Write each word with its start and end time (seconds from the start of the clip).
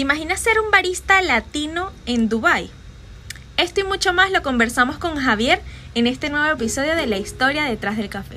¿Te 0.00 0.04
imaginas 0.04 0.40
ser 0.40 0.58
un 0.58 0.70
barista 0.70 1.20
latino 1.20 1.92
en 2.06 2.30
Dubai? 2.30 2.70
Esto 3.58 3.80
y 3.80 3.84
mucho 3.84 4.14
más 4.14 4.30
lo 4.30 4.42
conversamos 4.42 4.96
con 4.96 5.16
Javier 5.16 5.60
en 5.94 6.06
este 6.06 6.30
nuevo 6.30 6.50
episodio 6.54 6.96
de 6.96 7.06
La 7.06 7.18
historia 7.18 7.64
detrás 7.64 7.98
del 7.98 8.08
café. 8.08 8.36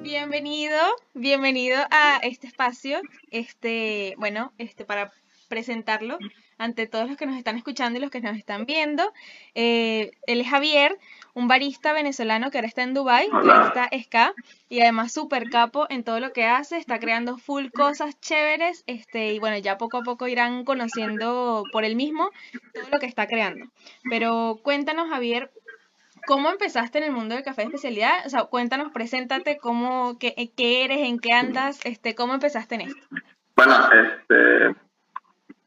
Bienvenido, 0.00 0.78
bienvenido 1.12 1.76
a 1.90 2.20
este 2.22 2.46
espacio, 2.46 3.02
este, 3.30 4.14
bueno, 4.16 4.54
este 4.56 4.86
para 4.86 5.12
presentarlo 5.48 6.16
ante 6.56 6.86
todos 6.86 7.06
los 7.06 7.18
que 7.18 7.26
nos 7.26 7.36
están 7.36 7.58
escuchando 7.58 7.98
y 7.98 8.00
los 8.00 8.10
que 8.10 8.22
nos 8.22 8.38
están 8.38 8.64
viendo. 8.64 9.12
Eh, 9.54 10.12
él 10.26 10.40
es 10.40 10.48
Javier, 10.48 10.96
un 11.34 11.48
barista 11.48 11.92
venezolano 11.92 12.50
que 12.50 12.58
ahora 12.58 12.68
está 12.68 12.82
en 12.82 12.94
Dubai, 12.94 13.28
barista 13.30 13.88
SK, 13.90 14.34
y 14.68 14.80
además 14.80 15.12
súper 15.12 15.48
capo 15.50 15.86
en 15.88 16.04
todo 16.04 16.20
lo 16.20 16.32
que 16.32 16.44
hace, 16.44 16.76
está 16.76 16.98
creando 16.98 17.38
full 17.38 17.68
cosas 17.74 18.20
chéveres, 18.20 18.84
este, 18.86 19.32
y 19.32 19.38
bueno, 19.38 19.58
ya 19.58 19.78
poco 19.78 19.98
a 19.98 20.02
poco 20.02 20.28
irán 20.28 20.64
conociendo 20.64 21.64
por 21.72 21.84
él 21.84 21.96
mismo 21.96 22.30
todo 22.74 22.90
lo 22.92 22.98
que 22.98 23.06
está 23.06 23.26
creando. 23.26 23.66
Pero 24.08 24.58
cuéntanos, 24.62 25.08
Javier, 25.08 25.50
¿Cómo 26.26 26.50
empezaste 26.50 26.98
en 26.98 27.04
el 27.04 27.12
mundo 27.12 27.34
del 27.34 27.42
café 27.42 27.62
de 27.62 27.66
especialidad? 27.66 28.24
O 28.24 28.28
sea, 28.28 28.44
cuéntanos, 28.44 28.92
preséntate, 28.92 29.58
cómo, 29.58 30.18
qué, 30.20 30.52
qué 30.56 30.84
eres, 30.84 31.00
en 31.00 31.18
qué 31.18 31.32
andas, 31.32 31.84
este, 31.84 32.14
cómo 32.14 32.34
empezaste 32.34 32.76
en 32.76 32.82
esto. 32.82 33.06
Bueno, 33.56 33.74
este, 33.92 34.76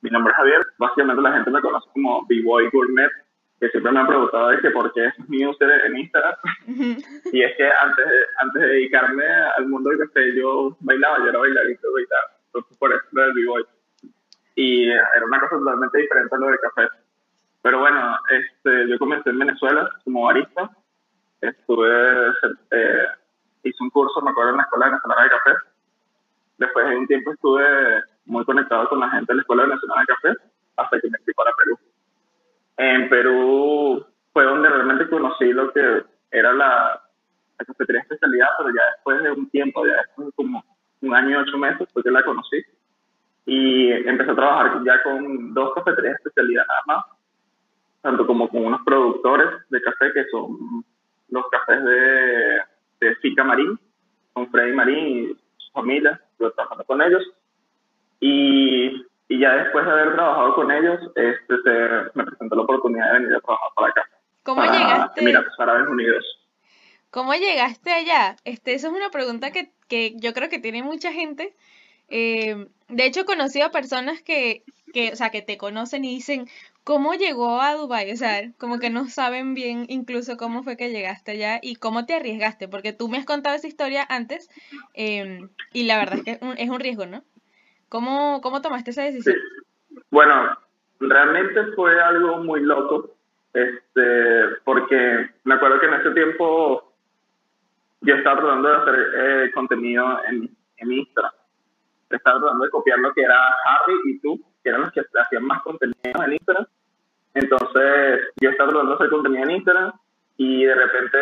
mi 0.01 0.09
nombre 0.09 0.31
es 0.31 0.37
Javier, 0.37 0.61
básicamente 0.77 1.21
la 1.21 1.33
gente 1.33 1.51
me 1.51 1.61
conoce 1.61 1.89
como 1.93 2.25
B-Boy 2.27 2.69
Gourmet, 2.71 3.11
que 3.59 3.69
siempre 3.69 3.91
me 3.91 3.99
han 3.99 4.07
preguntado 4.07 4.49
de 4.49 4.59
que 4.59 4.69
por 4.71 4.91
qué 4.93 5.05
es 5.05 5.29
mi 5.29 5.45
user 5.45 5.69
en 5.85 5.97
Instagram. 5.97 6.35
y 7.31 7.43
es 7.43 7.57
que 7.57 7.69
antes 7.69 8.05
de, 8.05 8.25
antes 8.39 8.61
de 8.61 8.67
dedicarme 8.67 9.25
al 9.57 9.67
mundo 9.67 9.89
del 9.89 9.99
café 9.99 10.35
yo 10.35 10.75
bailaba, 10.81 11.19
yo 11.19 11.29
era 11.29 11.39
bailarito 11.39 11.91
de 11.93 12.05
entonces 12.55 12.77
por 12.77 12.93
eso 12.93 13.03
era 13.13 13.25
el 13.25 13.33
B-Boy. 13.33 13.65
Y 14.55 14.87
era 14.89 15.25
una 15.25 15.39
cosa 15.39 15.57
totalmente 15.57 15.97
diferente 15.97 16.35
a 16.35 16.37
lo 16.37 16.47
del 16.47 16.59
café. 16.59 16.87
Pero 17.61 17.79
bueno, 17.79 18.17
este, 18.29 18.87
yo 18.87 18.97
comencé 18.97 19.29
en 19.29 19.39
Venezuela 19.39 19.89
como 20.03 20.25
barista, 20.25 20.69
estuve, 21.41 22.29
eh, 22.71 23.07
hice 23.63 23.83
un 23.83 23.89
curso, 23.89 24.21
me 24.21 24.31
acuerdo, 24.31 24.51
en 24.51 24.57
la 24.57 24.63
Escuela 24.63 24.85
Venezolana 24.85 25.23
de 25.23 25.29
Café. 25.29 25.51
Después 26.57 26.89
de 26.89 26.97
un 26.97 27.07
tiempo 27.07 27.31
estuve 27.33 28.03
muy 28.25 28.45
conectado 28.45 28.87
con 28.87 28.99
la 28.99 29.09
gente 29.09 29.33
de 29.33 29.35
la 29.35 29.41
Escuela 29.41 29.67
Nacional 29.67 30.05
de 30.05 30.13
Café 30.13 30.41
hasta 30.77 30.99
que 31.01 31.09
me 31.09 31.17
fui 31.19 31.33
para 31.33 31.51
Perú. 31.57 31.79
En 32.77 33.09
Perú 33.09 34.05
fue 34.33 34.43
donde 34.43 34.69
realmente 34.69 35.09
conocí 35.09 35.51
lo 35.53 35.71
que 35.71 36.03
era 36.31 36.53
la, 36.53 37.01
la 37.57 37.65
cafetería 37.65 38.01
especialidad, 38.01 38.47
pero 38.57 38.69
ya 38.69 38.81
después 38.95 39.23
de 39.23 39.31
un 39.31 39.49
tiempo, 39.49 39.85
ya 39.85 39.93
después 39.97 40.27
de 40.27 40.33
como 40.33 40.63
un 41.01 41.15
año 41.15 41.31
y 41.31 41.35
ocho 41.35 41.57
meses, 41.57 41.87
fue 41.93 42.03
que 42.03 42.11
la 42.11 42.23
conocí. 42.23 42.63
Y 43.45 43.91
empecé 43.91 44.31
a 44.31 44.35
trabajar 44.35 44.83
ya 44.83 45.03
con 45.03 45.53
dos 45.53 45.73
cafeterías 45.75 46.13
de 46.13 46.17
especialidad 46.17 46.65
más, 46.87 47.05
tanto 48.01 48.25
como 48.25 48.49
con 48.49 48.65
unos 48.65 48.81
productores 48.83 49.49
de 49.69 49.81
café 49.81 50.11
que 50.13 50.25
son 50.31 50.83
los 51.29 51.45
cafés 51.49 51.83
de, 51.83 52.59
de 52.99 53.15
Fica 53.17 53.43
Marín, 53.43 53.79
con 54.33 54.49
Freddy 54.51 54.73
Marín 54.73 55.07
y 55.07 55.37
su 55.57 55.71
familia, 55.71 56.19
yo 56.39 56.51
trabajando 56.51 56.83
con 56.83 57.01
ellos, 57.01 57.23
y, 58.19 59.05
y 59.27 59.39
ya 59.39 59.53
después 59.55 59.85
de 59.85 59.91
haber 59.91 60.13
trabajado 60.13 60.55
con 60.55 60.71
ellos, 60.71 60.99
este, 61.15 61.55
se, 61.63 61.71
me 62.13 62.25
presentó 62.25 62.55
la 62.55 62.61
oportunidad 62.61 63.07
de 63.07 63.19
venir 63.19 63.35
a 63.35 63.41
trabajar 63.41 63.69
para 63.75 63.87
acá. 63.89 64.09
¿Cómo 64.43 64.61
llegaste? 64.63 65.21
Emiratos 65.21 65.59
Árabes 65.59 65.87
Unidos. 65.87 66.23
¿Cómo 67.09 67.33
llegaste 67.33 67.91
allá? 67.91 68.35
Este, 68.43 68.73
esa 68.73 68.87
es 68.87 68.93
una 68.93 69.09
pregunta 69.09 69.51
que, 69.51 69.71
que 69.87 70.13
yo 70.17 70.33
creo 70.33 70.49
que 70.49 70.59
tiene 70.59 70.83
mucha 70.83 71.11
gente. 71.11 71.55
Eh, 72.09 72.67
de 72.87 73.05
hecho, 73.05 73.21
he 73.21 73.25
conocido 73.25 73.65
a 73.65 73.71
personas 73.71 74.21
que, 74.21 74.63
que, 74.93 75.11
o 75.13 75.15
sea, 75.15 75.31
que 75.31 75.41
te 75.41 75.57
conocen 75.57 76.05
y 76.05 76.13
dicen, 76.13 76.47
¿cómo 76.83 77.15
llegó 77.15 77.61
a 77.61 77.73
Dubai? 77.73 78.11
O 78.11 78.17
sea, 78.17 78.51
como 78.59 78.77
que 78.77 78.91
no 78.91 79.09
saben 79.09 79.55
bien 79.55 79.85
incluso 79.89 80.37
cómo 80.37 80.61
fue 80.61 80.77
que 80.77 80.91
llegaste 80.91 81.31
allá 81.31 81.59
y 81.63 81.77
cómo 81.77 82.05
te 82.05 82.13
arriesgaste, 82.13 82.67
porque 82.67 82.93
tú 82.93 83.09
me 83.09 83.17
has 83.17 83.25
contado 83.25 83.55
esa 83.55 83.67
historia 83.67 84.05
antes 84.07 84.49
eh, 84.93 85.39
y 85.73 85.83
la 85.83 85.97
verdad 85.97 86.19
es 86.19 86.23
que 86.23 86.31
es 86.31 86.41
un, 86.41 86.57
es 86.57 86.69
un 86.69 86.79
riesgo, 86.79 87.07
¿no? 87.07 87.23
¿Cómo, 87.95 88.41
cómo 88.41 88.61
tomaste 88.61 88.91
esa 88.91 89.03
decisión? 89.03 89.37
Bueno, 90.11 90.57
realmente 90.99 91.67
fue 91.77 91.97
algo 92.01 92.39
muy 92.39 92.59
loco, 92.59 93.15
este, 93.53 94.57
porque 94.65 95.29
me 95.45 95.53
acuerdo 95.53 95.79
que 95.79 95.85
en 95.85 95.93
ese 95.93 96.11
tiempo 96.11 96.93
yo 98.01 98.15
estaba 98.15 98.41
tratando 98.41 98.67
de 98.67 98.75
hacer 98.75 98.95
eh, 99.15 99.51
contenido 99.53 100.19
en, 100.27 100.49
en 100.75 100.91
Instagram. 100.91 101.31
Estaba 102.09 102.41
tratando 102.41 102.65
de 102.65 102.69
copiar 102.69 102.99
lo 102.99 103.13
que 103.13 103.21
era 103.21 103.39
Harry 103.63 103.95
y 104.03 104.19
tú, 104.19 104.41
que 104.61 104.71
eran 104.71 104.81
los 104.81 104.91
que 104.91 105.01
hacían 105.17 105.45
más 105.45 105.61
contenido 105.61 105.95
en 106.03 106.33
Instagram. 106.33 106.65
Entonces, 107.33 108.23
yo 108.41 108.49
estaba 108.49 108.71
tratando 108.71 108.91
de 108.91 108.95
hacer 108.95 109.09
contenido 109.09 109.43
en 109.45 109.51
Instagram 109.51 109.93
y 110.35 110.65
de 110.65 110.75
repente 110.75 111.17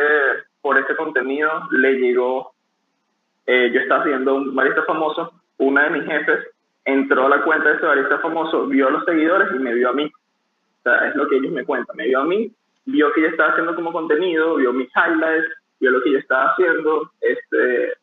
por 0.60 0.80
ese 0.80 0.96
contenido 0.96 1.52
le 1.70 2.00
llegó, 2.00 2.56
eh, 3.46 3.70
yo 3.72 3.80
estaba 3.80 4.02
haciendo 4.02 4.34
un 4.34 4.56
barista 4.56 4.82
famoso, 4.86 5.40
una 5.60 5.84
de 5.84 5.90
mis 5.92 6.06
jefes 6.06 6.48
entró 6.86 7.26
a 7.26 7.30
la 7.30 7.44
cuenta 7.44 7.70
de 7.70 7.76
ese 7.76 7.86
barista 7.86 8.20
famoso, 8.20 8.68
vio 8.68 8.88
a 8.88 8.92
los 8.92 9.06
seguidores 9.06 9.50
y 9.54 9.60
me 9.60 9.74
vio 9.74 9.90
a 9.90 9.94
mí. 9.94 10.06
O 10.06 10.84
sea, 10.84 11.08
es 11.08 11.16
lo 11.16 11.28
que 11.28 11.38
ellos 11.38 11.52
me 11.52 11.66
cuentan. 11.66 11.96
Me 11.96 12.08
vio 12.08 12.22
a 12.22 12.26
mí, 12.26 12.52
vio 12.86 13.12
que 13.14 13.22
yo 13.22 13.28
estaba 13.28 13.52
haciendo 13.52 13.76
como 13.76 13.92
contenido, 13.92 14.56
vio 14.56 14.74
mis 14.74 14.90
highlights, 14.96 15.54
vio 15.80 15.92
lo 15.92 16.02
que 16.02 16.12
yo 16.12 16.20
estaba 16.20 16.52
haciendo. 16.52 17.12
Este, 17.22 17.94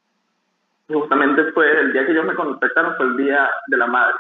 justamente 0.89 1.53
fue 1.53 1.81
el 1.81 1.93
día 1.93 2.07
que 2.07 2.13
ellos 2.13 2.25
me 2.25 2.35
contactaron, 2.35 2.97
fue 2.97 3.07
el 3.07 3.17
día 3.17 3.51
de 3.67 3.77
la 3.77 3.87
madre. 3.87 4.17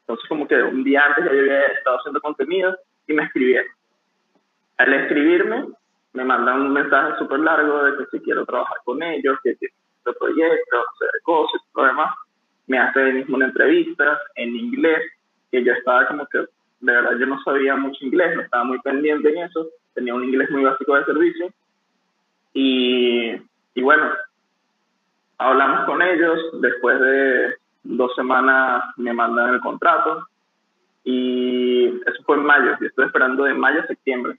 Entonces, 0.00 0.28
como 0.28 0.46
que 0.46 0.62
un 0.62 0.84
día 0.84 1.06
antes 1.06 1.24
ya 1.24 1.32
yo 1.32 1.40
había 1.40 1.66
estado 1.66 1.98
haciendo 1.98 2.20
contenido 2.20 2.76
y 3.06 3.14
me 3.14 3.24
escribieron. 3.24 3.72
Al 4.76 4.92
escribirme, 4.92 5.66
me 6.12 6.24
mandan 6.24 6.60
un 6.60 6.72
mensaje 6.72 7.16
súper 7.18 7.40
largo 7.40 7.84
de 7.84 7.96
que 7.96 8.04
si 8.10 8.20
quiero 8.20 8.44
trabajar 8.44 8.76
con 8.84 9.02
ellos, 9.02 9.38
que 9.42 9.56
quiero 9.56 9.74
este 9.98 10.12
proyecto, 10.18 10.76
hacer 10.76 11.08
cosas 11.22 11.60
y 11.64 11.72
todo 11.72 11.86
demás 11.86 12.14
me 12.66 12.78
hace 12.78 13.12
mismo 13.12 13.36
una 13.36 13.46
entrevista 13.46 14.20
en 14.36 14.56
inglés, 14.56 15.02
que 15.50 15.64
yo 15.64 15.72
estaba 15.72 16.06
como 16.06 16.26
que, 16.26 16.38
de 16.38 16.92
verdad, 16.92 17.16
yo 17.18 17.26
no 17.26 17.42
sabía 17.42 17.76
mucho 17.76 18.04
inglés, 18.04 18.34
no 18.34 18.42
estaba 18.42 18.64
muy 18.64 18.80
pendiente 18.80 19.28
en 19.28 19.44
eso, 19.44 19.68
tenía 19.94 20.14
un 20.14 20.24
inglés 20.24 20.50
muy 20.50 20.64
básico 20.64 20.94
de 20.96 21.04
servicio. 21.04 21.52
Y, 22.52 23.32
y 23.74 23.82
bueno, 23.82 24.10
hablamos 25.38 25.86
con 25.86 26.02
ellos, 26.02 26.40
después 26.60 27.00
de 27.00 27.54
dos 27.82 28.14
semanas 28.14 28.84
me 28.96 29.12
mandan 29.12 29.54
el 29.54 29.60
contrato 29.60 30.26
y 31.04 31.86
eso 31.86 32.22
fue 32.24 32.36
en 32.36 32.44
mayo, 32.44 32.76
yo 32.80 32.86
estoy 32.86 33.06
esperando 33.06 33.44
de 33.44 33.52
mayo 33.52 33.80
a 33.80 33.86
septiembre, 33.86 34.38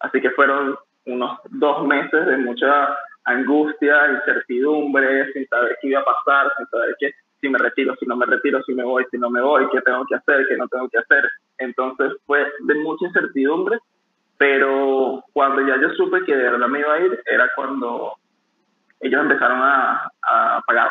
así 0.00 0.20
que 0.20 0.30
fueron 0.30 0.76
unos 1.04 1.38
dos 1.50 1.86
meses 1.86 2.26
de 2.26 2.36
mucha 2.38 2.96
angustia, 3.24 4.12
incertidumbre, 4.12 5.32
sin 5.32 5.46
saber 5.48 5.76
qué 5.80 5.88
iba 5.88 6.00
a 6.00 6.04
pasar, 6.04 6.50
sin 6.56 6.66
saber 6.68 6.96
qué, 6.98 7.12
si 7.40 7.48
me 7.48 7.58
retiro, 7.58 7.94
si 7.96 8.06
no 8.06 8.16
me 8.16 8.26
retiro, 8.26 8.62
si 8.64 8.74
me 8.74 8.84
voy, 8.84 9.04
si 9.10 9.18
no 9.18 9.30
me 9.30 9.40
voy, 9.40 9.66
qué 9.70 9.80
tengo 9.82 10.04
que 10.06 10.14
hacer, 10.16 10.46
qué 10.48 10.56
no 10.56 10.68
tengo 10.68 10.88
que 10.88 10.98
hacer. 10.98 11.28
Entonces 11.58 12.12
fue 12.26 12.46
de 12.60 12.74
mucha 12.76 13.06
incertidumbre, 13.06 13.78
pero 14.38 15.22
cuando 15.32 15.66
ya 15.66 15.80
yo 15.80 15.90
supe 15.90 16.24
que 16.24 16.36
de 16.36 16.50
verdad 16.50 16.68
me 16.68 16.80
iba 16.80 16.94
a 16.94 17.00
ir, 17.00 17.22
era 17.26 17.50
cuando 17.54 18.14
ellos 19.00 19.20
empezaron 19.22 19.60
a, 19.60 20.10
a 20.22 20.62
pagar. 20.66 20.90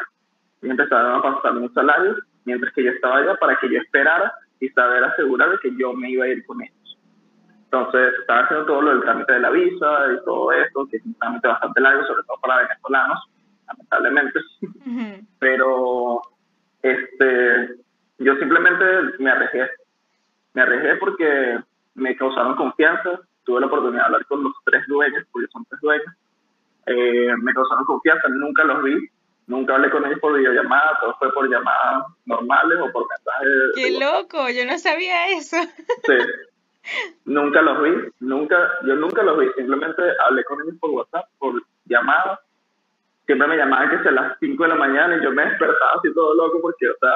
y 0.61 0.69
empezaron 0.69 1.13
a 1.19 1.22
pasar 1.22 1.57
un 1.57 1.73
salario 1.73 2.16
mientras 2.45 2.73
que 2.73 2.83
yo 2.83 2.91
estaba 2.91 3.17
allá 3.17 3.35
para 3.35 3.57
que 3.57 3.69
yo 3.69 3.79
esperara 3.79 4.33
y 4.59 4.69
saber 4.69 5.03
asegurar 5.03 5.50
de 5.51 5.59
que 5.59 5.75
yo 5.77 5.94
me 5.94 6.09
iba 6.09 6.25
a 6.25 6.29
ir 6.29 6.45
con 6.45 6.62
ellos. 6.62 6.97
Entonces, 7.66 8.13
estaba 8.22 8.41
haciendo 8.41 8.66
todo 8.67 8.81
lo 8.83 8.91
del 8.91 9.01
trámite 9.01 9.33
de 9.33 9.39
la 9.39 9.50
visa 9.50 10.13
y 10.13 10.23
todo 10.23 10.51
esto, 10.53 10.88
que 10.89 10.97
es 10.97 11.06
un 11.06 11.13
trámite 11.16 11.47
bastante 11.47 11.81
largo, 11.81 12.06
sobre 12.06 12.23
todo 12.23 12.38
para 12.41 12.62
venezolanos, 12.62 13.19
lamentablemente. 13.67 14.39
Pero 15.39 16.22
este, 16.85 17.75
yo 18.19 18.35
simplemente 18.35 18.85
me 19.18 19.31
arriesgué. 19.31 19.69
Me 20.53 20.62
arriesgué 20.62 20.95
porque 20.98 21.59
me 21.95 22.15
causaron 22.15 22.56
confianza. 22.56 23.21
Tuve 23.44 23.59
la 23.59 23.68
oportunidad 23.68 24.01
de 24.01 24.06
hablar 24.06 24.25
con 24.27 24.44
los 24.44 24.54
tres 24.63 24.86
dueños, 24.88 25.24
porque 25.31 25.48
son 25.51 25.65
tres 25.65 25.81
dueños. 25.81 26.13
Eh, 26.86 27.33
me 27.42 27.54
causaron 27.54 27.86
confianza, 27.86 28.27
nunca 28.30 28.63
los 28.63 28.83
vi. 28.83 29.09
Nunca 29.48 29.75
hablé 29.75 29.89
con 29.89 30.06
ellos 30.06 30.19
por 30.19 30.38
videollamada, 30.38 30.98
todo 31.00 31.15
fue 31.19 31.31
por 31.31 31.48
llamadas 31.48 32.06
normales 32.25 32.80
o 32.81 32.92
por 32.92 33.07
mensajes. 33.07 33.50
¡Qué 33.75 34.00
loco! 34.00 34.50
Yo 34.50 34.65
no 34.65 34.77
sabía 34.80 35.30
eso. 35.38 35.57
Sí. 36.04 36.13
Nunca 37.25 37.63
los 37.63 37.81
vi, 37.81 37.89
nunca, 38.19 38.56
yo 38.86 38.95
nunca 38.95 39.24
los 39.24 39.39
vi, 39.39 39.48
simplemente 39.57 40.04
hablé 40.24 40.44
con 40.44 40.62
ellos 40.62 40.75
por 40.80 40.92
WhatsApp, 40.92 41.25
por 41.39 41.59
llamadas 41.86 42.39
siempre 43.25 43.48
me 43.48 43.57
llamaban 43.57 43.89
que 43.89 44.00
sea 44.00 44.12
a 44.12 44.16
las 44.16 44.38
5 44.39 44.63
de 44.63 44.69
la 44.69 44.75
mañana 44.75 45.18
y 45.18 45.24
yo 45.24 45.31
me 45.31 45.45
despertaba 45.45 45.94
así 45.98 46.13
todo 46.13 46.36
loco 46.36 46.60
porque, 46.62 46.88
o 46.89 46.95
sea, 47.00 47.13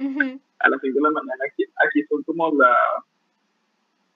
a 0.58 0.68
las 0.68 0.80
5 0.80 0.94
de 0.94 1.02
la 1.02 1.10
mañana 1.10 1.44
aquí, 1.50 1.64
aquí 1.86 2.04
son 2.08 2.22
como 2.24 2.52
la, 2.56 2.76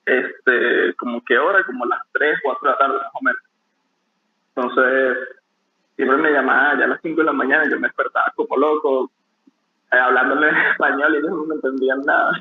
este, 0.05 0.95
como 0.97 1.23
qué 1.25 1.39
hora, 1.39 1.65
como 1.65 1.85
las 1.87 2.01
3, 2.13 2.39
4 2.43 2.61
de 2.63 2.71
la 2.71 2.79
tarde 2.79 2.97
más 2.99 3.11
o 3.13 3.21
menos. 3.23 3.43
Entonces, 4.55 5.19
siempre 5.97 6.17
me 6.17 6.31
llamaban 6.33 6.79
ya 6.79 6.85
a 6.85 6.89
las 6.89 7.01
5 7.03 7.21
de 7.21 7.27
la 7.27 7.33
mañana 7.33 7.67
y 7.67 7.71
yo 7.71 7.79
me 7.79 7.89
despertaba 7.89 8.33
como 8.35 8.57
loco, 8.57 9.11
eh, 9.93 9.99
hablándole 9.99 10.49
en 10.51 10.57
español 10.57 11.15
y 11.15 11.19
ellos 11.19 11.31
no 11.31 11.45
me 11.45 11.55
entendían 11.57 12.01
nada. 12.03 12.33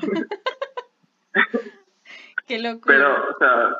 Qué 2.46 2.58
loco. 2.60 2.82
Pero, 2.86 3.30
o 3.30 3.38
sea, 3.38 3.76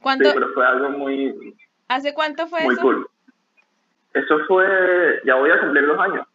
¿Cuánto? 0.00 0.24
sí, 0.24 0.30
pero 0.34 0.48
fue 0.54 0.66
algo 0.66 0.90
muy... 0.90 1.54
¿Hace 1.88 2.14
cuánto 2.14 2.46
fue 2.46 2.62
muy 2.64 2.74
eso? 2.74 2.82
Muy 2.82 2.94
cool. 2.94 3.10
Eso 4.14 4.38
fue, 4.48 5.20
ya 5.24 5.36
voy 5.36 5.50
a 5.50 5.60
cumplir 5.60 5.84
los 5.84 5.98
años. 5.98 6.26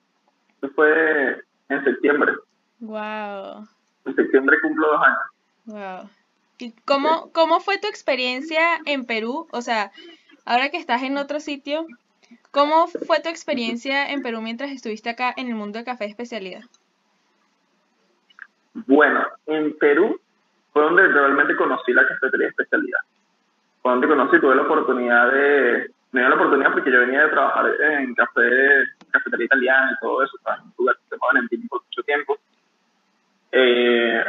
Eso 0.62 0.74
fue 0.74 1.42
en 1.70 1.84
septiembre. 1.84 2.34
Wow. 2.80 3.68
En 4.06 4.16
septiembre 4.16 4.58
cumplo 4.62 4.88
dos 4.88 5.02
años. 5.02 5.20
Wow. 5.66 6.10
¿Y 6.58 6.72
cómo, 6.86 7.32
cómo 7.34 7.60
fue 7.60 7.78
tu 7.78 7.88
experiencia 7.88 8.80
en 8.86 9.06
Perú? 9.06 9.48
O 9.52 9.62
sea, 9.62 9.92
ahora 10.46 10.70
que 10.70 10.78
estás 10.78 11.04
en 11.04 11.18
otro 11.18 11.40
sitio, 11.40 11.86
¿cómo 12.52 12.88
fue 12.88 13.20
tu 13.20 13.30
experiencia 13.30 14.10
en 14.12 14.22
Perú 14.22 14.42
mientras 14.42 14.72
estuviste 14.72 15.10
acá 15.10 15.34
en 15.36 15.48
el 15.48 15.56
mundo 15.56 15.78
del 15.78 15.86
café 15.86 16.06
de 16.06 16.12
especialidad? 16.12 16.62
Bueno, 18.88 19.26
en 19.48 19.78
Perú 19.78 20.20
fue 20.72 20.84
donde 20.84 21.08
realmente 21.08 21.56
conocí 21.56 21.92
la 21.94 22.08
cafetería 22.08 22.48
de 22.48 22.52
especialidad. 22.52 23.00
Fue 23.82 23.92
donde 23.92 24.08
conocí, 24.08 24.40
tuve 24.40 24.56
la 24.56 24.64
oportunidad 24.64 25.32
de, 25.32 25.92
me 26.16 26.22
dio 26.22 26.30
la 26.30 26.36
oportunidad 26.36 26.72
porque 26.72 26.92
yo 26.92 27.02
venía 27.02 27.24
de 27.24 27.30
trabajar 27.30 27.66
en 27.82 28.16
café, 28.16 28.86
cafetería 29.12 29.48
italiana 29.48 29.92
y 29.92 30.00
todo 30.00 30.24
eso, 30.24 30.38
en 30.48 30.64
un 30.64 30.74
lugar 30.78 30.96
que 30.96 31.02
se 31.10 31.16
llamaba 31.16 31.34
Valentini 31.34 31.68
por 31.68 31.84
mucho 31.84 32.04
tiempo. 32.04 32.38
Eh, 33.52 34.24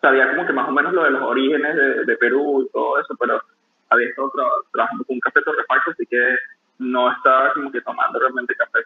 sabía 0.00 0.30
como 0.30 0.46
que 0.46 0.52
más 0.52 0.68
o 0.68 0.70
menos 0.70 0.92
lo 0.92 1.02
de 1.02 1.10
los 1.10 1.22
orígenes 1.22 2.06
de, 2.06 2.16
Perú 2.18 2.62
y 2.62 2.72
todo 2.72 3.00
eso, 3.00 3.16
pero 3.18 3.42
había 3.90 4.10
estado 4.10 4.30
trabajando 4.70 5.04
con 5.04 5.14
un 5.14 5.20
café 5.20 5.42
torrefacto, 5.42 5.90
así 5.90 6.06
que 6.06 6.36
no 6.78 7.10
estaba 7.10 7.52
como 7.52 7.72
que 7.72 7.80
tomando 7.80 8.20
realmente 8.20 8.54
café 8.54 8.84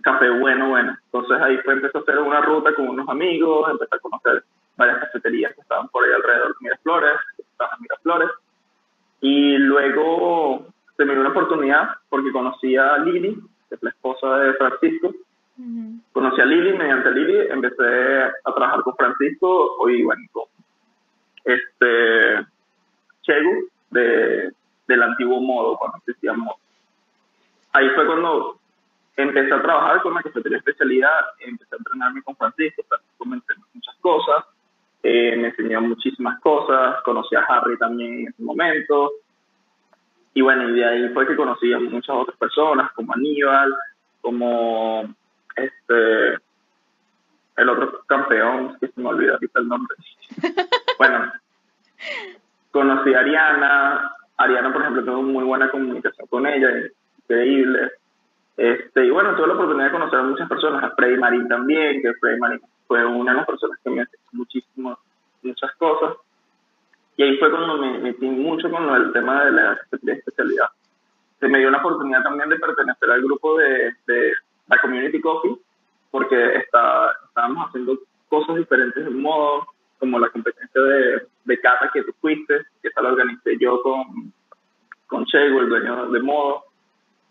café 0.00 0.30
bueno, 0.30 0.68
bueno. 0.68 0.96
Entonces 1.06 1.42
ahí 1.42 1.58
fue, 1.64 1.72
empecé 1.72 1.98
a 1.98 2.00
hacer 2.02 2.18
una 2.20 2.40
ruta 2.40 2.72
con 2.72 2.88
unos 2.88 3.08
amigos, 3.08 3.68
empecé 3.68 3.96
a 3.96 3.98
conocer 3.98 4.44
varias 4.76 5.00
cafeterías 5.00 5.52
que 5.56 5.62
estaban 5.62 5.88
por 5.88 6.04
ahí 6.04 6.12
alrededor 6.12 6.50
de 6.50 6.54
Miraflores, 6.60 7.18
estaban 7.36 7.78
en 7.78 7.82
Miraflores. 7.82 8.30
Y 9.20 9.58
luego 9.58 10.68
se 10.98 11.04
me 11.04 11.12
dio 11.12 11.20
una 11.20 11.30
oportunidad 11.30 11.90
porque 12.08 12.32
conocí 12.32 12.76
a 12.76 12.98
Lili, 12.98 13.40
que 13.68 13.76
es 13.76 13.82
la 13.82 13.90
esposa 13.90 14.38
de 14.38 14.54
Francisco. 14.54 15.14
Conocí 16.12 16.40
a 16.40 16.44
Lili, 16.44 16.76
mediante 16.76 17.10
Lili 17.12 17.38
empecé 17.50 18.24
a 18.44 18.52
trabajar 18.52 18.82
con 18.82 18.96
Francisco 18.96 19.88
y 19.88 20.02
bueno, 20.02 20.22
con 20.32 20.44
este 21.44 22.46
Chegu 23.22 23.68
de, 23.90 24.52
del 24.88 25.02
antiguo 25.02 25.40
modo, 25.40 25.76
cuando 25.76 25.98
existía 25.98 26.32
modo. 26.32 26.56
Ahí 27.72 27.88
fue 27.90 28.04
cuando 28.04 28.58
empecé 29.16 29.54
a 29.54 29.62
trabajar 29.62 30.02
con 30.02 30.14
la 30.14 30.22
cafetería 30.22 30.58
especialidad, 30.58 31.20
empecé 31.38 31.76
a 31.76 31.78
entrenarme 31.78 32.22
con 32.22 32.34
Francisco, 32.34 32.82
Francisco 32.88 33.24
me 33.24 33.36
enseñó 33.36 33.64
muchas 33.72 33.96
cosas, 34.00 34.44
eh, 35.04 35.36
me 35.36 35.48
enseñó 35.48 35.80
muchísimas 35.80 36.40
cosas, 36.40 37.00
conocí 37.04 37.36
a 37.36 37.40
Harry 37.42 37.78
también 37.78 38.20
en 38.20 38.28
ese 38.28 38.42
momento, 38.42 39.12
y 40.34 40.40
bueno, 40.40 40.68
y 40.68 40.72
de 40.72 40.84
ahí 40.84 41.08
fue 41.10 41.26
que 41.26 41.36
conocí 41.36 41.72
a 41.72 41.78
muchas 41.78 42.14
otras 42.16 42.36
personas, 42.36 42.92
como 42.92 43.12
Aníbal, 43.14 43.74
como 44.20 45.14
este, 45.56 46.38
el 47.56 47.68
otro 47.68 48.02
campeón, 48.06 48.76
que 48.80 48.88
se 48.88 49.00
me 49.00 49.08
olvidó 49.08 49.34
ahorita 49.34 49.60
el 49.60 49.68
nombre. 49.68 49.96
bueno, 50.98 51.32
conocí 52.70 53.14
a 53.14 53.20
Ariana, 53.20 54.12
Ariana, 54.36 54.72
por 54.72 54.82
ejemplo, 54.82 55.04
tengo 55.04 55.22
muy 55.22 55.44
buena 55.44 55.70
comunicación 55.70 56.26
con 56.28 56.46
ella, 56.46 56.68
increíble. 57.18 57.92
Este, 58.56 59.06
y 59.06 59.10
bueno, 59.10 59.34
tuve 59.34 59.48
la 59.48 59.54
oportunidad 59.54 59.86
de 59.86 59.92
conocer 59.92 60.18
a 60.18 60.22
muchas 60.22 60.48
personas, 60.48 60.84
a 60.84 60.90
Freddy 60.90 61.16
Marín 61.16 61.48
también, 61.48 62.02
que 62.02 62.14
Freddy 62.14 62.38
Marín 62.38 62.60
fue 62.86 63.04
una 63.04 63.32
de 63.32 63.38
las 63.38 63.46
personas 63.46 63.78
que 63.82 63.90
me 63.90 64.00
enseñó 64.00 64.22
muchísimo, 64.32 64.98
muchas 65.42 65.72
cosas. 65.76 66.16
Y 67.18 67.24
ahí 67.24 67.36
fue 67.36 67.50
cuando 67.50 67.78
me 67.78 67.98
metí 67.98 68.26
mucho 68.26 68.70
con 68.70 68.88
el 68.94 69.12
tema 69.12 69.44
de 69.44 69.50
la 69.50 69.78
especialidad. 69.90 70.68
Se 71.40 71.48
me 71.48 71.58
dio 71.58 71.68
una 71.68 71.78
oportunidad 71.78 72.22
también 72.22 72.48
de 72.48 72.60
pertenecer 72.60 73.10
al 73.10 73.22
grupo 73.22 73.58
de, 73.58 73.92
de 74.06 74.32
la 74.68 74.78
Community 74.80 75.20
Coffee, 75.20 75.56
porque 76.12 76.56
está, 76.56 77.10
estábamos 77.26 77.68
haciendo 77.68 77.98
cosas 78.28 78.54
diferentes 78.54 79.04
de 79.04 79.10
modo, 79.10 79.66
como 79.98 80.20
la 80.20 80.30
competencia 80.30 80.80
de, 80.80 81.26
de 81.44 81.60
cata 81.60 81.90
que 81.92 82.04
tú 82.04 82.12
fuiste, 82.20 82.64
que 82.80 82.86
esa 82.86 83.02
la 83.02 83.08
organicé 83.08 83.58
yo 83.58 83.82
con, 83.82 84.32
con 85.08 85.26
Chego, 85.26 85.60
el 85.62 85.70
dueño 85.70 86.10
de 86.10 86.20
modo 86.20 86.66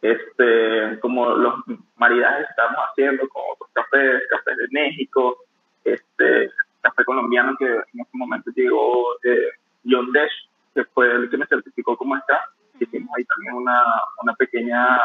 este, 0.01 0.99
como 0.99 1.29
los 1.29 1.63
maridajes 1.95 2.45
que 2.45 2.51
estamos 2.51 2.77
haciendo 2.89 3.25
con 3.29 3.41
otros 3.53 3.69
cafés, 3.71 4.21
cafés 4.29 4.57
de 4.57 4.67
México, 4.71 5.37
este, 5.85 6.51
café 6.81 7.05
colombiano 7.05 7.55
que 7.57 7.65
en 7.65 8.01
ese 8.01 8.11
momento 8.11 8.51
llegó 8.53 9.15
eh, 9.23 9.51
John 9.85 10.11
Desch, 10.11 10.31
que 10.73 10.85
fue 10.85 11.11
el 11.11 11.29
que 11.29 11.37
me 11.37 11.47
certificó 11.47 11.97
como 11.97 12.15
está. 12.15 12.41
Hicimos 12.79 13.09
ahí 13.17 13.25
también 13.25 13.55
una, 13.55 13.83
una 14.21 14.33
pequeña 14.35 14.99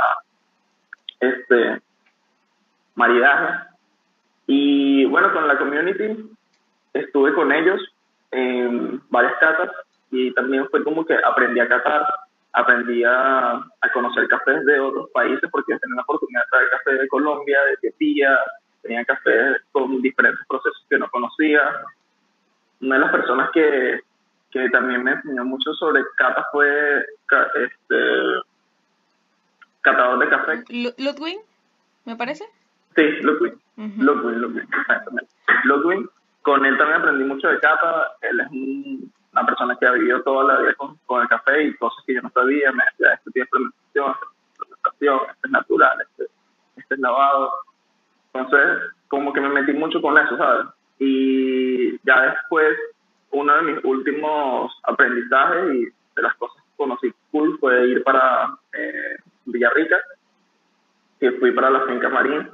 este, 1.20 1.80
maridaje. 2.94 3.68
Y 4.46 5.04
bueno, 5.06 5.32
con 5.32 5.48
la 5.48 5.58
community 5.58 6.30
estuve 6.92 7.34
con 7.34 7.52
ellos 7.52 7.80
en 8.30 9.02
varias 9.08 9.34
catas 9.40 9.70
y 10.10 10.32
también 10.34 10.68
fue 10.68 10.84
como 10.84 11.04
que 11.04 11.14
aprendí 11.24 11.60
a 11.60 11.68
catar 11.68 12.06
aprendí 12.52 13.02
a, 13.04 13.64
conocer 13.92 14.28
cafés 14.28 14.64
de 14.64 14.78
otros 14.80 15.10
países 15.10 15.48
porque 15.50 15.76
tenía 15.78 15.96
la 15.96 16.02
oportunidad 16.02 16.42
de 16.44 16.50
traer 16.50 16.68
café 16.70 16.94
de 16.94 17.08
Colombia, 17.08 17.60
de 17.64 17.72
Etiopía, 17.74 18.38
tenía 18.82 19.04
café 19.04 19.56
con 19.72 20.00
diferentes 20.00 20.44
procesos 20.48 20.86
que 20.88 20.98
no 20.98 21.08
conocía. 21.10 21.62
Una 22.80 22.96
de 22.96 23.00
las 23.00 23.12
personas 23.12 23.50
que, 23.52 24.00
que 24.52 24.68
también 24.70 25.02
me 25.02 25.12
enseñó 25.12 25.44
mucho 25.44 25.72
sobre 25.74 26.02
cata 26.16 26.46
fue 26.52 27.04
este 27.56 27.96
catador 29.80 30.18
de 30.18 30.28
café. 30.28 30.64
Ludwig, 30.98 31.38
¿me 32.04 32.16
parece? 32.16 32.44
Sí, 32.94 33.02
Ludwig. 33.22 33.54
Ludwig, 33.76 34.36
Ludwig, 34.36 34.68
exactamente. 34.80 35.32
Ludwig, 35.64 36.08
con 36.42 36.64
él 36.66 36.76
también 36.76 37.00
aprendí 37.00 37.24
mucho 37.24 37.48
de 37.48 37.58
cata. 37.58 38.12
Él 38.20 38.40
es 38.40 38.50
un 38.50 39.12
una 39.32 39.46
persona 39.46 39.76
que 39.76 39.86
ha 39.86 39.92
vivido 39.92 40.22
toda 40.22 40.44
la 40.44 40.60
vida 40.60 40.74
con, 40.74 40.96
con 41.06 41.22
el 41.22 41.28
café 41.28 41.64
y 41.64 41.76
cosas 41.76 42.04
que 42.06 42.14
yo 42.14 42.22
no 42.22 42.30
sabía, 42.30 42.70
me 42.72 42.84
decía, 42.90 43.14
esto 43.14 43.30
tiene 43.30 43.48
fermentación, 43.48 44.14
fermentación, 44.58 45.20
esto 45.30 45.46
es 45.46 45.50
natural, 45.50 45.98
este, 46.02 46.24
este 46.76 46.94
es 46.94 47.00
lavado. 47.00 47.52
Entonces, 48.34 48.92
como 49.08 49.32
que 49.32 49.40
me 49.40 49.48
metí 49.48 49.72
mucho 49.72 50.02
con 50.02 50.18
eso, 50.18 50.36
¿sabes? 50.36 50.66
Y 50.98 51.98
ya 52.06 52.20
después, 52.20 52.76
uno 53.32 53.56
de 53.56 53.62
mis 53.62 53.84
últimos 53.84 54.72
aprendizajes 54.84 55.74
y 55.74 55.84
de 55.84 56.22
las 56.22 56.34
cosas 56.36 56.62
que 56.62 56.76
conocí 56.76 57.12
cool 57.30 57.58
fue 57.58 57.88
ir 57.88 58.02
para 58.04 58.54
eh, 58.72 59.16
Villarrica, 59.46 59.96
que 61.18 61.32
fui 61.32 61.52
para 61.52 61.70
la 61.70 61.86
finca 61.86 62.08
Marín, 62.08 62.48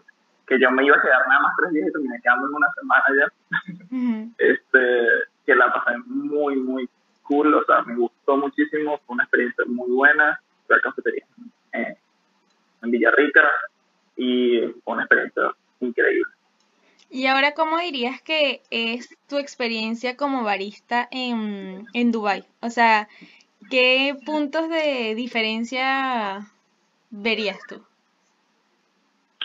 que 0.47 0.59
yo 0.59 0.71
me 0.71 0.85
iba 0.85 0.97
a 0.97 1.03
quedar 1.03 1.27
nada 1.29 1.41
más 1.43 1.57
tres 1.59 1.73
días 1.73 1.89
y 1.89 1.93
terminé 1.93 2.21
quedándome 2.23 2.57
una 2.57 2.73
semana 2.73 3.05
ya. 3.19 4.35
este 4.39 5.07
que 5.45 5.55
la 5.55 5.73
pasé 5.73 5.99
muy, 6.07 6.57
muy 6.57 6.89
cool, 7.23 7.55
o 7.55 7.65
sea, 7.65 7.83
me 7.83 7.97
gustó 7.97 8.37
muchísimo, 8.37 9.01
fue 9.07 9.15
una 9.15 9.25
experiencia 9.25 9.65
muy 9.67 9.91
buena, 9.91 10.41
fui 10.67 10.77
a 10.77 10.81
cafetería 10.81 11.25
en 12.83 12.91
Villarrica 12.91 13.49
y 14.17 14.61
fue 14.85 14.95
una 14.95 15.03
experiencia 15.03 15.55
increíble. 15.81 16.33
Y 17.11 17.27
ahora, 17.27 17.55
¿cómo 17.55 17.79
dirías 17.79 18.21
que 18.23 18.63
es 18.71 19.17
tu 19.29 19.39
experiencia 19.39 20.17
como 20.17 20.45
barista 20.45 21.09
en, 21.11 21.87
en 21.95 22.13
Dubai? 22.13 22.45
O 22.61 22.71
sea, 22.71 23.09
¿qué 23.71 24.15
puntos 24.27 24.69
de 24.69 25.15
diferencia 25.15 26.47
verías 27.11 27.59
tú? 27.69 27.83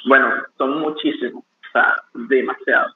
Bueno, 0.06 0.28
son 0.58 0.82
muchísimos, 0.82 1.44
o 1.44 1.72
sea, 1.72 1.96
demasiado 2.14 2.94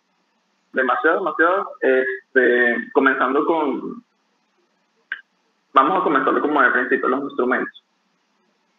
demasiado, 0.78 1.18
demasiado. 1.20 1.72
Este, 1.82 2.92
comenzando 2.94 3.46
con, 3.46 4.04
vamos 5.74 6.00
a 6.00 6.04
comenzar 6.04 6.40
como 6.40 6.60
al 6.60 6.74
principio, 6.74 7.10
los 7.10 7.24
instrumentos. 7.24 7.84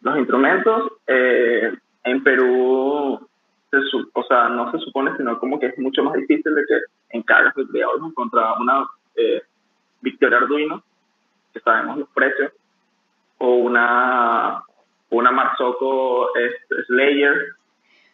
Los 0.01 0.17
instrumentos 0.17 0.93
eh, 1.07 1.73
en 2.03 2.23
Perú, 2.23 3.28
o 4.13 4.23
sea, 4.23 4.49
no 4.49 4.71
se 4.71 4.79
supone, 4.79 5.15
sino 5.17 5.39
como 5.39 5.59
que 5.59 5.67
es 5.67 5.77
mucho 5.77 6.03
más 6.03 6.13
difícil 6.15 6.55
de 6.55 6.65
que 6.65 6.79
en 7.11 7.23
cada 7.23 7.53
de 7.55 7.85
hoy 7.85 7.99
encontrar 8.03 8.55
una 8.59 8.85
eh, 9.15 9.41
Victoria 10.01 10.37
Arduino, 10.37 10.83
que 11.53 11.59
sabemos 11.59 11.97
los 11.97 12.09
precios, 12.09 12.51
o 13.37 13.55
una, 13.55 14.63
una 15.09 15.31
Marzocco 15.31 16.29
Slayer, 16.87 17.53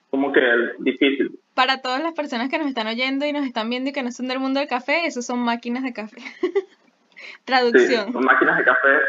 como 0.09 0.31
que 0.31 0.39
es 0.39 0.83
difícil 0.83 1.39
para 1.55 1.81
todas 1.81 2.03
las 2.03 2.13
personas 2.13 2.49
que 2.49 2.59
nos 2.59 2.67
están 2.67 2.85
oyendo 2.85 3.25
y 3.25 3.31
nos 3.31 3.45
están 3.45 3.69
viendo 3.69 3.89
y 3.89 3.93
que 3.93 4.03
no 4.03 4.11
son 4.11 4.27
del 4.27 4.39
mundo 4.39 4.59
del 4.59 4.69
café, 4.69 5.07
esos 5.07 5.25
son 5.25 5.39
máquinas 5.39 5.83
de 5.83 5.93
café. 5.93 6.17
Traducción. 7.45 8.07
Sí, 8.07 8.13
son 8.13 8.25
máquinas 8.25 8.57
de 8.57 8.63
café. 8.65 8.99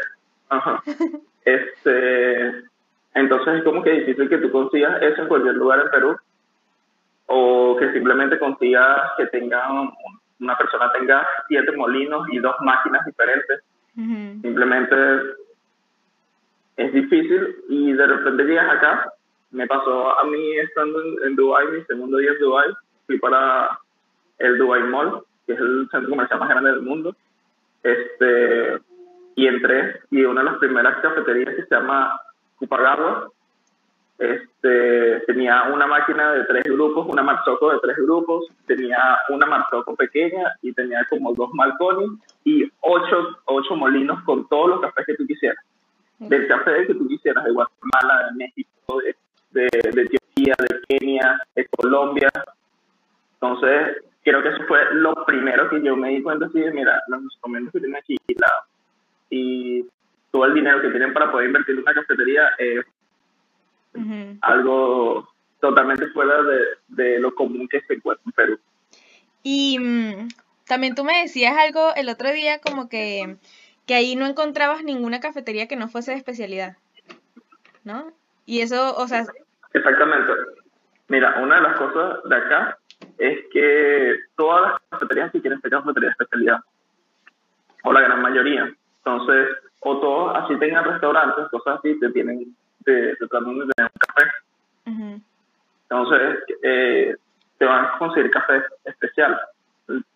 Ajá. 0.49 0.83
este, 1.45 2.63
entonces 3.13 3.55
es 3.55 3.63
como 3.63 3.83
que 3.83 3.91
difícil 3.91 4.29
que 4.29 4.37
tú 4.37 4.49
consigas 4.49 5.01
eso 5.03 5.21
en 5.21 5.27
cualquier 5.27 5.55
lugar 5.55 5.81
en 5.81 5.91
Perú 5.91 6.17
o 7.27 7.75
que 7.77 7.91
simplemente 7.93 8.39
consigas 8.39 9.11
que 9.17 9.27
tenga 9.27 9.67
una 10.39 10.57
persona 10.57 10.91
tenga 10.91 11.27
siete 11.47 11.71
molinos 11.73 12.27
y 12.31 12.39
dos 12.39 12.55
máquinas 12.61 13.05
diferentes 13.05 13.63
Simplemente 13.97 14.95
es 16.75 16.93
difícil 16.93 17.55
y 17.67 17.93
de 17.93 18.05
repente 18.05 18.43
llegas 18.43 18.69
acá. 18.69 19.11
Me 19.49 19.65
pasó 19.65 20.19
a 20.19 20.23
mí 20.25 20.57
estando 20.57 21.01
en, 21.01 21.15
en 21.25 21.35
Dubai, 21.35 21.67
mi 21.67 21.83
segundo 21.85 22.17
día 22.17 22.31
en 22.31 22.39
Dubai, 22.39 22.69
fui 23.07 23.17
para 23.17 23.79
el 24.37 24.57
Dubai 24.59 24.83
Mall, 24.83 25.23
que 25.47 25.53
es 25.53 25.59
el 25.59 25.87
centro 25.89 26.11
comercial 26.11 26.39
más 26.39 26.49
grande 26.49 26.71
del 26.71 26.81
mundo. 26.81 27.15
Este, 27.81 28.79
y 29.35 29.47
entré 29.47 30.01
y 30.11 30.23
una 30.25 30.41
de 30.41 30.51
las 30.51 30.59
primeras 30.59 31.01
cafeterías 31.01 31.55
que 31.55 31.63
se 31.63 31.75
llama 31.75 32.19
Cupagawa, 32.57 33.29
este, 34.17 35.19
tenía 35.27 35.63
una 35.63 35.85
máquina 35.85 36.33
de 36.33 36.43
tres 36.45 36.63
grupos, 36.63 37.07
una 37.07 37.21
Marzocco 37.21 37.71
de 37.71 37.79
tres 37.79 37.97
grupos, 37.97 38.45
tenía 38.65 38.97
una 39.29 39.45
Marzocco 39.45 39.95
pequeña 39.95 40.55
y 40.61 40.73
tenía 40.73 41.05
como 41.09 41.33
dos 41.33 41.51
balcones 41.53 42.09
y 42.43 42.69
ocho, 42.81 43.37
ocho 43.45 43.75
molinos 43.75 44.21
con 44.23 44.47
todos 44.47 44.69
los 44.69 44.81
cafés 44.81 45.05
que 45.05 45.15
tú 45.15 45.27
quisieras. 45.27 45.63
Del 46.19 46.47
café 46.47 46.87
que 46.87 46.95
tú 46.95 47.07
quisieras, 47.07 47.43
de 47.43 47.51
Guatemala, 47.51 48.27
de 48.27 48.37
México, 48.37 48.99
de, 49.51 49.69
de, 49.69 49.91
de 49.91 50.01
Etiopía, 50.01 50.55
de 50.57 50.81
Kenia, 50.87 51.39
de 51.55 51.67
Colombia. 51.67 52.29
Entonces, 53.33 53.97
creo 54.23 54.41
que 54.41 54.49
eso 54.49 54.63
fue 54.67 54.79
lo 54.93 55.13
primero 55.25 55.69
que 55.69 55.81
yo 55.83 55.95
me 55.95 56.09
di 56.09 56.23
cuenta, 56.23 56.47
así 56.47 56.59
de, 56.59 56.71
mira, 56.71 56.99
los 57.07 57.21
instrumentos 57.21 57.71
que 57.71 57.79
tienen 57.79 57.97
aquí 57.97 58.17
y 59.29 59.85
todo 60.31 60.45
el 60.45 60.53
dinero 60.53 60.81
que 60.81 60.89
tienen 60.89 61.13
para 61.13 61.31
poder 61.31 61.47
invertir 61.47 61.75
en 61.75 61.81
una 61.81 61.93
cafetería 61.93 62.49
es 62.57 62.85
algo 64.41 65.27
totalmente 65.59 66.07
fuera 66.07 66.41
de, 66.43 66.59
de, 66.87 67.19
lo 67.19 67.33
común 67.33 67.67
que 67.67 67.81
se 67.81 67.95
encuentra 67.95 68.23
en 68.25 68.31
Perú. 68.31 68.59
Y 69.43 69.79
mm, 69.79 70.27
también 70.67 70.95
tú 70.95 71.03
me 71.03 71.21
decías 71.21 71.55
algo 71.57 71.93
el 71.95 72.09
otro 72.09 72.31
día 72.31 72.59
como 72.59 72.89
que, 72.89 73.37
que 73.85 73.95
ahí 73.95 74.15
no 74.15 74.25
encontrabas 74.25 74.83
ninguna 74.83 75.19
cafetería 75.19 75.67
que 75.67 75.75
no 75.75 75.87
fuese 75.87 76.11
de 76.11 76.17
especialidad, 76.17 76.77
¿no? 77.83 78.11
Y 78.45 78.61
eso, 78.61 78.95
o 78.95 79.07
sea... 79.07 79.25
Exactamente. 79.73 80.31
Mira, 81.07 81.39
una 81.41 81.55
de 81.55 81.61
las 81.61 81.77
cosas 81.77 82.19
de 82.29 82.35
acá 82.35 82.77
es 83.17 83.39
que 83.51 84.15
todas 84.35 84.71
las 84.71 84.81
cafeterías 84.89 85.31
que 85.31 85.41
quieren 85.41 85.61
ser 85.61 85.71
cafetería 85.71 86.09
de 86.09 86.11
especialidad, 86.11 86.59
o 87.83 87.93
la 87.93 88.01
gran 88.01 88.21
mayoría, 88.21 88.73
entonces, 88.97 89.47
o 89.79 89.97
todos 89.99 90.37
así 90.37 90.57
tengan 90.57 90.83
restaurantes, 90.83 91.47
cosas 91.49 91.79
así, 91.79 91.97
te 91.99 92.09
tienen 92.11 92.55
te, 92.87 93.15
te 93.17 93.27
tratan 93.27 93.59
de 93.59 93.67
tener 93.75 93.91
un 93.93 93.99
café. 93.99 95.21
Entonces, 95.89 96.39
eh, 96.63 97.15
te 97.57 97.65
van 97.65 97.85
a 97.85 97.97
conseguir 97.99 98.31
café 98.31 98.63
especial. 98.85 99.39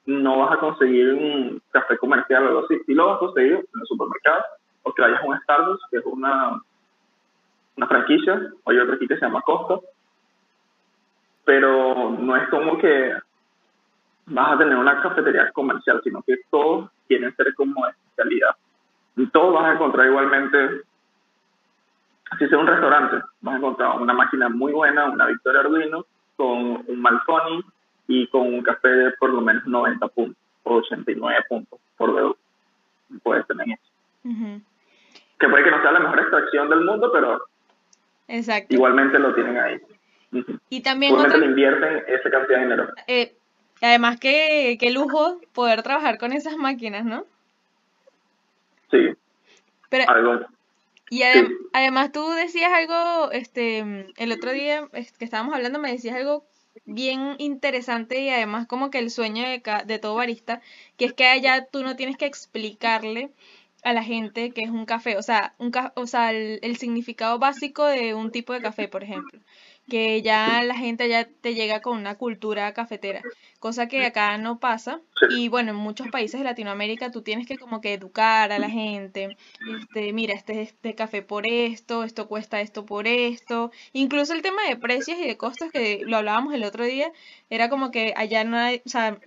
No 0.05 0.39
vas 0.39 0.53
a 0.53 0.59
conseguir 0.59 1.13
un 1.13 1.61
café 1.71 1.97
comercial 1.97 2.43
o 2.43 2.47
algo 2.47 2.65
así. 2.65 2.81
Y 2.87 2.93
lo 2.93 3.07
vas 3.07 3.17
a 3.17 3.19
conseguir 3.19 3.53
en 3.53 3.81
el 3.81 3.87
supermercado 3.87 4.43
o 4.83 4.93
que 4.93 5.01
vayas 5.01 5.21
a 5.21 5.25
un 5.25 5.39
Starbucks, 5.41 5.83
que 5.91 5.97
es 5.97 6.05
una, 6.05 6.61
una 7.75 7.87
franquicia, 7.87 8.41
o 8.63 8.71
hay 8.71 8.79
otra 8.79 8.95
aquí 8.95 9.07
que 9.07 9.15
se 9.15 9.25
llama 9.25 9.41
Costa. 9.41 9.79
Pero 11.43 12.11
no 12.11 12.35
es 12.37 12.47
como 12.49 12.77
que 12.77 13.13
vas 14.27 14.53
a 14.53 14.57
tener 14.57 14.77
una 14.77 15.01
cafetería 15.01 15.51
comercial, 15.51 16.01
sino 16.03 16.21
que 16.23 16.37
todos 16.49 16.89
quieren 17.07 17.35
ser 17.35 17.53
como 17.55 17.85
de 17.85 17.91
especialidad. 17.91 18.55
Y 19.17 19.27
todos 19.27 19.53
vas 19.53 19.65
a 19.65 19.73
encontrar 19.73 20.07
igualmente 20.07 20.83
si 22.37 22.45
es 22.45 22.51
un 22.53 22.67
restaurante, 22.67 23.17
vas 23.41 23.55
a 23.55 23.57
encontrar 23.57 23.99
una 23.99 24.13
máquina 24.13 24.49
muy 24.49 24.71
buena, 24.71 25.05
una 25.05 25.27
Victoria 25.27 25.61
Arduino, 25.61 26.05
con 26.35 26.83
un 26.87 27.01
Malconi 27.01 27.61
y 28.07 28.27
con 28.27 28.53
un 28.53 28.63
café 28.63 28.87
de 28.87 29.11
por 29.11 29.31
lo 29.31 29.41
menos 29.41 29.65
90 29.65 30.07
puntos 30.09 30.37
o 30.63 30.75
89 30.75 31.39
puntos 31.49 31.79
por 31.97 32.15
dedo. 32.15 32.37
Puedes 33.23 33.45
tener 33.47 33.67
eso. 33.69 34.61
Que 35.39 35.49
puede 35.49 35.63
que 35.63 35.71
no 35.71 35.81
sea 35.81 35.91
la 35.91 35.99
mejor 35.99 36.19
extracción 36.19 36.69
del 36.69 36.81
mundo, 36.81 37.11
pero 37.11 37.41
Exacto. 38.27 38.73
igualmente 38.73 39.19
lo 39.19 39.33
tienen 39.33 39.57
ahí. 39.57 39.81
Y 40.69 40.81
también 40.81 41.15
otra... 41.15 41.37
le 41.37 41.47
invierten 41.47 42.03
esa 42.07 42.29
cantidad 42.29 42.57
de 42.57 42.63
dinero. 42.63 42.87
Eh, 43.07 43.35
además, 43.81 44.17
qué, 44.19 44.77
qué 44.79 44.91
lujo 44.91 45.41
poder 45.53 45.83
trabajar 45.83 46.17
con 46.17 46.31
esas 46.31 46.55
máquinas, 46.55 47.03
¿no? 47.03 47.25
Sí. 48.89 49.09
Pero, 49.89 50.09
algo 50.09 50.45
y 51.11 51.23
además 51.73 52.13
tú 52.13 52.25
decías 52.29 52.71
algo, 52.71 53.33
este, 53.33 53.79
el 54.15 54.31
otro 54.31 54.53
día 54.53 54.87
que 54.91 55.25
estábamos 55.25 55.53
hablando 55.53 55.77
me 55.77 55.91
decías 55.91 56.15
algo 56.15 56.45
bien 56.85 57.35
interesante 57.37 58.21
y 58.21 58.29
además 58.29 58.65
como 58.65 58.89
que 58.89 58.99
el 58.99 59.11
sueño 59.11 59.43
de, 59.43 59.61
de 59.85 59.99
todo 59.99 60.15
barista, 60.15 60.61
que 60.95 61.03
es 61.03 61.11
que 61.13 61.25
allá 61.25 61.65
tú 61.65 61.83
no 61.83 61.97
tienes 61.97 62.15
que 62.15 62.27
explicarle 62.27 63.33
a 63.83 63.91
la 63.91 64.03
gente 64.03 64.51
que 64.51 64.61
es 64.61 64.69
un 64.69 64.85
café, 64.85 65.17
o 65.17 65.21
sea, 65.21 65.53
un 65.57 65.73
o 65.95 66.07
sea 66.07 66.31
el, 66.31 66.77
significado 66.77 67.39
básico 67.39 67.85
de 67.85 68.13
un 68.13 68.31
tipo 68.31 68.53
de 68.53 68.61
café, 68.61 68.87
por 68.87 69.03
ejemplo 69.03 69.41
que 69.91 70.21
ya 70.21 70.63
la 70.63 70.75
gente 70.75 71.09
ya 71.09 71.25
te 71.25 71.53
llega 71.53 71.81
con 71.81 71.97
una 71.97 72.15
cultura 72.15 72.73
cafetera, 72.73 73.21
cosa 73.59 73.89
que 73.89 74.05
acá 74.05 74.37
no 74.37 74.57
pasa. 74.57 75.01
Y 75.31 75.49
bueno, 75.49 75.71
en 75.71 75.75
muchos 75.75 76.07
países 76.07 76.39
de 76.39 76.45
Latinoamérica 76.45 77.11
tú 77.11 77.23
tienes 77.23 77.45
que 77.45 77.57
como 77.57 77.81
que 77.81 77.93
educar 77.93 78.53
a 78.53 78.59
la 78.59 78.69
gente, 78.69 79.35
este, 79.81 80.13
mira, 80.13 80.33
este, 80.33 80.61
este 80.61 80.95
café 80.95 81.23
por 81.23 81.45
esto, 81.45 82.05
esto 82.05 82.29
cuesta 82.29 82.61
esto 82.61 82.85
por 82.85 83.05
esto. 83.05 83.71
Incluso 83.91 84.33
el 84.33 84.41
tema 84.41 84.61
de 84.65 84.77
precios 84.77 85.19
y 85.19 85.27
de 85.27 85.35
costos 85.35 85.71
que 85.73 86.03
lo 86.05 86.15
hablábamos 86.15 86.53
el 86.53 86.63
otro 86.63 86.85
día, 86.85 87.11
era 87.49 87.67
como 87.67 87.91
que 87.91 88.13
allá 88.15 88.45
no 88.45 88.55
hay, 88.55 88.81
o 88.85 88.89
sea, 88.89 89.17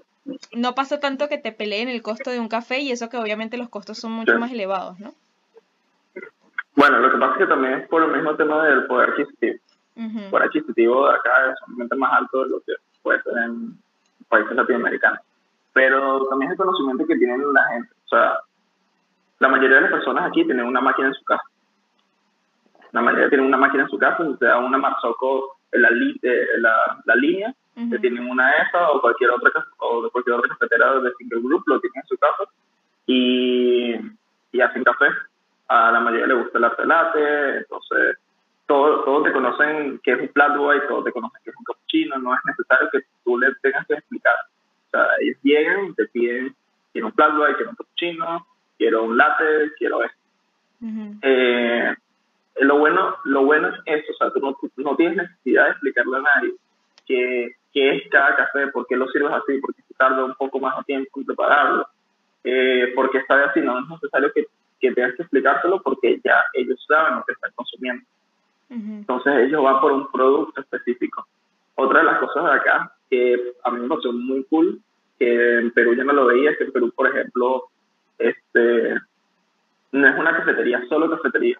no 0.55 0.75
pasa 0.75 0.99
tanto 0.99 1.29
que 1.29 1.37
te 1.37 1.53
peleen 1.53 1.91
el 1.91 2.01
costo 2.01 2.31
de 2.31 2.41
un 2.41 2.49
café 2.49 2.79
y 2.79 2.91
eso 2.91 3.11
que 3.11 3.19
obviamente 3.19 3.59
los 3.59 3.69
costos 3.69 3.99
son 3.99 4.13
mucho 4.13 4.39
más 4.39 4.51
elevados, 4.51 4.99
¿no? 4.99 5.13
Bueno, 6.75 7.01
lo 7.01 7.13
que 7.13 7.19
pasa 7.19 7.33
es 7.35 7.39
que 7.41 7.47
también 7.49 7.75
es 7.75 7.89
por 7.89 8.03
el 8.03 8.13
mismo 8.13 8.35
tema 8.35 8.67
del 8.67 8.87
poder 8.87 9.11
adquisitivo 9.11 9.59
por 10.31 10.43
adquisitivo 10.43 11.09
de 11.09 11.15
acá 11.15 11.53
es 11.53 11.57
obviamente 11.67 11.97
más 11.97 12.13
alto 12.13 12.45
de 12.45 12.51
lo 12.51 12.61
que 12.61 12.73
puede 13.03 13.23
ser 13.23 13.33
en 13.45 13.79
países 14.29 14.57
latinoamericanos. 14.57 15.21
Pero 15.73 16.27
también 16.27 16.51
es 16.51 16.59
el 16.59 16.65
conocimiento 16.65 17.07
que 17.07 17.17
tienen 17.17 17.53
la 17.53 17.65
gente. 17.69 17.91
O 18.05 18.09
sea, 18.09 18.39
la 19.39 19.49
mayoría 19.49 19.77
de 19.77 19.83
las 19.83 19.93
personas 19.93 20.27
aquí 20.27 20.45
tienen 20.45 20.67
una 20.67 20.81
máquina 20.81 21.09
en 21.09 21.15
su 21.15 21.25
casa. 21.25 21.43
La 22.93 23.03
mayoría 23.03 23.29
tienen 23.29 23.47
una 23.47 23.57
máquina 23.57 23.83
en 23.85 23.89
su 23.89 23.99
casa, 23.99 24.23
o 24.23 24.37
sea, 24.37 24.59
una 24.59 24.79
Marzocco 24.79 25.57
en 25.73 25.83
la, 25.83 25.89
eh, 25.89 26.47
la, 26.59 27.03
la, 27.05 27.17
línea, 27.17 27.53
que 27.91 27.99
tienen 27.99 28.31
una 28.31 28.53
esa 28.53 28.89
o 28.91 29.01
cualquier 29.01 29.31
otra 29.31 29.51
o 29.79 30.09
cualquier 30.11 30.37
otra 30.37 30.51
cafetera 30.51 31.01
de 31.01 31.13
single 31.19 31.41
group, 31.41 31.65
lo 31.67 31.81
tienen 31.81 32.01
en 32.03 32.07
su 32.07 32.17
casa 32.17 32.45
y, 33.07 33.95
y 34.53 34.61
hacen 34.61 34.85
café. 34.85 35.07
A 35.67 35.91
la 35.91 36.01
mayoría 36.01 36.29
le 36.29 36.35
gusta 36.35 36.59
el 36.59 36.65
arte 36.65 36.87
latte, 36.87 37.59
entonces 37.59 38.17
todos, 38.67 39.05
todos 39.05 39.25
te 39.25 39.33
conocen 39.33 40.01
que 40.03 40.13
es 40.13 40.21
un 40.21 40.29
flat 40.31 40.57
white, 40.59 40.87
todos 40.89 41.05
te 41.05 41.13
conocen 41.13 41.41
que 41.45 41.51
es 41.51 41.57
un 41.57 41.65
cappuccino, 41.65 42.19
no 42.19 42.35
es 42.35 42.41
necesario 42.45 42.89
que 42.91 43.01
tú 43.25 43.39
le 43.39 43.49
tengas 43.63 43.87
que 43.87 43.95
explicar. 43.95 44.35
O 44.87 44.91
sea, 44.91 45.07
ellos 45.21 45.39
llegan 45.43 45.87
y 45.87 45.95
te 45.95 46.07
piden, 46.07 46.55
quiero 46.93 47.09
un 47.09 47.13
flat 47.13 47.35
white, 47.39 47.57
quiero 47.57 47.71
un 47.71 47.77
cappuccino, 47.77 48.47
quiero 48.79 49.05
un 49.05 49.17
latte, 49.17 49.73
quiero 49.79 50.03
esto. 50.03 50.19
eh, 51.23 51.95
lo 52.57 52.79
bueno 52.79 53.17
lo 53.25 53.45
bueno 53.45 53.69
es 53.69 53.81
eso, 53.87 54.13
o 54.13 54.17
sea, 54.17 54.31
tú 54.31 54.41
no, 54.41 54.57
no 54.77 54.97
tienes 54.97 55.17
necesidad 55.17 55.65
de 55.65 55.71
explicarle 55.71 56.17
a 56.19 56.21
nadie 56.21 56.55
qué, 57.07 57.53
qué, 57.73 57.97
es 57.97 58.11
cada 58.11 58.37
café, 58.37 58.69
por 58.69 58.87
qué 58.87 58.97
lo 58.97 59.09
sirves 59.09 59.33
así, 59.33 59.59
por 59.59 59.75
qué 59.75 59.83
tarda 59.97 60.25
un 60.25 60.35
poco 60.35 60.61
más 60.61 60.77
de 60.79 60.85
tiempo 60.85 61.21
en 61.21 61.27
prepararlo, 61.27 61.87
eh, 62.45 62.93
por 62.95 63.11
qué 63.11 63.23
sabe 63.27 63.45
así, 63.45 63.61
no 63.61 63.79
es 63.79 63.89
necesario 63.89 64.33
que, 64.33 64.47
que 64.81 64.93
tengas 64.93 65.15
que 65.15 65.23
explicárselo 65.23 65.83
porque 65.83 66.21
ya 66.25 66.45
ellos 66.53 66.85
saben 66.87 67.17
lo 67.17 67.25
que 67.25 67.33
están 67.33 67.51
consumiendo. 67.55 68.05
Entonces 68.71 69.35
ellos 69.47 69.63
van 69.63 69.81
por 69.81 69.93
un 69.93 70.11
producto 70.11 70.61
específico. 70.61 71.27
Otra 71.77 72.01
de 72.01 72.07
las 72.07 72.19
cosas 72.19 72.45
de 72.45 72.53
acá 72.53 72.93
que 73.11 73.55
a 73.63 73.71
mí 73.71 73.81
me 73.81 73.89
pareció 73.89 74.13
muy 74.13 74.45
cool, 74.45 74.81
que 75.19 75.59
en 75.59 75.71
Perú 75.71 75.95
ya 75.95 76.05
no 76.05 76.13
lo 76.13 76.27
veía, 76.27 76.51
es 76.51 76.59
que 76.59 76.65
en 76.65 76.73
Perú, 76.73 76.93
por 76.95 77.09
ejemplo, 77.09 77.65
este, 78.19 78.95
no 79.93 80.09
es 80.09 80.19
una 80.19 80.37
cafetería, 80.37 80.83
solo 80.89 81.11
cafetería. 81.11 81.59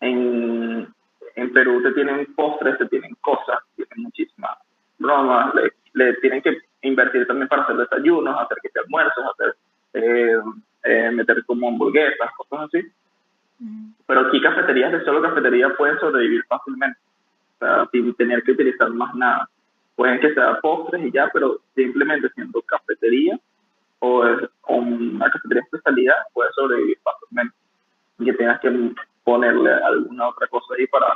En, 0.00 0.86
en 1.34 1.52
Perú 1.52 1.82
te 1.82 1.92
tienen 1.92 2.26
postres, 2.34 2.78
te 2.78 2.86
tienen 2.86 3.14
cosas, 3.20 3.58
tienen 3.76 4.04
muchísimas 4.04 4.58
bromas, 4.98 5.52
le, 5.94 6.14
tienen 6.14 6.42
que 6.42 6.58
invertir 6.82 7.26
también 7.26 7.48
para 7.48 7.62
hacer 7.62 7.76
desayunos, 7.76 8.40
hacer 8.40 8.58
que 8.62 8.68
se 8.68 8.80
almuerzos, 8.80 9.24
hacer, 9.32 9.56
eh, 9.94 10.38
eh, 10.84 11.10
meter 11.10 11.44
como 11.44 11.68
hamburguesas, 11.68 12.30
cosas 12.36 12.68
así. 12.68 12.86
Pero 14.06 14.20
aquí 14.20 14.40
cafeterías 14.40 14.92
de 14.92 15.04
solo 15.04 15.22
cafetería 15.22 15.74
pueden 15.76 15.98
sobrevivir 15.98 16.44
fácilmente, 16.44 16.98
o 17.56 17.58
sea, 17.58 17.88
sin 17.92 18.14
tener 18.14 18.42
que 18.42 18.52
utilizar 18.52 18.90
más 18.90 19.14
nada. 19.14 19.48
Pueden 19.96 20.20
que 20.20 20.34
sea 20.34 20.60
postres 20.60 21.04
y 21.04 21.12
ya, 21.12 21.30
pero 21.32 21.60
simplemente 21.74 22.28
siendo 22.34 22.60
cafetería 22.62 23.38
o, 24.00 24.24
una 24.68 25.30
cafetería 25.30 25.62
de 25.62 25.66
especialidad 25.76 26.16
puede 26.32 26.50
sobrevivir 26.52 26.98
fácilmente. 27.02 27.54
Y 28.18 28.24
que 28.24 28.32
tengas 28.34 28.60
que 28.60 28.94
ponerle 29.22 29.72
alguna 29.72 30.28
otra 30.28 30.46
cosa 30.48 30.74
ahí 30.78 30.86
para 30.86 31.06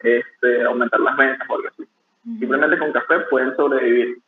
este, 0.00 0.64
aumentar 0.64 1.00
las 1.00 1.16
ventas 1.16 1.48
o 1.48 1.54
algo 1.54 1.68
así. 1.68 1.84
Simplemente 2.38 2.78
con 2.78 2.92
café 2.92 3.20
pueden 3.30 3.56
sobrevivir. 3.56 4.18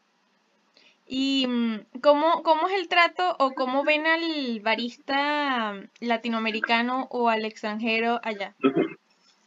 ¿Y 1.06 1.46
mm, 1.46 2.00
cómo, 2.00 2.42
cómo 2.42 2.68
es 2.68 2.74
el 2.80 2.88
trato 2.88 3.36
o 3.38 3.52
cómo 3.52 3.84
ven 3.84 4.06
al 4.06 4.60
barista 4.60 5.74
latinoamericano 6.00 7.08
o 7.10 7.28
al 7.28 7.44
extranjero 7.44 8.20
allá? 8.22 8.54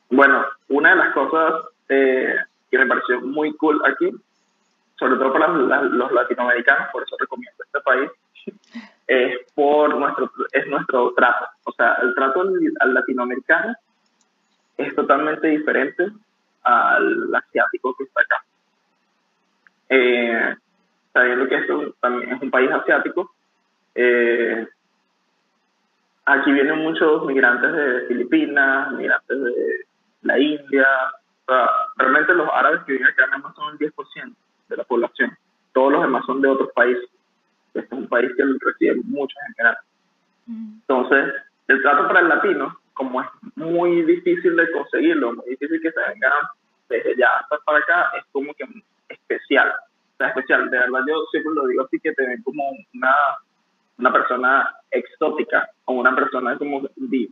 Bueno, 0.10 0.46
una 0.70 0.92
de 0.92 0.96
las 0.96 1.14
cosas 1.14 1.64
eh, 1.90 2.36
que 2.70 2.78
me 2.78 2.86
pareció 2.86 3.22
muy 3.22 3.54
cool 3.56 3.82
aquí, 3.86 4.12
sobre 4.98 5.16
todo 5.16 5.34
para 5.34 5.48
los 5.48 6.12
latinoamericanos, 6.12 6.90
por 6.92 7.04
eso 7.04 7.16
recomiendo 7.20 7.64
este 7.64 7.80
país, 7.82 8.12
es 9.08 9.38
por 9.54 9.96
nuestro 9.96 10.32
es 10.52 10.68
nuestro 10.68 11.14
trato. 11.14 11.46
O 11.66 11.72
sea, 11.72 11.98
el 12.04 12.14
trato 12.14 12.42
al, 12.42 12.94
latinoamericano 12.94 13.76
es 14.78 14.96
totalmente 14.96 15.48
diferente 15.48 16.08
al 16.64 17.34
asiático 17.34 17.96
que 17.98 18.04
está 18.04 18.22
acá. 18.22 18.44
Eh, 19.90 20.56
sabiendo 21.18 21.48
que 21.48 21.56
esto 21.56 21.96
también 22.00 22.32
es 22.32 22.42
un 22.44 22.52
país 22.52 22.70
asiático, 22.72 23.32
eh, 23.96 24.68
aquí 26.26 26.52
vienen 26.52 26.78
muchos 26.78 27.26
migrantes 27.26 27.74
de 27.74 28.02
Filipinas, 28.08 28.92
migrantes 28.92 29.44
de 29.44 29.86
la 30.22 30.38
India. 30.38 30.86
realmente 31.96 32.36
los 32.36 32.50
árabes 32.54 32.84
que 32.84 32.92
viven 32.92 33.08
acá 33.08 33.26
nada 33.26 33.40
más 33.40 33.56
son 33.56 33.74
el 33.74 33.80
10% 33.80 34.36
de 34.70 34.78
la 34.78 34.84
población. 34.84 35.36
Todos 35.74 35.94
los 35.94 36.02
demás 36.04 36.24
son 36.28 36.40
de 36.42 36.50
otros 36.50 36.70
países. 36.76 37.10
Este 37.74 37.80
es 37.80 37.92
un 37.92 38.08
país 38.08 38.30
que 38.38 38.44
recibe 38.44 39.02
muchos 39.06 39.40
general. 39.56 39.78
Mm. 40.46 40.74
Entonces, 40.82 41.34
el 41.68 41.82
trato 41.82 42.08
para 42.08 42.20
el 42.20 42.30
latino, 42.30 42.78
como 42.94 43.22
es 43.22 43.28
muy 43.56 44.04
difícil 44.04 44.56
de 44.56 44.72
conseguirlo, 44.72 45.34
muy 45.34 45.50
difícil 45.50 45.82
que 45.82 45.92
se 45.92 46.00
vengan 46.00 46.32
desde 46.90 47.18
ya 47.18 47.30
hasta 47.40 47.58
para 47.66 47.80
acá, 47.80 48.12
es 48.18 48.26
como 48.32 48.54
que 48.54 48.66
especial 49.10 49.74
especial. 50.26 50.70
De 50.70 50.80
verdad, 50.80 51.00
yo 51.08 51.26
siempre 51.32 51.54
lo 51.54 51.68
digo 51.68 51.84
así 51.84 52.00
que 52.00 52.14
te 52.14 52.26
ven 52.26 52.42
como 52.44 52.64
una, 52.94 53.14
una 53.98 54.12
persona 54.12 54.76
exótica 54.92 55.70
o 55.86 55.94
una 55.94 56.16
persona 56.16 56.58
como 56.58 56.90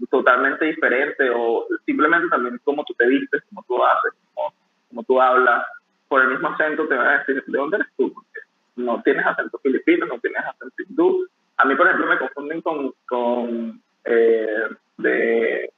totalmente 0.10 0.66
diferente 0.66 1.30
o 1.34 1.66
simplemente 1.86 2.30
también 2.30 2.60
como 2.64 2.84
tú 2.86 2.94
te 2.94 3.08
vistes, 3.08 3.44
como 3.50 3.64
tú 3.68 3.84
haces, 3.84 4.14
como, 4.34 4.54
como 4.90 5.04
tú 5.04 5.22
hablas. 5.22 5.66
Por 6.08 6.22
el 6.22 6.30
mismo 6.30 6.50
acento 6.50 6.88
te 6.88 6.96
van 6.96 7.08
a 7.08 7.18
decir, 7.20 7.44
¿de 7.46 7.58
dónde 7.58 7.78
eres 7.78 7.88
tú? 7.98 8.14
Porque 8.14 8.40
no 8.76 9.02
tienes 9.04 9.26
acento 9.26 9.58
filipino, 9.60 10.06
no 10.06 10.20
tienes 10.20 10.44
acento 10.46 10.76
hindú. 10.88 11.28
A 11.58 11.66
mí, 11.66 11.76
por 11.76 11.88
ejemplo, 11.88 12.08
me 12.08 12.20
confunden 12.20 12.62
con, 12.62 12.94
con 13.08 13.82
eh, 14.04 14.68
de, 14.98 15.74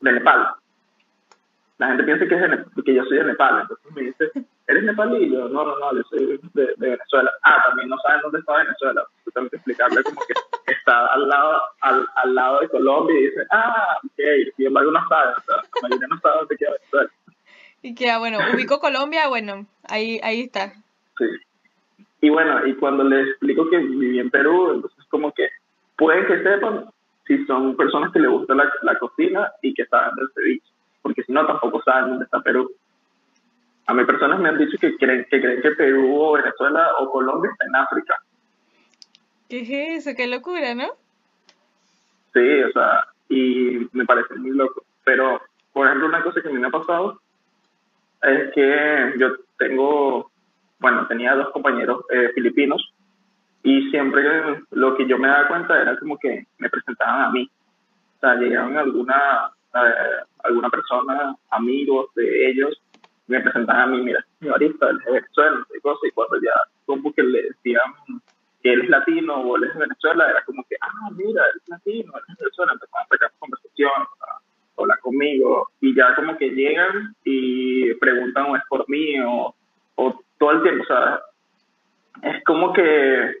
de 0.00 0.12
Nepal. 0.12 0.48
La 1.78 1.88
gente 1.88 2.04
piensa 2.04 2.26
que, 2.26 2.34
es 2.34 2.40
de, 2.40 2.82
que 2.84 2.94
yo 2.94 3.04
soy 3.04 3.18
de 3.18 3.24
Nepal, 3.24 3.62
entonces 3.62 3.92
me 3.92 4.02
dice, 4.02 4.30
¿eres 4.66 4.84
nepalí? 4.84 5.30
Yo, 5.30 5.48
no, 5.48 5.64
no, 5.64 5.78
no, 5.78 5.94
yo 5.94 6.02
soy 6.10 6.40
de, 6.54 6.74
Venezuela. 6.76 7.30
Ah, 7.42 7.62
también 7.66 7.88
no 7.88 7.96
saben 7.98 8.20
dónde 8.22 8.38
está 8.38 8.56
Venezuela. 8.56 9.04
Yo 9.24 9.32
tengo 9.32 9.48
que 9.50 9.56
explicarle 9.56 10.02
como 10.02 10.20
que 10.26 10.72
está 10.72 11.06
al 11.06 11.28
lado, 11.28 11.60
al, 11.80 12.06
al 12.16 12.34
lado 12.34 12.60
de 12.60 12.68
Colombia 12.68 13.18
y 13.18 13.24
dice, 13.24 13.46
ah, 13.50 13.98
ok, 14.04 14.54
sin 14.56 14.66
embargo 14.66 14.90
no 14.90 15.08
sabe, 15.08 15.32
o 15.32 15.42
sea, 15.42 15.56
la 15.56 15.88
mayoría 15.88 16.08
no 16.08 16.20
sabe 16.20 16.38
dónde 16.38 16.56
queda 16.56 16.70
Venezuela. 16.72 17.10
Y 17.82 17.94
queda, 17.94 18.18
bueno, 18.18 18.38
ubico 18.54 18.80
Colombia, 18.80 19.28
bueno, 19.28 19.66
ahí, 19.88 20.18
ahí 20.22 20.42
está. 20.42 20.72
Sí. 21.18 21.26
Y 22.22 22.30
bueno, 22.30 22.66
y 22.66 22.74
cuando 22.76 23.04
les 23.04 23.28
explico 23.28 23.68
que 23.68 23.76
viví 23.76 24.18
en 24.18 24.30
Perú, 24.30 24.72
entonces 24.72 25.04
como 25.10 25.32
que 25.32 25.48
pueden 25.96 26.26
que 26.26 26.42
sepan 26.42 26.86
si 27.26 27.44
son 27.46 27.76
personas 27.76 28.12
que 28.12 28.20
les 28.20 28.30
gusta 28.30 28.54
la, 28.54 28.72
la 28.82 28.98
cocina 28.98 29.52
y 29.60 29.74
que 29.74 29.84
saben 29.86 30.14
del 30.16 30.30
ceviche, 30.34 30.66
porque 31.02 31.22
si 31.22 31.32
no 31.32 31.46
tampoco 31.46 31.82
saben 31.82 32.10
dónde 32.10 32.24
está 32.24 32.40
Perú. 32.40 32.70
A 33.86 33.94
mí 33.94 34.04
personas 34.04 34.40
me 34.40 34.48
han 34.48 34.58
dicho 34.58 34.78
que 34.80 34.96
creen 34.96 35.26
que, 35.30 35.40
creen 35.40 35.62
que 35.62 35.70
Perú 35.72 36.20
o 36.20 36.32
Venezuela 36.32 36.92
o 36.98 37.10
Colombia 37.10 37.50
está 37.52 37.66
en 37.66 37.76
África. 37.76 38.22
¿Qué 39.48 39.60
es 39.60 40.06
eso? 40.06 40.16
Qué 40.16 40.26
locura, 40.26 40.74
¿no? 40.74 40.88
Sí, 42.32 42.62
o 42.62 42.72
sea, 42.72 43.06
y 43.28 43.86
me 43.92 44.04
parece 44.04 44.34
muy 44.36 44.50
loco. 44.50 44.84
Pero, 45.04 45.40
por 45.72 45.86
ejemplo, 45.86 46.08
una 46.08 46.22
cosa 46.22 46.40
que 46.40 46.48
a 46.48 46.50
mí 46.50 46.58
me 46.58 46.68
ha 46.68 46.70
pasado 46.70 47.20
es 48.22 48.52
que 48.54 49.14
yo 49.18 49.28
tengo, 49.58 50.30
bueno, 50.78 51.06
tenía 51.06 51.34
dos 51.34 51.50
compañeros 51.50 52.04
eh, 52.10 52.30
filipinos 52.34 52.94
y 53.62 53.90
siempre 53.90 54.62
lo 54.70 54.96
que 54.96 55.06
yo 55.06 55.18
me 55.18 55.28
daba 55.28 55.48
cuenta 55.48 55.80
era 55.80 55.96
como 55.98 56.18
que 56.18 56.46
me 56.58 56.70
presentaban 56.70 57.22
a 57.22 57.30
mí. 57.30 57.50
O 58.16 58.20
sea, 58.20 58.34
llegaban 58.36 58.76
alguna, 58.78 59.50
eh, 59.74 60.24
alguna 60.42 60.70
persona, 60.70 61.36
amigos 61.50 62.06
de 62.14 62.50
ellos, 62.50 62.80
me 63.26 63.40
presentaban 63.40 63.82
a 63.82 63.86
mí, 63.86 64.02
mira, 64.02 64.24
mi 64.40 64.48
barista, 64.48 64.90
él 64.90 64.98
es 64.98 65.04
de 65.04 65.12
Venezuela, 65.12 65.66
y 65.74 65.80
cosas, 65.80 66.00
y 66.04 66.10
cuando 66.12 66.36
ya 66.40 66.52
como 66.84 67.12
que 67.12 67.22
le 67.22 67.42
decían 67.42 67.92
que 68.62 68.72
él 68.72 68.82
es 68.82 68.88
latino 68.90 69.36
o 69.36 69.56
él 69.56 69.64
es 69.64 69.74
de 69.74 69.80
Venezuela, 69.80 70.30
era 70.30 70.42
como 70.44 70.64
que, 70.68 70.76
ah, 70.80 71.10
mira, 71.16 71.42
él 71.44 71.60
es 71.62 71.68
latino, 71.68 72.12
él 72.14 72.22
es 72.28 72.36
de 72.36 72.44
Venezuela, 72.44 72.72
empezaban 72.72 73.04
a 73.04 73.08
sacar 73.08 73.32
conversación, 73.38 73.92
a 74.20 74.80
hablar 74.80 74.98
conmigo, 75.00 75.68
y 75.80 75.94
ya 75.94 76.14
como 76.14 76.36
que 76.36 76.50
llegan 76.50 77.14
y 77.24 77.94
preguntan 77.94 78.46
o 78.46 78.56
es 78.56 78.62
por 78.68 78.88
mí 78.88 79.18
o, 79.20 79.54
o 79.94 80.20
todo 80.38 80.50
el 80.50 80.62
tiempo, 80.62 80.82
o 80.82 80.86
sea, 80.86 81.20
es 82.22 82.44
como 82.44 82.72
que 82.72 83.34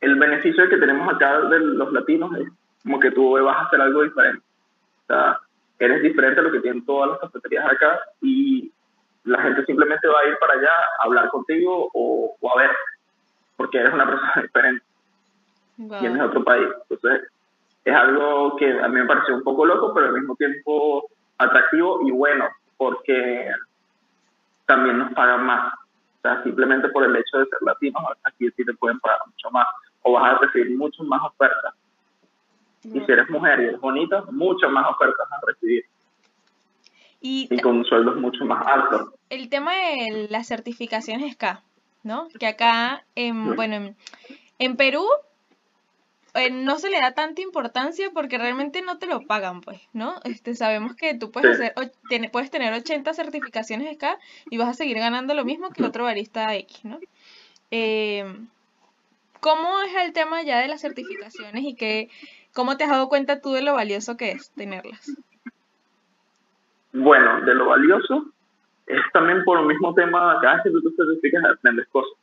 el 0.00 0.16
beneficio 0.16 0.68
que 0.68 0.76
tenemos 0.76 1.12
acá 1.12 1.40
de 1.40 1.58
los 1.60 1.92
latinos 1.92 2.36
es 2.38 2.48
como 2.82 3.00
que 3.00 3.10
tú 3.10 3.32
vas 3.42 3.56
a 3.56 3.66
hacer 3.66 3.80
algo 3.80 4.02
diferente. 4.02 4.44
O 5.04 5.06
sea, 5.06 5.40
eres 5.78 6.02
diferente 6.02 6.40
a 6.40 6.42
lo 6.42 6.52
que 6.52 6.60
tienen 6.60 6.84
todas 6.84 7.10
las 7.10 7.20
cafeterías 7.20 7.64
acá 7.64 8.00
y 8.20 8.70
la 9.24 9.42
gente 9.42 9.64
simplemente 9.64 10.06
va 10.06 10.20
a 10.20 10.28
ir 10.28 10.38
para 10.38 10.54
allá 10.54 10.70
a 10.98 11.04
hablar 11.04 11.28
contigo 11.30 11.90
o, 11.94 12.36
a 12.54 12.58
ver, 12.58 12.70
porque 13.56 13.78
eres 13.78 13.94
una 13.94 14.06
persona 14.10 14.42
diferente. 14.42 14.84
Tienes 15.76 16.22
otro 16.22 16.44
país. 16.44 16.68
Entonces, 16.88 17.28
es 17.84 17.94
algo 17.94 18.56
que 18.56 18.70
a 18.80 18.88
mí 18.88 18.94
me 18.94 19.06
pareció 19.06 19.34
un 19.34 19.42
poco 19.42 19.66
loco, 19.66 19.92
pero 19.92 20.06
al 20.06 20.14
mismo 20.14 20.36
tiempo 20.36 21.08
atractivo 21.38 22.00
y 22.06 22.10
bueno, 22.10 22.48
porque 22.76 23.50
también 24.66 24.98
nos 24.98 25.12
pagan 25.14 25.44
más. 25.44 25.74
O 25.74 26.22
sea, 26.22 26.42
simplemente 26.42 26.88
por 26.88 27.04
el 27.04 27.16
hecho 27.16 27.38
de 27.38 27.46
ser 27.46 27.58
latinos, 27.62 28.02
aquí 28.24 28.50
sí 28.56 28.64
te 28.64 28.72
pueden 28.74 28.98
pagar 29.00 29.20
mucho 29.26 29.50
más. 29.50 29.66
O 30.02 30.12
vas 30.12 30.34
a 30.34 30.38
recibir 30.38 30.76
muchas 30.76 31.06
más 31.06 31.22
ofertas. 31.22 31.74
Y 32.84 33.00
si 33.00 33.12
eres 33.12 33.28
mujer 33.30 33.60
y 33.60 33.64
eres 33.64 33.80
bonita, 33.80 34.22
muchas 34.30 34.70
más 34.70 34.86
ofertas 34.88 35.26
a 35.30 35.40
recibir. 35.46 35.84
Y, 37.26 37.48
con 37.60 37.86
sueldos 37.86 38.16
mucho 38.16 38.44
más 38.44 38.66
altos. 38.66 39.14
El 39.30 39.48
tema 39.48 39.72
de 39.72 40.26
las 40.28 40.46
certificaciones 40.46 41.32
SCA, 41.32 41.62
¿no? 42.02 42.28
Que 42.38 42.46
acá, 42.46 43.06
en, 43.14 43.56
bueno, 43.56 43.94
en, 44.58 44.76
Perú 44.76 45.06
eh, 46.34 46.50
no 46.50 46.78
se 46.78 46.90
le 46.90 47.00
da 47.00 47.14
tanta 47.14 47.40
importancia 47.40 48.10
porque 48.12 48.36
realmente 48.36 48.82
no 48.82 48.98
te 48.98 49.06
lo 49.06 49.22
pagan, 49.22 49.62
pues, 49.62 49.80
¿no? 49.94 50.16
Este, 50.24 50.54
sabemos 50.54 50.96
que 50.96 51.14
tú 51.14 51.30
puedes 51.30 51.58
hacer, 51.58 51.72
puedes 52.30 52.50
tener 52.50 52.74
80 52.74 53.14
certificaciones 53.14 53.96
SCA 53.96 54.18
y 54.50 54.58
vas 54.58 54.68
a 54.68 54.74
seguir 54.74 54.98
ganando 54.98 55.32
lo 55.32 55.46
mismo 55.46 55.70
que 55.70 55.82
otro 55.82 56.04
barista 56.04 56.54
X, 56.54 56.84
¿no? 56.84 57.00
Eh, 57.70 58.36
¿Cómo 59.40 59.80
es 59.80 59.94
el 60.04 60.12
tema 60.12 60.42
ya 60.42 60.58
de 60.58 60.68
las 60.68 60.82
certificaciones 60.82 61.64
y 61.64 61.74
qué, 61.74 62.10
cómo 62.52 62.76
te 62.76 62.84
has 62.84 62.90
dado 62.90 63.08
cuenta 63.08 63.40
tú 63.40 63.52
de 63.52 63.62
lo 63.62 63.72
valioso 63.72 64.18
que 64.18 64.32
es 64.32 64.50
tenerlas? 64.50 65.10
Bueno, 66.94 67.40
de 67.40 67.54
lo 67.54 67.66
valioso 67.66 68.26
es 68.86 69.00
también 69.12 69.42
por 69.44 69.58
el 69.58 69.66
mismo 69.66 69.92
tema, 69.94 70.38
cada 70.40 70.54
vez 70.54 70.62
que 70.62 70.70
tú 70.70 70.80
te 70.80 70.96
certificas 70.96 71.44
aprendes 71.44 71.88
cosas. 71.88 72.16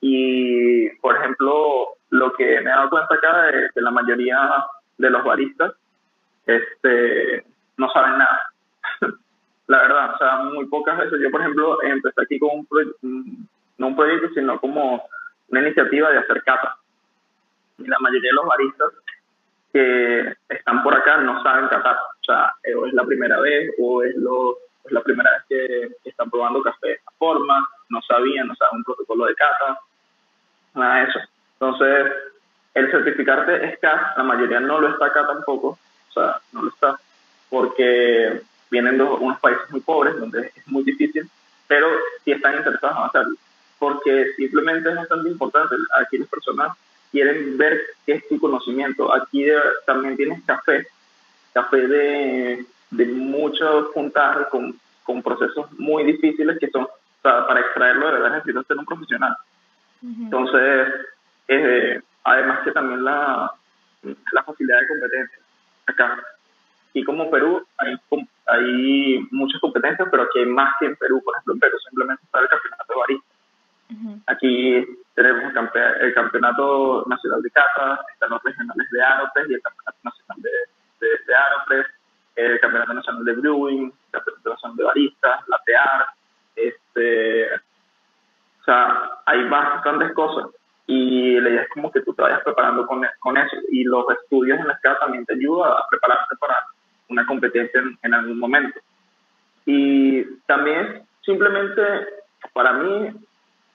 Y, 0.00 0.88
por 1.00 1.16
ejemplo, 1.16 1.88
lo 2.10 2.32
que 2.34 2.44
me 2.60 2.70
he 2.70 2.74
dado 2.74 2.88
cuenta 2.88 3.14
acá 3.16 3.50
es 3.50 3.72
que 3.72 3.80
la 3.80 3.90
mayoría 3.90 4.64
de 4.98 5.10
los 5.10 5.24
baristas 5.24 5.72
este, 6.46 7.44
no 7.78 7.90
saben 7.90 8.18
nada. 8.18 8.52
la 9.66 9.78
verdad, 9.78 10.14
o 10.14 10.18
sea, 10.18 10.36
muy 10.44 10.66
pocas 10.66 10.98
veces. 10.98 11.18
Yo, 11.20 11.30
por 11.32 11.40
ejemplo, 11.40 11.82
empecé 11.82 12.22
aquí 12.22 12.38
con 12.38 12.60
un 12.60 12.66
proyecto, 12.66 12.98
no 13.02 13.86
un 13.88 13.96
proyecto, 13.96 14.28
sino 14.34 14.60
como 14.60 15.02
una 15.48 15.60
iniciativa 15.62 16.10
de 16.10 16.18
hacer 16.18 16.44
cata. 16.44 16.76
Y 17.78 17.88
la 17.88 17.98
mayoría 17.98 18.30
de 18.30 18.36
los 18.36 18.46
baristas 18.46 18.92
que 19.76 20.34
están 20.48 20.82
por 20.82 20.96
acá 20.96 21.18
no 21.18 21.42
saben 21.42 21.68
catar. 21.68 21.96
O 21.96 22.24
sea, 22.24 22.54
eh, 22.64 22.74
o 22.74 22.86
es 22.86 22.94
la 22.94 23.04
primera 23.04 23.38
vez 23.40 23.74
o 23.78 24.02
es, 24.02 24.16
lo, 24.16 24.56
es 24.84 24.90
la 24.90 25.02
primera 25.02 25.30
vez 25.32 25.42
que, 25.48 26.08
están 26.08 26.30
probando 26.30 26.62
café 26.62 26.88
de 26.88 26.92
esta 26.94 27.10
forma, 27.18 27.62
no 27.90 28.00
sabían, 28.00 28.48
no 28.48 28.54
saben 28.54 28.78
un 28.78 28.84
protocolo 28.84 29.26
de 29.26 29.34
cata, 29.34 29.78
nada 30.74 30.96
de 30.96 31.10
eso. 31.10 31.18
Entonces, 31.60 32.12
el 32.72 32.90
certificarte 32.90 33.66
es 33.66 33.78
CAS, 33.80 34.16
la 34.16 34.22
mayoría 34.22 34.60
no 34.60 34.80
lo 34.80 34.88
está 34.88 35.06
acá 35.06 35.26
tampoco, 35.26 35.78
o 36.08 36.12
sea, 36.12 36.40
no 36.52 36.62
lo 36.62 36.70
está, 36.70 36.98
porque 37.50 38.40
vienen 38.70 38.96
de 38.96 39.04
unos 39.04 39.38
países 39.40 39.70
muy 39.70 39.80
pobres 39.80 40.18
donde 40.18 40.52
es 40.54 40.68
muy 40.68 40.84
difícil, 40.84 41.28
pero 41.68 41.86
si 42.24 42.32
están 42.32 42.56
interesados 42.56 42.96
en 42.96 43.04
hacerlo 43.04 43.36
porque 43.78 44.32
simplemente 44.36 44.88
es 44.88 44.96
bastante 44.96 45.28
importante. 45.28 45.74
Aquí 46.00 46.18
las 46.18 46.28
personas 46.28 46.76
quieren 47.10 47.56
ver 47.56 47.80
qué 48.04 48.14
es 48.14 48.28
tu 48.28 48.38
conocimiento. 48.38 49.14
Aquí 49.14 49.46
también 49.86 50.16
tienes 50.16 50.42
café, 50.44 50.86
café 51.52 51.86
de, 51.88 52.66
de 52.90 53.06
muchos 53.06 53.88
puntajes 53.94 54.46
con, 54.48 54.78
con, 55.04 55.22
procesos 55.22 55.70
muy 55.78 56.04
difíciles 56.04 56.58
que 56.58 56.70
son, 56.70 56.86
para 57.22 57.60
extraerlo 57.60 58.06
de 58.06 58.12
verdad 58.12 58.36
necesitas 58.36 58.66
ser 58.66 58.78
un 58.78 58.86
profesional. 58.86 59.36
Entonces, 60.02 60.88
eh, 61.48 62.00
además 62.22 62.60
que 62.64 62.72
también 62.72 63.02
la, 63.02 63.50
la 64.32 64.42
facilidad 64.44 64.80
de 64.80 64.88
competencia 64.88 65.38
acá. 65.86 66.22
Y 66.92 67.04
como 67.04 67.30
Perú 67.30 67.66
hay, 67.78 67.96
hay 68.46 69.26
muchas 69.30 69.60
competencias, 69.60 70.08
pero 70.10 70.24
aquí 70.24 70.38
hay 70.38 70.46
más 70.46 70.74
que 70.78 70.86
en 70.86 70.96
Perú. 70.96 71.22
Por 71.24 71.34
ejemplo, 71.34 71.54
en 71.54 71.60
Perú 71.60 71.76
simplemente 71.88 72.22
está 72.24 72.40
el 72.40 72.48
campeonato 72.48 72.84
de 72.88 73.00
barista. 73.00 73.36
Aquí 74.26 74.86
tenemos 75.16 75.44
el, 75.44 76.14
campeonato 76.14 77.04
nacional 77.08 77.40
de 77.40 77.50
casas, 77.50 78.00
están 78.12 78.30
los 78.30 78.42
regionales 78.42 78.86
de 78.90 79.02
Aropres 79.02 79.46
y 79.48 79.54
el 79.54 79.62
campeonato 79.62 79.98
nacional 80.04 80.42
de, 80.42 80.50
de, 81.00 81.86
el 82.36 82.60
campeonato 82.60 82.92
nacional 82.92 83.24
de 83.24 83.32
brewing, 83.32 83.84
el 83.84 84.10
campeonato 84.12 84.50
nacional 84.50 84.76
de 84.76 84.84
baristas, 84.84 85.48
latear, 85.48 86.06
este, 86.54 87.54
o 87.54 88.64
sea, 88.66 89.10
hay 89.24 89.48
bastantes 89.48 90.12
cosas 90.12 90.50
y 90.86 91.40
la 91.40 91.48
idea 91.48 91.62
es 91.62 91.68
como 91.70 91.90
que 91.90 92.02
tú 92.02 92.12
te 92.12 92.20
vayas 92.20 92.42
preparando 92.44 92.86
con, 92.86 93.02
con 93.20 93.38
eso 93.38 93.56
y 93.70 93.84
los 93.84 94.04
estudios 94.20 94.60
en 94.60 94.66
la 94.66 94.74
escala 94.74 94.98
también 94.98 95.24
te 95.24 95.32
ayudan 95.32 95.72
a 95.72 95.86
prepararte 95.88 96.36
para 96.36 96.62
una 97.08 97.24
competencia 97.24 97.80
en, 97.80 97.98
en 98.02 98.12
algún 98.12 98.38
momento. 98.38 98.78
Y 99.64 100.24
también 100.46 101.06
simplemente 101.22 101.82
para 102.52 102.74
mí 102.74 103.14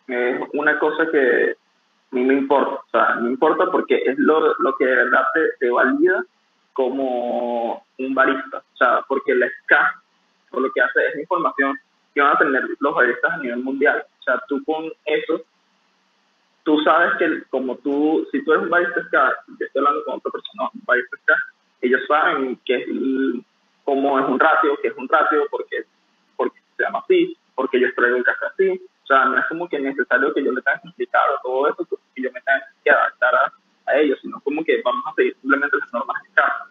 es 0.08 0.42
una 0.54 0.78
cosa 0.80 1.08
que 1.12 1.56
a 2.12 2.16
mí 2.16 2.24
me 2.24 2.34
importa, 2.34 2.76
o 2.76 2.90
sea, 2.92 3.16
me 3.16 3.30
importa 3.30 3.66
porque 3.72 3.96
es 4.06 4.18
lo, 4.18 4.54
lo 4.60 4.76
que 4.78 4.86
de 4.86 4.96
verdad 4.96 5.24
te, 5.60 5.70
valida 5.70 6.24
como 6.74 7.86
un 7.98 8.14
barista, 8.14 8.58
o 8.58 8.78
sea, 8.78 9.02
porque 9.08 9.34
la 9.36 9.48
SCA 9.48 10.02
lo 10.52 10.70
que 10.74 10.82
hace 10.82 11.00
es 11.08 11.20
información 11.20 11.80
que 12.14 12.22
van 12.22 12.36
a 12.36 12.40
tener 12.40 12.64
los 12.80 12.94
baristas 12.94 13.32
a 13.32 13.38
nivel 13.38 13.60
mundial, 13.60 14.04
o 14.20 14.24
sea, 14.24 14.42
tú 14.48 14.62
con 14.66 14.92
eso, 15.06 15.42
tú 16.64 16.80
sabes 16.82 17.14
que 17.18 17.44
como 17.50 17.78
tú, 17.78 18.28
si 18.32 18.44
tú 18.44 18.52
eres 18.52 18.64
un 18.64 18.70
barista 18.70 19.02
SCA, 19.08 19.34
yo 19.48 19.66
estoy 19.66 19.80
hablando 19.80 20.04
con 20.04 20.16
otra 20.16 20.32
persona, 20.32 20.70
un 20.74 20.82
barista 20.86 21.18
SCA, 21.24 21.36
ellos 21.82 22.02
saben 22.08 22.60
que 22.66 22.76
es, 22.76 22.88
cómo 23.86 24.20
es 24.20 24.26
un 24.26 24.40
ratio, 24.40 24.78
que 24.82 24.90
es 24.90 24.98
un 24.98 25.08
ratio, 25.08 25.46
porque, 25.50 25.86
porque 26.36 26.60
se 26.76 26.84
llama 26.84 27.00
así, 27.00 27.38
porque 27.56 27.80
yo 27.80 27.88
traigo 27.96 28.18
el 28.18 28.24
café 28.24 28.46
así, 28.46 28.82
sea, 29.12 29.26
no 29.26 29.38
es 29.38 29.46
como 29.48 29.68
que 29.68 29.78
es 29.78 29.84
necesario 29.84 30.34
que 30.34 30.44
yo 30.44 30.52
le 30.52 30.62
tenga 30.62 30.80
que 30.80 30.88
explicar 30.88 31.22
todo 31.44 31.68
eso, 31.68 31.88
que 32.16 32.22
yo 32.22 32.32
me 32.32 32.42
tenga 32.42 32.62
que 32.84 32.92
adaptar 32.92 33.36
a, 33.36 33.54
ellos, 33.94 34.18
sino 34.22 34.40
como 34.40 34.64
que 34.64 34.82
vamos 34.86 35.04
a 35.06 35.14
seguir 35.16 35.36
simplemente 35.42 35.76
las 35.78 35.92
normas 35.92 36.24
de 36.24 36.30
casa. 36.34 36.66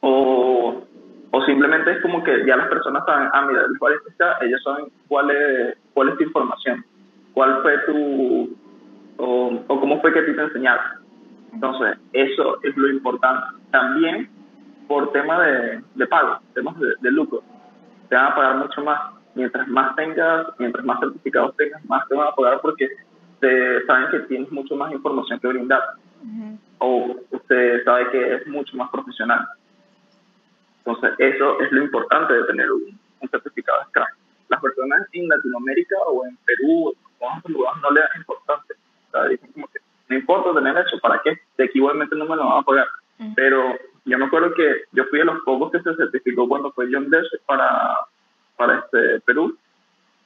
o, 0.00 0.84
o 1.30 1.44
simplemente 1.44 1.92
es 1.92 2.02
como 2.02 2.24
que 2.24 2.44
ya 2.44 2.56
las 2.56 2.68
personas 2.68 3.04
saben, 3.06 3.28
ah, 3.32 3.42
mira, 3.42 3.62
cuál 3.78 3.92
es 3.92 4.00
esta, 4.08 4.36
ellos 4.40 4.60
saben 4.64 4.86
cuál 5.06 5.30
es, 5.30 5.78
cuál 5.94 6.08
es 6.08 6.16
tu 6.16 6.24
información, 6.24 6.84
cuál 7.34 7.62
fue 7.62 7.78
tu, 7.86 8.56
o, 9.18 9.64
o 9.68 9.80
cómo 9.80 10.00
fue 10.00 10.12
que 10.12 10.18
a 10.18 10.26
ti 10.26 10.34
te 10.34 10.42
enseñaron. 10.42 10.84
Entonces, 11.52 11.98
eso 12.12 12.58
es 12.64 12.76
lo 12.76 12.88
importante. 12.88 13.46
También 13.70 14.28
por 14.88 15.12
tema 15.12 15.40
de, 15.42 15.82
de 15.94 16.06
pago, 16.06 16.40
temas 16.54 16.78
de, 16.80 16.94
de 17.00 17.10
lucro. 17.12 17.42
Te 18.08 18.16
van 18.16 18.32
a 18.32 18.34
pagar 18.34 18.56
mucho 18.56 18.82
más 18.82 19.17
mientras 19.38 19.68
más 19.68 19.94
tengas, 19.94 20.48
mientras 20.58 20.84
más 20.84 20.98
certificados 20.98 21.56
tengas, 21.56 21.84
más 21.86 22.06
te 22.08 22.14
van 22.16 22.28
a 22.28 22.34
pagar 22.34 22.60
porque 22.60 22.88
te 23.40 23.86
saben 23.86 24.10
que 24.10 24.18
tienes 24.26 24.50
mucho 24.50 24.74
más 24.74 24.92
información 24.92 25.38
que 25.38 25.48
brindar. 25.48 25.82
O 26.78 27.16
usted 27.30 27.84
sabe 27.84 28.10
que 28.10 28.34
es 28.34 28.46
mucho 28.48 28.76
más 28.76 28.90
profesional. 28.90 29.46
Entonces, 30.78 31.12
eso 31.18 31.60
es 31.60 31.70
lo 31.70 31.84
importante 31.84 32.34
de 32.34 32.44
tener 32.44 32.66
un, 32.72 32.98
certificado 33.30 33.78
de 33.78 33.84
Scrum. 33.86 34.06
Las 34.48 34.60
personas 34.60 35.06
en 35.12 35.28
Latinoamérica 35.28 35.96
o 36.06 36.26
en 36.26 36.36
Perú 36.38 36.94
o 37.20 37.26
en 37.26 37.38
otros 37.38 37.52
lugares 37.52 37.82
no 37.82 37.90
le 37.90 38.00
dan 38.00 38.10
importancia. 38.16 38.76
O 39.08 39.10
sea, 39.10 39.24
dicen 39.24 39.52
como 39.52 39.68
que 39.68 39.78
no 40.08 40.16
importa 40.16 40.54
tener 40.54 40.76
eso, 40.78 40.98
¿para 41.00 41.20
qué? 41.22 41.38
De 41.56 41.64
aquí 41.64 41.78
igualmente 41.78 42.16
no 42.16 42.24
me 42.24 42.36
lo 42.36 42.44
van 42.44 42.58
a 42.58 42.62
pagar. 42.62 42.86
Pero 43.34 43.76
yo 44.04 44.18
me 44.18 44.24
acuerdo 44.24 44.54
que 44.54 44.84
yo 44.92 45.04
fui 45.06 45.18
de 45.18 45.26
los 45.26 45.40
pocos 45.42 45.70
que 45.70 45.82
se 45.82 45.94
certificó 45.94 46.48
cuando 46.48 46.72
fue 46.72 46.88
John 46.90 47.10
Deere 47.10 47.28
para 47.46 47.98
para 48.58 48.80
este 48.80 49.20
Perú, 49.20 49.56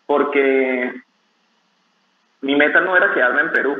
porque 0.06 0.92
mi 2.40 2.56
meta 2.56 2.80
no 2.80 2.96
era 2.96 3.14
quedarme 3.14 3.42
en 3.42 3.52
Perú. 3.52 3.76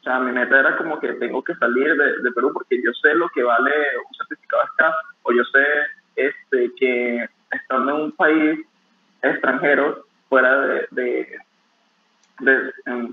O 0.00 0.02
sea, 0.02 0.18
mi 0.18 0.32
meta 0.32 0.58
era 0.58 0.76
como 0.76 0.98
que 0.98 1.12
tengo 1.12 1.44
que 1.44 1.54
salir 1.54 1.94
de, 1.96 2.32
Perú 2.32 2.50
porque 2.52 2.82
yo 2.82 2.90
sé 3.00 3.14
lo 3.14 3.28
que 3.28 3.44
vale 3.44 3.70
un 3.98 4.14
certificado 4.14 4.62
acá, 4.64 4.96
o 5.22 5.32
yo 5.32 5.44
sé 5.44 5.64
este, 6.16 6.72
que 6.76 7.28
estando 7.52 7.94
en 7.94 8.02
un 8.02 8.12
país 8.12 8.58
extranjero, 9.22 10.04
fuera 10.28 10.60
de, 10.62 10.88
de, 10.90 11.38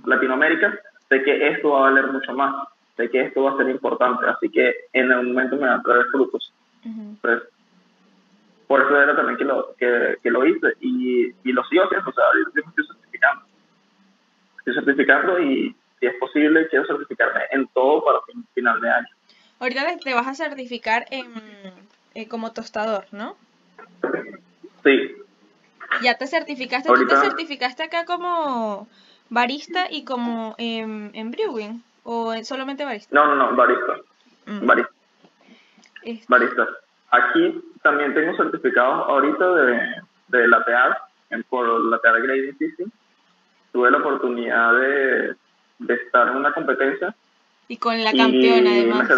Latinoamérica, 0.05 0.79
sé 1.09 1.21
que 1.21 1.49
esto 1.49 1.71
va 1.71 1.79
a 1.79 1.91
valer 1.91 2.07
mucho 2.07 2.33
más, 2.33 2.67
sé 2.97 3.11
que 3.11 3.21
esto 3.21 3.43
va 3.43 3.51
a 3.51 3.57
ser 3.57 3.69
importante, 3.69 4.25
así 4.25 4.49
que 4.49 4.73
en 4.93 5.11
algún 5.11 5.33
momento 5.33 5.57
me 5.57 5.67
va 5.67 5.75
a 5.75 5.83
traer 5.83 6.05
frutos. 6.11 6.51
Pues, 7.21 7.43
por 8.69 8.83
eso 8.83 9.01
era 9.01 9.15
también 9.15 9.35
que 9.35 9.45
lo, 9.45 9.73
que, 9.79 10.17
que 10.21 10.29
lo 10.29 10.45
hice 10.45 10.67
y, 10.79 11.25
y, 11.43 11.51
lo 11.53 11.63
sigo 11.63 11.85
haciendo, 11.85 12.07
o 12.07 12.13
sea, 12.13 12.23
yo 12.35 12.61
estoy 12.67 12.85
certificando. 12.85 13.41
Estoy 14.59 14.73
certificando 14.75 15.39
y 15.39 15.75
si 15.99 16.05
es 16.05 16.13
posible 16.19 16.67
quiero 16.69 16.85
certificarme 16.85 17.41
en 17.49 17.67
todo 17.69 18.05
para 18.05 18.19
final 18.53 18.79
de 18.79 18.89
año. 18.91 19.07
Ahorita 19.59 19.97
te 19.97 20.13
vas 20.13 20.27
a 20.27 20.35
certificar 20.35 21.07
en, 21.09 21.33
eh, 22.13 22.27
como 22.27 22.53
tostador, 22.53 23.05
¿no? 23.11 23.37
Sí. 24.83 25.15
¿Ya 26.03 26.19
te 26.19 26.27
certificaste? 26.27 26.89
¿Tú 26.93 27.07
te 27.07 27.15
certificaste 27.15 27.81
acá 27.81 28.05
como 28.05 28.87
barista 29.29 29.87
y 29.89 30.05
como 30.05 30.53
en, 30.59 31.09
en 31.15 31.31
brewing? 31.31 31.81
¿O 32.03 32.35
solamente 32.43 32.85
barista? 32.85 33.15
No, 33.15 33.33
no, 33.33 33.35
no, 33.35 33.55
barista. 33.55 33.97
Mm. 34.45 34.67
Barista. 34.67 34.91
Este. 36.03 36.25
Barista. 36.29 36.67
Aquí 37.09 37.63
también 37.81 38.13
tengo 38.13 38.35
certificados 38.35 39.07
ahorita 39.07 39.53
de, 39.55 39.95
de 40.27 40.47
latear, 40.47 40.97
por 41.49 41.85
latear 41.85 42.21
grading 42.21 42.57
system. 42.57 42.89
Tuve 43.71 43.91
la 43.91 43.97
oportunidad 43.99 44.73
de, 44.73 45.35
de 45.79 45.93
estar 45.93 46.29
en 46.29 46.37
una 46.37 46.51
competencia. 46.53 47.15
Y 47.67 47.77
con 47.77 48.03
la 48.03 48.11
campeona, 48.11 48.71
además. 48.71 49.09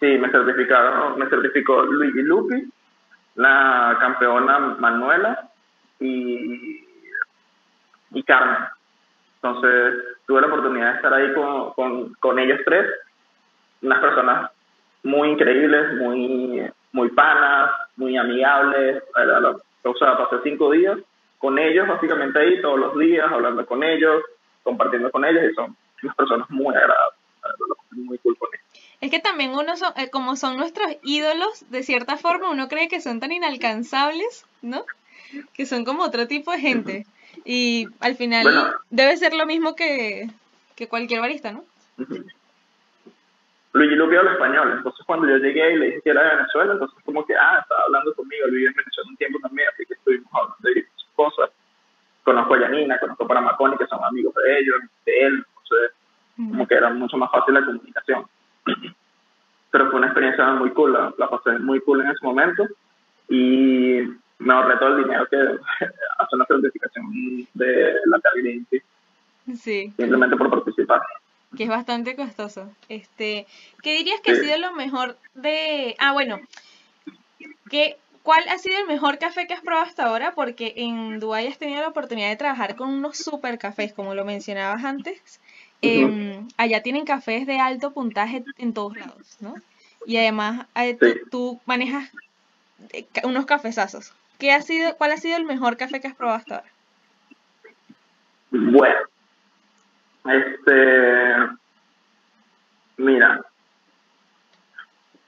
sí, 0.00 0.06
me 0.18 0.30
certificaron, 0.30 1.18
me 1.18 1.28
certificó 1.28 1.82
Luigi 1.82 2.22
Lupi, 2.22 2.70
la 3.34 3.96
campeona 4.00 4.58
Manuela 4.78 5.50
y, 5.98 6.86
y 8.12 8.22
Carmen. 8.22 8.68
Entonces, 9.42 9.94
tuve 10.26 10.42
la 10.42 10.46
oportunidad 10.46 10.90
de 10.90 10.96
estar 10.96 11.14
ahí 11.14 11.32
con, 11.34 11.72
con, 11.72 12.14
con 12.14 12.38
ellos 12.38 12.60
tres, 12.64 12.86
unas 13.82 13.98
personas 14.00 14.50
muy 15.02 15.30
increíbles, 15.30 15.94
muy, 15.94 16.70
muy 16.92 17.10
panas, 17.10 17.70
muy 17.96 18.16
amigables. 18.16 19.02
O 19.82 19.94
sea, 19.96 20.16
pasé 20.16 20.36
cinco 20.44 20.70
días 20.70 20.98
con 21.38 21.58
ellos, 21.58 21.88
básicamente 21.88 22.38
ahí, 22.38 22.60
todos 22.60 22.78
los 22.78 22.98
días, 22.98 23.26
hablando 23.30 23.64
con 23.64 23.82
ellos, 23.82 24.22
compartiendo 24.62 25.10
con 25.10 25.24
ellos, 25.24 25.42
y 25.50 25.54
son 25.54 25.74
unas 26.02 26.16
personas 26.16 26.50
muy 26.50 26.74
agradables. 26.74 27.18
Muy 27.92 28.18
cool 28.18 28.36
con 28.36 28.48
ellos. 28.52 28.60
Es 29.00 29.10
que 29.10 29.20
también 29.20 29.52
uno, 29.52 29.76
son, 29.76 29.92
eh, 29.96 30.10
como 30.10 30.36
son 30.36 30.58
nuestros 30.58 30.88
ídolos, 31.02 31.64
de 31.70 31.82
cierta 31.82 32.18
forma 32.18 32.50
uno 32.50 32.68
cree 32.68 32.88
que 32.88 33.00
son 33.00 33.20
tan 33.20 33.32
inalcanzables, 33.32 34.44
¿no? 34.60 34.84
Que 35.54 35.64
son 35.64 35.86
como 35.86 36.02
otro 36.02 36.26
tipo 36.26 36.52
de 36.52 36.58
gente. 36.58 37.06
Y 37.46 37.86
al 38.00 38.16
final 38.16 38.74
debe 38.90 39.16
ser 39.16 39.32
lo 39.32 39.46
mismo 39.46 39.74
que, 39.74 40.28
que 40.76 40.88
cualquier 40.88 41.20
barista, 41.20 41.52
¿no? 41.52 41.64
Luigi 43.72 43.94
Lupi 43.94 44.16
habla 44.16 44.32
español, 44.32 44.72
entonces 44.76 45.06
cuando 45.06 45.28
yo 45.28 45.36
llegué 45.36 45.72
y 45.72 45.78
le 45.78 45.86
dije 45.86 46.00
que 46.02 46.10
era 46.10 46.24
de 46.24 46.36
Venezuela, 46.36 46.72
entonces 46.72 46.98
como 47.04 47.24
que, 47.24 47.34
ah, 47.36 47.58
estaba 47.62 47.82
hablando 47.86 48.12
conmigo, 48.14 48.46
él 48.46 48.66
en 48.66 48.74
Venezuela 48.74 49.10
un 49.10 49.16
tiempo 49.16 49.38
también, 49.40 49.68
así 49.72 49.86
que 49.86 49.94
estuvimos 49.94 50.28
hablando 50.32 50.56
de 50.62 50.74
diferentes 50.74 51.06
cosas. 51.14 51.50
Conozco 52.24 52.54
a 52.54 52.60
Yanina, 52.60 52.98
conozco 52.98 53.24
a 53.24 53.28
Paramaconi, 53.28 53.76
que 53.76 53.86
son 53.86 54.02
amigos 54.02 54.34
de 54.34 54.58
ellos, 54.58 54.76
de 55.06 55.20
él, 55.20 55.44
entonces 55.46 55.92
como 56.36 56.66
que 56.66 56.74
era 56.74 56.90
mucho 56.90 57.16
más 57.16 57.30
fácil 57.30 57.54
la 57.54 57.64
comunicación. 57.64 58.24
Pero 59.70 59.90
fue 59.90 59.98
una 59.98 60.08
experiencia 60.08 60.46
muy 60.52 60.70
cool, 60.70 60.92
la, 60.92 61.28
pasé 61.28 61.58
muy 61.60 61.80
cool 61.80 62.00
en 62.00 62.10
ese 62.10 62.24
momento 62.26 62.66
y 63.28 64.00
me 64.40 64.52
ahorré 64.52 64.78
todo 64.78 64.96
el 64.96 65.04
dinero 65.04 65.26
que 65.26 65.36
hace 66.18 66.36
una 66.36 66.44
certificación 66.46 67.04
de 67.54 67.94
la 68.06 68.18
calidad 68.20 68.62
Sí. 69.54 69.92
Simplemente 69.96 70.36
por 70.36 70.50
participar 70.50 71.00
que 71.56 71.64
es 71.64 71.68
bastante 71.68 72.16
costoso. 72.16 72.70
Este, 72.88 73.46
¿qué 73.82 73.96
dirías 73.96 74.20
que 74.20 74.32
ha 74.32 74.36
sido 74.36 74.58
lo 74.58 74.72
mejor 74.72 75.18
de 75.34 75.96
Ah, 75.98 76.12
bueno, 76.12 76.40
¿qué 77.70 77.96
¿Cuál 78.22 78.46
ha 78.48 78.58
sido 78.58 78.78
el 78.78 78.86
mejor 78.86 79.18
café 79.18 79.46
que 79.46 79.54
has 79.54 79.62
probado 79.62 79.86
hasta 79.86 80.04
ahora? 80.04 80.32
Porque 80.34 80.74
en 80.76 81.20
Dubái 81.20 81.46
has 81.46 81.58
tenido 81.58 81.80
la 81.80 81.88
oportunidad 81.88 82.28
de 82.28 82.36
trabajar 82.36 82.76
con 82.76 82.90
unos 82.90 83.16
super 83.16 83.58
cafés, 83.58 83.94
como 83.94 84.14
lo 84.14 84.26
mencionabas 84.26 84.84
antes. 84.84 85.40
Em, 85.80 86.46
allá 86.58 86.82
tienen 86.82 87.06
cafés 87.06 87.46
de 87.46 87.58
alto 87.58 87.92
puntaje 87.92 88.44
en 88.58 88.74
todos 88.74 88.96
lados, 88.98 89.38
¿no? 89.40 89.54
Y 90.04 90.18
además 90.18 90.66
eh, 90.74 90.98
tú, 91.30 91.60
manejas 91.64 92.10
eh, 92.92 93.06
unos 93.24 93.46
cafezazos. 93.46 94.12
¿Qué 94.38 94.52
ha 94.52 94.60
sido, 94.60 94.96
¿Cuál 94.96 95.12
ha 95.12 95.16
sido 95.16 95.38
el 95.38 95.44
mejor 95.44 95.78
café 95.78 96.00
que 96.00 96.08
has 96.08 96.14
probado 96.14 96.38
hasta 96.38 96.56
ahora? 96.56 96.70
Bueno, 98.50 98.98
Este, 100.24 101.34
mira, 102.98 103.40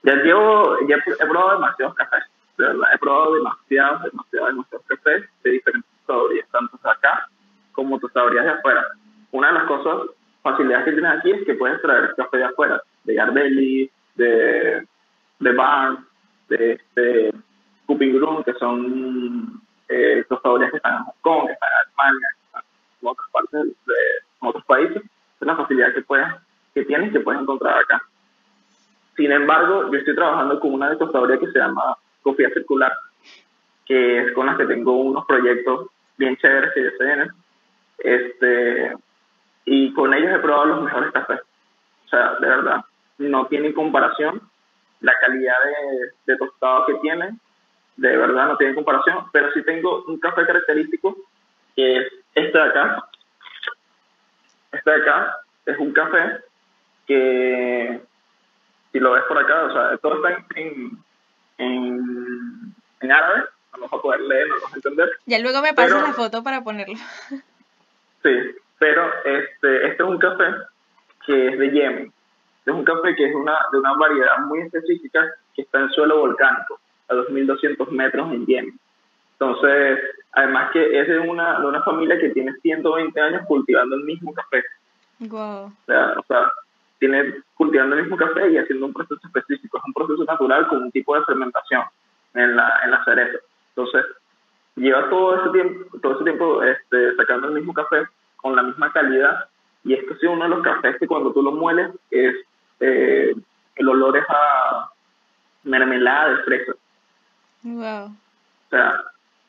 ya 0.02 0.14
llevo, 0.16 0.76
ya 0.86 0.96
he, 0.96 1.26
probado 1.26 1.54
demasiados 1.54 1.94
cafés, 1.94 2.24
de 2.58 2.66
verdad, 2.66 2.88
he 2.94 2.98
probado 2.98 3.34
demasiados, 3.34 4.02
demasiados, 4.02 4.48
demasiados 4.48 4.86
cafés 4.86 5.24
de 5.44 5.50
diferentes 5.50 5.90
tostadorías, 5.98 6.48
tanto 6.50 6.78
acá 6.88 7.28
como 7.72 7.98
tostadorías 7.98 8.44
de 8.44 8.50
afuera. 8.50 8.86
Una 9.30 9.48
de 9.48 9.54
las 9.54 9.64
cosas, 9.64 10.10
facilidades 10.42 10.84
que 10.84 10.92
tienes 10.92 11.18
aquí 11.18 11.30
es 11.30 11.46
que 11.46 11.54
puedes 11.54 11.80
traer 11.80 12.14
café 12.16 12.36
de 12.36 12.44
afuera, 12.44 12.82
de 13.04 13.14
Gardeli, 13.14 13.90
de, 14.16 14.86
de 15.38 15.52
Barn, 15.52 16.06
de, 16.48 16.80
de 16.94 17.34
Kupingrun, 17.86 18.44
que 18.44 18.52
son 18.54 19.62
eh, 19.88 20.24
que 20.28 20.34
están 20.76 20.94
en 20.94 21.04
Hong 21.04 21.12
Kong, 21.22 21.46
que 21.46 21.52
están 21.52 21.68
en 21.70 21.76
Alemania, 21.86 22.28
que 22.36 22.46
están 22.46 22.62
en 23.00 23.08
otras 23.08 23.28
partes 23.30 23.64
de, 23.86 23.94
otros 24.48 24.64
países. 24.64 25.02
Es 25.02 25.42
una 25.42 25.56
facilidad 25.56 25.94
que, 25.94 26.02
puedes, 26.02 26.26
que 26.74 26.84
tienes 26.84 27.12
que 27.12 27.20
puedes 27.20 27.40
encontrar 27.40 27.78
acá. 27.78 28.02
Sin 29.16 29.30
embargo, 29.30 29.90
yo 29.90 29.98
estoy 29.98 30.14
trabajando 30.14 30.58
con 30.58 30.74
una 30.74 30.90
de 30.90 30.98
que 31.38 31.52
se 31.52 31.58
llama 31.58 31.96
Cofía 32.22 32.48
Circular, 32.50 32.92
que 33.84 34.20
es 34.20 34.32
con 34.32 34.46
la 34.46 34.56
que 34.56 34.66
tengo 34.66 34.96
unos 34.96 35.26
proyectos 35.26 35.88
bien 36.16 36.36
chéveres 36.36 36.72
que 36.74 36.84
ya 36.84 36.90
se 36.96 37.04
vienen. 37.04 37.30
Este, 37.98 38.96
y 39.64 39.92
con 39.92 40.14
ellos 40.14 40.32
he 40.32 40.38
probado 40.38 40.66
los 40.66 40.82
mejores 40.82 41.12
cafés. 41.12 41.40
O 42.06 42.08
sea, 42.08 42.34
de 42.40 42.48
verdad, 42.48 42.84
no 43.18 43.46
tiene 43.46 43.74
comparación 43.74 44.40
la 45.00 45.12
calidad 45.20 45.56
de, 45.64 46.32
de 46.32 46.38
tostado 46.38 46.86
que 46.86 46.94
tienen, 46.96 47.38
de 47.96 48.16
verdad 48.16 48.48
no 48.48 48.56
tiene 48.56 48.74
comparación, 48.74 49.26
pero 49.32 49.52
sí 49.52 49.62
tengo 49.62 50.04
un 50.06 50.18
café 50.18 50.46
característico 50.46 51.16
que 51.76 51.98
es 51.98 52.12
este 52.34 52.58
de 52.58 52.64
acá. 52.64 53.04
Este 54.72 54.90
de 54.90 54.96
acá 54.96 55.36
es 55.66 55.78
un 55.78 55.92
café 55.92 56.40
que 57.06 58.00
si 58.90 58.98
lo 58.98 59.12
ves 59.12 59.24
por 59.24 59.38
acá, 59.38 59.64
o 59.64 59.72
sea, 59.72 59.96
todo 59.98 60.16
está 60.16 60.44
en, 60.56 60.98
en, 61.58 62.74
en 63.00 63.12
árabe, 63.12 63.44
no 63.72 63.80
vamos 63.80 63.92
a 63.92 64.02
poder 64.02 64.20
leer, 64.20 64.48
no 64.48 64.54
vamos 64.56 64.72
a 64.72 64.76
entender. 64.76 65.10
Ya 65.26 65.38
luego 65.38 65.62
me 65.62 65.74
pasas 65.74 66.02
la 66.02 66.12
foto 66.12 66.42
para 66.42 66.62
ponerlo. 66.62 66.96
Sí, 68.22 68.30
pero 68.78 69.10
este, 69.24 69.88
este 69.88 70.02
es 70.02 70.08
un 70.08 70.18
café 70.18 70.44
que 71.26 71.48
es 71.48 71.58
de 71.58 71.70
Yemen. 71.70 72.12
Es 72.64 72.72
un 72.72 72.84
café 72.84 73.16
que 73.16 73.26
es 73.26 73.34
una, 73.34 73.58
de 73.72 73.78
una 73.78 73.94
variedad 73.94 74.38
muy 74.46 74.60
específica 74.60 75.26
que 75.54 75.62
está 75.62 75.80
en 75.80 75.90
suelo 75.90 76.18
volcánico, 76.18 76.80
a 77.08 77.14
2.200 77.14 77.88
metros 77.90 78.32
en 78.32 78.46
Yemen. 78.46 78.80
Entonces, 79.42 79.98
además 80.32 80.70
que 80.72 81.00
es 81.00 81.08
de 81.08 81.18
una, 81.18 81.58
de 81.58 81.66
una 81.66 81.82
familia 81.82 82.16
que 82.18 82.30
tiene 82.30 82.52
120 82.62 83.20
años 83.20 83.42
cultivando 83.46 83.96
el 83.96 84.04
mismo 84.04 84.32
café. 84.32 84.62
Wow. 85.18 85.64
O 85.64 85.72
sea, 85.84 86.14
o 86.16 86.22
sea 86.28 86.52
tiene 87.00 87.42
cultivando 87.56 87.96
el 87.96 88.02
mismo 88.02 88.16
café 88.16 88.52
y 88.52 88.58
haciendo 88.58 88.86
un 88.86 88.92
proceso 88.92 89.20
específico. 89.24 89.78
Es 89.78 89.84
un 89.84 89.92
proceso 89.92 90.24
natural 90.24 90.68
con 90.68 90.84
un 90.84 90.92
tipo 90.92 91.18
de 91.18 91.24
fermentación 91.24 91.82
en 92.34 92.54
la, 92.54 92.72
en 92.84 92.92
la 92.92 93.04
cereza. 93.04 93.38
Entonces, 93.70 94.04
lleva 94.76 95.10
todo 95.10 95.40
ese 95.40 95.50
tiempo, 95.50 95.98
todo 96.00 96.14
ese 96.14 96.24
tiempo 96.24 96.62
este, 96.62 97.16
sacando 97.16 97.48
el 97.48 97.54
mismo 97.54 97.74
café 97.74 98.06
con 98.36 98.54
la 98.54 98.62
misma 98.62 98.92
calidad. 98.92 99.48
Y 99.82 99.94
este 99.94 100.14
ha 100.14 100.18
sido 100.18 100.32
uno 100.32 100.44
de 100.44 100.50
los 100.50 100.62
cafés 100.62 100.96
que 101.00 101.08
cuando 101.08 101.32
tú 101.32 101.42
lo 101.42 101.50
mueles, 101.50 101.90
es, 102.12 102.36
eh, 102.78 103.34
el 103.74 103.88
olor 103.88 104.16
es 104.16 104.24
a 104.28 104.88
mermelada 105.64 106.30
de 106.30 106.42
fresa. 106.44 106.72
Wow. 107.64 108.04
O 108.04 108.70
sea, 108.70 109.02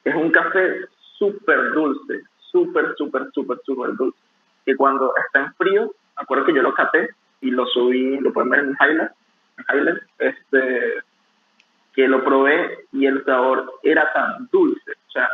es 0.04 0.16
un 0.16 0.32
café 0.32 0.86
súper 1.18 1.72
dulce, 1.74 2.22
súper, 2.52 2.96
súper, 2.98 3.30
súper, 3.34 3.60
súper 3.66 3.96
dulce. 3.96 4.20
Que 4.66 4.76
cuando 4.76 5.14
está 5.26 5.46
en 5.46 5.54
frío, 5.56 5.94
acuerdo 6.16 6.46
que 6.46 6.54
yo 6.54 6.62
lo 6.62 6.74
caté 6.74 7.10
y 7.42 7.52
lo 7.52 7.66
subí, 7.68 8.20
lo 8.20 8.32
pueden 8.32 8.50
ver 8.50 8.60
en 8.62 8.78
Highland, 8.80 10.02
este, 10.20 11.04
que 11.94 12.08
lo 12.08 12.24
probé 12.24 12.86
y 12.92 13.06
el 13.06 13.24
sabor 13.26 13.74
era 13.84 14.12
tan 14.14 14.48
dulce, 14.52 14.92
o 15.08 15.12
sea, 15.12 15.30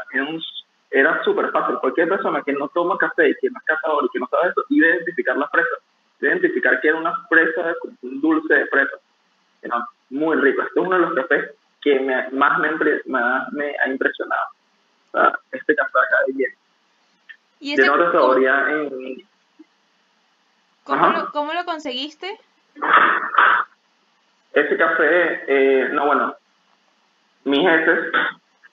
era 0.91 1.23
súper 1.23 1.51
fácil. 1.51 1.77
Cualquier 1.79 2.10
persona 2.10 2.41
que 2.43 2.53
no 2.53 2.67
toma 2.69 2.97
café 2.97 3.29
y 3.29 3.36
que 3.36 3.49
no 3.49 3.60
es 3.60 3.65
cazador 3.65 4.05
y 4.05 4.10
que 4.10 4.19
no 4.19 4.27
sabe 4.27 4.49
eso, 4.49 4.63
iba 4.69 4.88
a 4.88 4.95
identificar 4.95 5.38
la 5.38 5.47
fresa, 5.49 5.75
identificar 6.19 6.82
que 6.82 6.88
era 6.89 6.97
una 6.97 7.13
fresa, 7.27 7.75
un 8.01 8.21
dulce 8.21 8.53
de 8.53 8.65
fresa. 8.67 8.97
Era 9.62 9.86
muy 10.10 10.36
rico. 10.38 10.63
Este 10.63 10.79
es 10.79 10.86
uno 10.86 10.95
de 10.95 11.01
los 11.01 11.13
cafés 11.13 11.51
que 11.82 11.99
más, 12.32 12.60
me, 12.60 12.69
más 13.05 13.53
me 13.53 13.75
ha 13.79 13.89
impresionado. 13.89 14.47
O 15.08 15.12
sea, 15.12 15.39
este 15.51 15.75
café 15.75 15.99
acá 15.99 16.17
de 16.27 16.34
bien. 16.34 16.51
¿Y 17.69 17.73
ese 17.73 17.84
Tiene 17.84 18.03
otra 18.03 18.71
en, 18.71 19.27
¿Cómo, 20.84 21.53
lo, 21.53 21.65
conseguiste? 21.65 22.39
Ese 24.53 24.75
café, 24.75 25.43
eh, 25.47 25.89
no, 25.91 26.08
bueno, 26.08 26.36
mis 27.43 27.60
jefes 27.62 28.12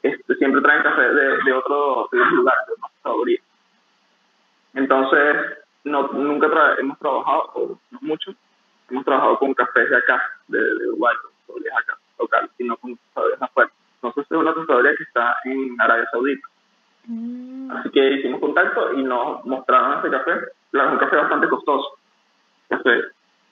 este, 0.02 0.34
siempre 0.36 0.62
traen 0.62 0.82
café 0.82 1.02
de, 1.02 1.42
de 1.44 1.52
otro, 1.52 2.08
lugar, 2.10 2.56
de 2.66 2.72
otra 2.72 3.42
Entonces, 4.72 5.36
no, 5.84 6.08
nunca 6.08 6.48
hemos 6.78 6.98
trabajado, 6.98 7.50
o 7.52 7.78
no 7.90 7.98
mucho, 8.00 8.34
hemos 8.88 9.04
trabajado 9.04 9.38
con 9.38 9.52
cafés 9.52 9.90
de 9.90 9.96
acá, 9.98 10.22
de, 10.48 10.58
de 10.58 10.88
Uruguay, 10.88 11.14
acá, 11.82 11.98
local, 12.18 12.50
y 12.56 12.64
no 12.64 12.78
con 12.78 12.96
tostadores 12.96 13.42
afuera. 13.42 13.70
Entonces, 13.96 14.24
es 14.24 14.38
una 14.38 14.54
tostadoría 14.54 14.96
que 14.96 15.02
está 15.02 15.36
en 15.44 15.78
Arabia 15.78 16.08
Saudita. 16.10 16.48
Así 17.70 17.90
que 17.92 18.14
hicimos 18.14 18.40
contacto 18.40 18.92
y 18.94 19.02
nos 19.02 19.44
mostraron 19.44 19.98
ese 19.98 20.10
café. 20.10 20.32
Claro, 20.70 20.88
es 20.88 20.92
un 20.94 20.98
café 20.98 21.16
bastante 21.16 21.48
costoso 21.48 21.96
café 22.68 23.02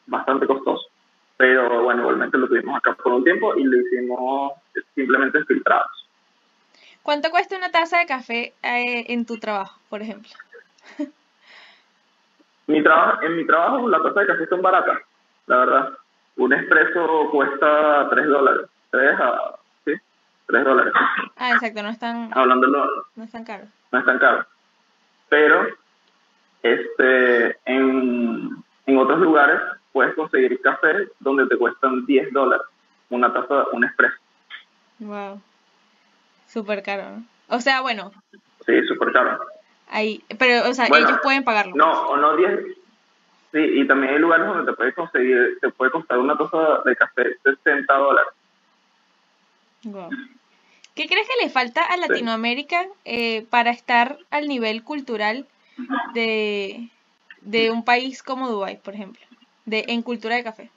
bastante 0.07 0.47
costoso. 0.47 0.87
Pero 1.37 1.83
bueno, 1.83 2.03
igualmente 2.03 2.39
lo 2.39 2.47
tuvimos 2.47 2.77
acá 2.77 2.95
por 2.95 3.13
un 3.13 3.25
tiempo 3.25 3.55
y 3.57 3.65
lo 3.65 3.81
hicimos 3.81 4.53
simplemente 4.95 5.45
filtrados. 5.45 6.09
¿Cuánto 7.03 7.31
cuesta 7.31 7.57
una 7.57 7.71
taza 7.71 7.99
de 7.99 8.07
café 8.07 8.55
eh, 8.63 9.07
en 9.09 9.27
tu 9.27 9.39
trabajo, 9.39 9.79
por 9.91 10.01
ejemplo? 10.01 10.31
mi 12.67 12.83
trabajo, 12.83 13.23
en 13.23 13.37
mi 13.37 13.47
trabajo 13.47 13.89
la 13.89 14.03
taza 14.03 14.21
de 14.21 14.27
café 14.27 14.47
son 14.47 14.63
baratas, 14.63 15.01
la 15.47 15.57
verdad. 15.57 15.93
Un 16.37 16.53
expreso 16.53 17.31
cuesta 17.31 18.09
3 18.11 18.27
dólares. 18.27 18.67
3 18.91 19.21
a... 19.21 19.57
¿Sí? 19.85 19.93
3 20.47 20.65
dólares. 20.65 20.93
Ah, 21.37 21.53
exacto, 21.53 21.83
no 21.83 21.91
es 21.91 21.99
tan... 21.99 22.31
Hablándolo... 22.33 22.87
No 23.17 23.25
es 23.25 23.31
tan 23.31 23.45
caro. 23.45 23.65
No 23.95 24.01
es 24.01 24.07
tan 24.07 24.19
caro. 24.19 24.45
Pero, 25.29 25.69
este, 26.65 27.57
en 27.65 28.65
en 28.87 28.99
otros 28.99 29.21
lugares 29.21 29.61
puedes 29.93 30.17
conseguir 30.17 30.61
café 30.63 31.09
donde 31.21 31.47
te 31.47 31.57
cuestan 31.57 32.05
10 32.07 32.33
dólares 32.33 32.67
una 33.11 33.33
taza, 33.33 33.67
un 33.71 33.85
expreso. 33.85 34.17
Wow. 34.99 35.41
Súper 36.49 36.83
caro, 36.83 37.05
¿no? 37.05 37.25
O 37.49 37.61
sea, 37.61 37.83
bueno. 37.83 38.11
Sí, 38.67 38.83
súper 38.89 39.13
caro. 39.13 39.39
Ahí, 39.91 40.25
pero, 40.37 40.69
o 40.69 40.75
sea, 40.75 40.87
ellos 40.87 41.21
pueden 41.23 41.45
pagarlo. 41.45 41.77
No, 41.77 42.09
o 42.09 42.17
no 42.17 42.37
10. 42.37 42.65
Sí, 43.53 43.59
y 43.61 43.87
también 43.87 44.15
hay 44.15 44.19
lugares 44.19 44.49
donde 44.49 44.73
te 44.73 44.77
puedes 44.77 44.95
conseguir, 44.97 45.59
te 45.61 45.69
puede 45.71 45.93
costar 45.93 46.19
una 46.19 46.37
taza 46.37 46.81
de 46.85 46.97
café 46.97 47.37
60 47.45 47.95
dólares. 47.95 48.33
Wow. 49.85 50.11
¿Qué 50.95 51.09
crees 51.09 51.27
que 51.27 51.45
le 51.45 51.51
falta 51.51 51.85
a 51.85 51.97
Latinoamérica 51.97 52.87
eh, 53.05 53.47
para 53.51 53.71
estar 53.71 54.19
al 54.31 54.47
nivel 54.47 54.85
cultural 54.85 55.47
de, 56.15 56.89
de 57.41 57.71
un 57.71 57.85
país 57.85 58.23
como 58.23 58.49
Dubái, 58.49 58.77
por 58.77 58.95
ejemplo, 58.95 59.21
de, 59.65 59.85
en 59.89 60.03
cultura 60.03 60.37
de 60.37 60.45
café? 60.45 60.71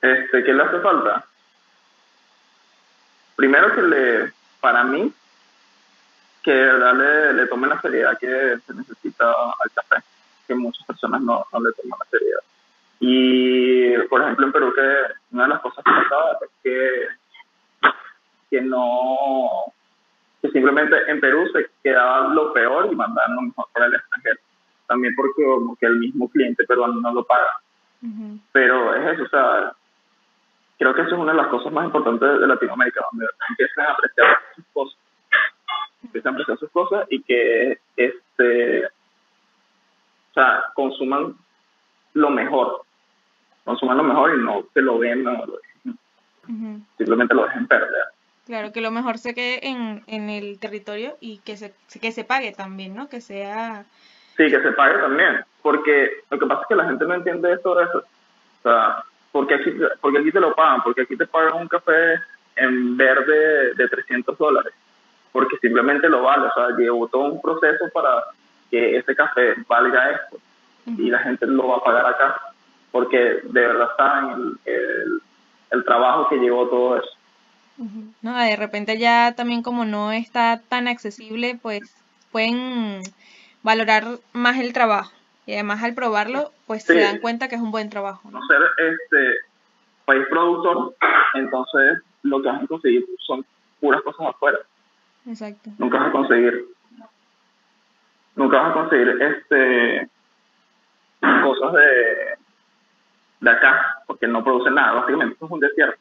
Este, 0.00 0.44
¿Qué 0.44 0.52
le 0.54 0.62
hace 0.62 0.80
falta? 0.80 1.26
Primero 3.34 3.74
que 3.74 3.82
le, 3.82 4.32
para 4.60 4.82
mí, 4.84 5.12
que 6.42 6.54
le, 6.54 7.32
le 7.34 7.46
tomen 7.46 7.70
la 7.70 7.80
seriedad 7.80 8.18
que 8.18 8.58
se 8.66 8.74
necesita 8.74 9.30
al 9.30 9.70
café, 9.74 9.96
que 10.46 10.54
muchas 10.54 10.86
personas 10.86 11.20
no, 11.20 11.44
no 11.52 11.60
le 11.60 11.72
toman 11.72 11.98
la 11.98 12.06
seriedad. 12.10 12.40
Y, 13.00 13.98
por 14.08 14.22
ejemplo, 14.22 14.46
en 14.46 14.52
Perú, 14.52 14.72
que 14.74 15.14
una 15.32 15.42
de 15.42 15.48
las 15.50 15.60
cosas 15.60 15.84
que 15.84 15.90
pasaba 15.90 16.38
es 16.40 16.50
que, 16.62 17.08
que 18.50 18.60
no, 18.60 19.72
simplemente 20.52 20.96
en 21.08 21.20
Perú 21.20 21.46
se 21.52 21.66
quedaba 21.82 22.28
lo 22.28 22.52
peor 22.52 22.88
y 22.90 22.96
mandaban 22.96 23.36
lo 23.36 23.42
mejor 23.42 23.66
para 23.72 23.86
el 23.86 23.94
extranjero. 23.94 24.38
También 24.86 25.14
porque 25.16 25.44
como 25.44 25.76
que 25.76 25.86
el 25.86 25.98
mismo 25.98 26.28
cliente 26.28 26.64
peruano 26.64 27.00
no 27.00 27.12
lo 27.12 27.24
paga. 27.24 27.60
Pero 28.52 28.94
es 28.94 29.14
eso, 29.14 29.24
o 29.24 29.28
sea, 29.28 29.72
creo 30.78 30.94
que 30.94 31.02
eso 31.02 31.14
es 31.14 31.20
una 31.20 31.32
de 31.32 31.38
las 31.38 31.48
cosas 31.48 31.72
más 31.72 31.86
importantes 31.86 32.40
de 32.40 32.46
Latinoamérica, 32.46 33.04
donde 33.10 33.26
empiezan 33.48 33.86
a 33.86 33.92
apreciar 33.92 34.38
sus 34.54 34.64
cosas. 34.72 34.98
Empiezan 36.04 36.32
a 36.32 36.34
apreciar 36.34 36.58
sus 36.58 36.70
cosas 36.70 37.06
y 37.10 37.22
que 37.22 37.78
este 37.96 38.86
o 38.86 40.34
sea, 40.34 40.64
consuman 40.74 41.34
lo 42.12 42.30
mejor. 42.30 42.82
Consuman 43.64 43.96
lo 43.96 44.04
mejor 44.04 44.34
y 44.38 44.42
no 44.42 44.66
que 44.72 44.82
lo 44.82 44.98
vendan, 44.98 45.42
simplemente 46.96 47.34
lo 47.34 47.44
dejen 47.46 47.66
perder. 47.66 48.04
Claro, 48.46 48.72
que 48.72 48.80
lo 48.80 48.90
mejor 48.90 49.18
se 49.18 49.34
quede 49.34 49.66
en, 49.68 50.02
en 50.06 50.30
el 50.30 50.58
territorio 50.60 51.16
y 51.20 51.38
que 51.38 51.56
se, 51.56 51.74
que 52.00 52.12
se 52.12 52.24
pague 52.24 52.52
también, 52.52 52.94
¿no? 52.94 53.08
Que 53.08 53.20
sea 53.20 53.84
Sí, 54.36 54.50
que 54.50 54.60
se 54.60 54.72
pague 54.72 54.98
también, 54.98 55.44
porque 55.62 56.10
lo 56.30 56.38
que 56.38 56.46
pasa 56.46 56.60
es 56.62 56.68
que 56.68 56.74
la 56.74 56.84
gente 56.84 57.06
no 57.06 57.14
entiende 57.14 57.52
esto 57.54 57.74
de 57.74 57.84
eso. 57.84 57.98
O 57.98 58.62
sea, 58.62 59.02
porque 59.32 59.54
aquí, 59.54 59.72
porque 60.00 60.18
aquí 60.18 60.30
te 60.30 60.40
lo 60.40 60.54
pagan, 60.54 60.82
porque 60.82 61.02
aquí 61.02 61.16
te 61.16 61.26
pagan 61.26 61.54
un 61.54 61.68
café 61.68 62.20
en 62.56 62.96
verde 62.96 63.74
de 63.74 63.88
300 63.88 64.36
dólares, 64.36 64.74
porque 65.32 65.56
simplemente 65.58 66.08
lo 66.08 66.22
vale, 66.22 66.46
o 66.48 66.52
sea, 66.52 66.76
llevó 66.76 67.08
todo 67.08 67.24
un 67.24 67.40
proceso 67.40 67.86
para 67.94 68.24
que 68.70 68.98
ese 68.98 69.14
café 69.14 69.54
valga 69.66 70.10
esto 70.10 70.38
y 70.86 71.10
la 71.10 71.18
gente 71.20 71.46
lo 71.46 71.68
va 71.68 71.76
a 71.78 71.84
pagar 71.84 72.06
acá, 72.06 72.40
porque 72.92 73.40
de 73.42 73.60
verdad 73.60 73.88
está 73.90 74.20
en 74.20 74.58
el, 74.66 75.20
el, 75.70 75.84
trabajo 75.84 76.28
que 76.28 76.36
llevó 76.36 76.68
todo 76.68 76.98
eso. 76.98 77.10
No, 78.22 78.36
de 78.38 78.56
repente 78.56 78.98
ya 78.98 79.34
también 79.36 79.62
como 79.62 79.84
no 79.84 80.12
está 80.12 80.60
tan 80.68 80.88
accesible, 80.88 81.58
pues 81.60 81.82
pueden 82.32 83.02
valorar 83.62 84.04
más 84.32 84.58
el 84.58 84.72
trabajo. 84.72 85.12
Y 85.46 85.52
además 85.52 85.82
al 85.82 85.94
probarlo, 85.94 86.52
pues 86.66 86.84
se 86.84 86.98
dan 86.98 87.18
cuenta 87.18 87.48
que 87.48 87.54
es 87.54 87.60
un 87.60 87.70
buen 87.70 87.90
trabajo. 87.90 88.30
¿no? 88.30 88.40
Ser 88.46 88.58
este 88.92 89.34
país 90.04 90.24
productor, 90.30 90.96
entonces 91.34 91.98
lo 92.22 92.42
que 92.42 92.48
vas 92.48 92.62
a 92.62 92.66
conseguir 92.66 93.04
son 93.26 93.44
puras 93.80 94.02
cosas 94.02 94.28
afuera. 94.28 94.58
Exacto. 95.26 95.70
Nunca 95.78 95.98
vas 95.98 96.08
a 96.08 96.12
conseguir, 96.12 96.66
nunca 98.34 98.60
vas 98.60 98.70
a 98.70 98.74
conseguir 98.74 99.08
este 99.20 100.08
cosas 101.20 101.72
de, 101.72 102.38
de 103.40 103.50
acá, 103.50 104.02
porque 104.06 104.26
no 104.26 104.42
producen 104.42 104.74
nada, 104.74 104.92
básicamente 104.92 105.36
es 105.44 105.50
un 105.50 105.60
desierto. 105.60 106.00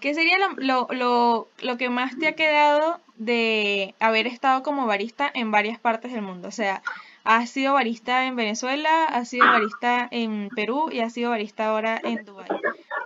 ¿Qué 0.00 0.14
sería 0.14 0.36
lo, 0.38 0.86
lo, 0.90 1.48
lo, 1.62 1.76
que 1.76 1.90
más 1.90 2.16
te 2.18 2.28
ha 2.28 2.36
quedado 2.36 3.00
de 3.16 3.94
haber 3.98 4.28
estado 4.28 4.62
como 4.62 4.86
barista 4.86 5.28
en 5.32 5.50
varias 5.50 5.78
partes 5.80 6.12
del 6.12 6.22
mundo? 6.22 6.48
O 6.48 6.52
sea, 6.52 6.82
has 7.24 7.50
sido 7.50 7.74
barista 7.74 8.24
en 8.26 8.36
Venezuela, 8.36 9.06
has 9.06 9.28
sido 9.28 9.46
barista 9.46 10.06
en 10.10 10.50
Perú 10.54 10.88
y 10.92 11.00
has 11.00 11.12
sido 11.12 11.30
barista 11.30 11.68
ahora 11.68 12.00
en 12.02 12.24
Dubái. 12.24 12.48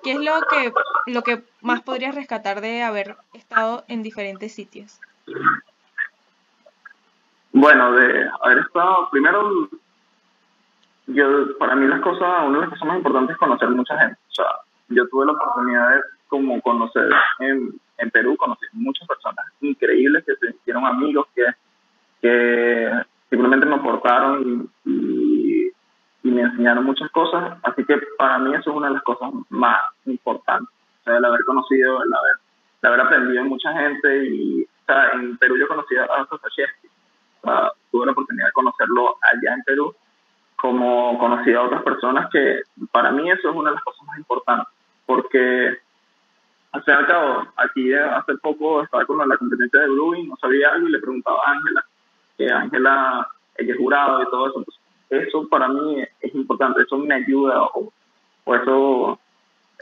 ¿Qué 0.02 0.12
es 0.12 0.18
lo 0.18 0.33
que, 0.50 0.72
lo 1.07 1.22
que 1.22 1.42
más 1.62 1.81
podrías 1.81 2.14
rescatar 2.14 2.61
de 2.61 2.83
haber 2.83 3.16
estado 3.33 3.85
en 3.88 4.02
diferentes 4.02 4.55
sitios? 4.55 5.00
Bueno, 7.52 7.92
de 7.92 8.28
haber 8.42 8.59
estado, 8.59 9.09
primero, 9.11 9.68
yo, 11.07 11.59
para 11.59 11.74
mí 11.74 11.87
las 11.87 12.00
cosas, 12.00 12.44
una 12.44 12.59
de 12.59 12.61
las 12.61 12.70
cosas 12.70 12.88
más 12.88 12.96
importantes 12.98 13.35
es 13.35 13.38
conocer 13.38 13.68
mucha 13.70 13.98
gente. 13.98 14.18
O 14.28 14.35
sea, 14.35 14.46
yo 14.88 15.09
tuve 15.09 15.26
la 15.26 15.33
oportunidad 15.33 15.90
de 15.90 16.02
como 16.32 16.62
conocer 16.62 17.10
en, 17.40 17.78
en 17.98 18.10
Perú, 18.10 18.38
conocí 18.38 18.64
muchas 18.72 19.06
personas 19.06 19.44
increíbles 19.60 20.24
que 20.24 20.34
se 20.36 20.56
hicieron 20.56 20.86
amigos, 20.86 21.26
que, 21.34 21.44
que 22.22 22.90
simplemente 23.28 23.66
me 23.66 23.74
aportaron 23.74 24.70
y, 24.86 25.68
y, 26.22 26.30
me 26.30 26.40
enseñaron 26.40 26.86
muchas 26.86 27.10
cosas. 27.10 27.58
Así 27.64 27.84
que 27.84 28.00
para 28.16 28.38
mí 28.38 28.54
eso 28.54 28.70
es 28.70 28.76
una 28.76 28.86
de 28.86 28.94
las 28.94 29.02
cosas 29.02 29.30
más 29.50 29.78
importantes. 30.06 30.74
O 31.00 31.04
sea, 31.04 31.18
el 31.18 31.24
haber 31.26 31.44
conocido, 31.44 32.02
el 32.02 32.14
haber, 32.14 32.36
el 32.80 32.88
haber 32.88 33.00
aprendido 33.02 33.42
en 33.42 33.48
mucha 33.48 33.70
gente. 33.74 34.24
Y, 34.24 34.62
o 34.62 34.86
sea, 34.86 35.10
en 35.10 35.36
Perú 35.36 35.58
yo 35.58 35.68
conocí 35.68 35.94
a 35.96 36.06
Sasachevsky. 36.30 36.88
O 37.42 37.46
sea, 37.46 37.72
tuve 37.90 38.06
la 38.06 38.12
oportunidad 38.12 38.46
de 38.46 38.52
conocerlo 38.52 39.16
allá 39.20 39.52
en 39.52 39.62
Perú, 39.64 39.94
como 40.56 41.18
conocí 41.18 41.52
a 41.52 41.60
otras 41.60 41.82
personas 41.82 42.30
que 42.32 42.62
para 42.90 43.10
mí 43.10 43.30
eso 43.30 43.50
es 43.50 43.54
una 43.54 43.68
de 43.68 43.74
las 43.74 43.84
cosas 43.84 44.06
más 44.06 44.16
importantes. 44.16 44.68
Porque 45.04 45.76
al 46.72 46.82
fin 46.85 46.94
cabo, 47.06 47.46
aquí 47.56 47.92
hace 47.92 48.35
poco 48.38 48.82
estaba 48.82 49.04
con 49.04 49.28
la 49.28 49.37
competencia 49.37 49.80
de 49.80 49.88
Brewing, 49.88 50.28
no 50.28 50.37
sabía 50.37 50.70
algo 50.70 50.88
y 50.88 50.92
le 50.92 51.00
preguntaba 51.00 51.38
a 51.44 51.52
Ángela, 51.52 51.85
que 52.38 52.50
Ángela, 52.50 53.28
ella 53.56 53.72
es 53.72 53.78
jurado 53.78 54.22
y 54.22 54.30
todo 54.30 54.48
eso. 54.48 54.64
eso 55.11 55.48
para 55.48 55.68
mí 55.68 56.02
es 56.20 56.35
importante, 56.35 56.82
eso 56.82 56.96
me 56.96 57.14
ayuda 57.14 57.62
o, 57.62 57.92
eso, 58.54 59.20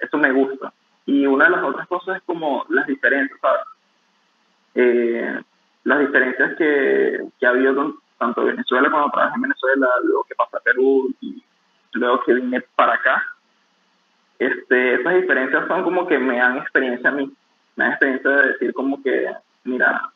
eso 0.01 0.19
me 0.19 0.33
gusta. 0.33 0.73
Y 1.07 1.27
una 1.27 1.45
de 1.45 1.51
las 1.53 1.63
otras 1.65 1.87
cosas 1.87 2.17
es 2.17 2.23
como 2.25 2.67
las 2.69 2.87
diferencias, 2.87 3.39
¿sabes? 3.41 3.63
Eh, 4.75 5.41
las 5.85 6.01
diferencias 6.01 6.57
que, 6.57 7.25
que 7.39 7.47
ha 7.47 7.51
habido 7.51 7.95
tanto 8.19 8.43
en 8.43 8.49
Venezuela 8.49 8.91
cuando 8.91 9.11
trabajé 9.11 9.37
en 9.37 9.43
Venezuela, 9.43 9.89
luego 10.05 10.25
que 10.25 10.35
pasé 10.35 10.57
a 10.57 10.61
Perú 10.61 11.15
y 11.21 11.43
luego 11.93 12.23
que 12.25 12.35
vine 12.35 12.61
para 12.75 12.95
acá 12.95 13.25
este, 14.41 14.95
esas 14.95 15.15
diferencias 15.15 15.69
son 15.69 15.85
como 15.85 16.07
que 16.07 16.19
me 16.19 16.39
dan 16.39 16.57
experiencia 16.57 17.11
a 17.11 17.13
mí, 17.13 17.31
me 17.77 17.85
dan 17.85 17.93
experiencia 17.93 18.31
de 18.31 18.49
decir 18.49 18.73
como 18.73 19.03
que, 19.03 19.31
mira, 19.65 20.11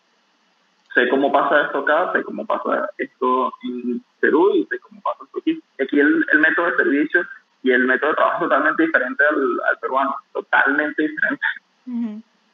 sé 0.94 1.08
cómo 1.10 1.30
pasa 1.30 1.66
esto 1.66 1.80
acá, 1.80 2.10
sé 2.12 2.22
cómo 2.22 2.46
pasa 2.46 2.88
esto 2.96 3.52
en 3.62 4.02
Perú 4.20 4.50
y 4.54 4.64
sé 4.64 4.78
cómo 4.78 5.00
pasa 5.02 5.24
esto 5.24 5.38
aquí. 5.38 5.62
Aquí 5.78 6.00
el, 6.00 6.24
el 6.32 6.38
método 6.38 6.70
de 6.70 6.76
servicio 6.76 7.22
y 7.62 7.70
el 7.72 7.84
método 7.84 8.10
de 8.10 8.16
trabajo 8.16 8.44
es 8.44 8.48
totalmente 8.48 8.82
diferente 8.82 9.24
al, 9.28 9.78
peruano, 9.78 10.16
totalmente 10.32 11.02
diferente. 11.02 11.46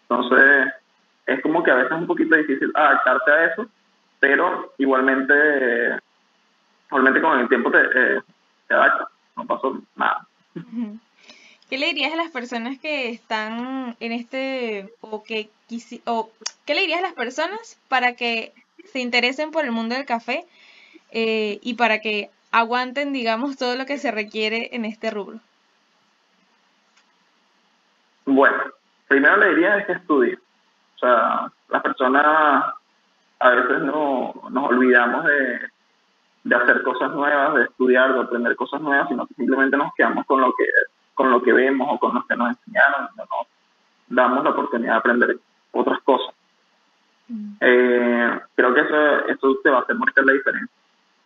Entonces, 0.08 0.72
es 1.26 1.40
como 1.42 1.62
que 1.62 1.70
a 1.70 1.76
veces 1.76 1.92
es 1.92 1.98
un 1.98 2.06
poquito 2.08 2.34
difícil 2.34 2.72
adaptarse 2.74 3.30
a 3.30 3.44
eso, 3.44 3.66
pero 4.18 4.72
igualmente, 4.78 6.00
igualmente 6.88 7.20
con 7.20 7.38
el 7.38 7.48
tiempo 7.48 7.70
te, 7.70 7.78
eh, 7.78 8.20
te 8.66 8.74
adaptas, 8.74 9.08
no 9.36 9.46
pasó 9.46 9.80
nada. 9.94 10.26
¿Qué 11.70 11.78
le 11.78 11.86
dirías 11.86 12.12
a 12.12 12.16
las 12.16 12.32
personas 12.32 12.80
que 12.80 13.10
están 13.10 13.96
en 14.00 14.10
este 14.10 14.92
o 15.00 15.22
que 15.22 15.50
o 16.04 16.28
qué 16.66 16.74
le 16.74 16.80
dirías 16.80 16.98
a 16.98 17.02
las 17.02 17.12
personas 17.12 17.78
para 17.88 18.14
que 18.14 18.52
se 18.86 18.98
interesen 18.98 19.52
por 19.52 19.64
el 19.64 19.70
mundo 19.70 19.94
del 19.94 20.04
café 20.04 20.44
eh, 21.12 21.60
y 21.62 21.74
para 21.74 22.00
que 22.00 22.28
aguanten, 22.50 23.12
digamos, 23.12 23.56
todo 23.56 23.76
lo 23.76 23.86
que 23.86 23.98
se 23.98 24.10
requiere 24.10 24.70
en 24.72 24.84
este 24.84 25.12
rubro? 25.12 25.38
Bueno, 28.26 28.64
primero 29.06 29.36
le 29.36 29.50
diría 29.50 29.78
es 29.78 29.86
que 29.86 29.92
estudie. 29.92 30.38
O 30.96 30.98
sea, 30.98 31.52
las 31.68 31.82
personas 31.82 32.74
a 33.38 33.50
veces 33.50 33.80
no, 33.82 34.34
nos 34.50 34.70
olvidamos 34.70 35.24
de, 35.24 35.60
de 36.42 36.56
hacer 36.56 36.82
cosas 36.82 37.12
nuevas, 37.12 37.54
de 37.54 37.62
estudiar, 37.62 38.12
de 38.12 38.22
aprender 38.22 38.56
cosas 38.56 38.80
nuevas, 38.80 39.08
sino 39.08 39.24
que 39.28 39.34
simplemente 39.34 39.76
nos 39.76 39.94
quedamos 39.94 40.26
con 40.26 40.40
lo 40.40 40.52
que 40.58 40.64
con 41.20 41.30
lo 41.30 41.42
que 41.42 41.52
vemos 41.52 41.86
o 41.90 41.98
con 41.98 42.14
lo 42.14 42.24
que 42.26 42.34
nos 42.34 42.48
enseñaron, 42.48 43.10
no 43.14 43.24
nos 43.24 43.46
damos 44.08 44.42
la 44.42 44.50
oportunidad 44.52 44.92
de 44.92 44.98
aprender 44.98 45.38
otras 45.70 46.00
cosas. 46.00 46.34
Mm. 47.28 47.56
Eh, 47.60 48.40
creo 48.54 48.72
que 48.72 48.80
eso, 48.80 49.26
eso 49.26 49.58
te 49.62 49.68
va 49.68 49.80
a 49.80 49.80
hacer 49.82 49.96
marcar 49.96 50.24
la 50.24 50.32
diferencia. 50.32 50.74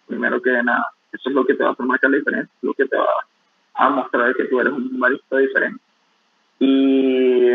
Primero 0.08 0.42
que 0.42 0.50
nada, 0.64 0.88
eso 1.12 1.28
es 1.28 1.34
lo 1.36 1.46
que 1.46 1.54
te 1.54 1.62
va 1.62 1.68
a 1.68 1.72
hacer 1.74 1.86
marcar 1.86 2.10
la 2.10 2.16
diferencia, 2.16 2.52
lo 2.62 2.74
que 2.74 2.86
te 2.86 2.96
va 2.96 3.06
a 3.74 3.90
mostrar 3.90 4.34
que 4.34 4.46
tú 4.46 4.60
eres 4.60 4.72
un 4.72 4.98
barista 4.98 5.36
diferente. 5.36 5.80
Y 6.58 7.52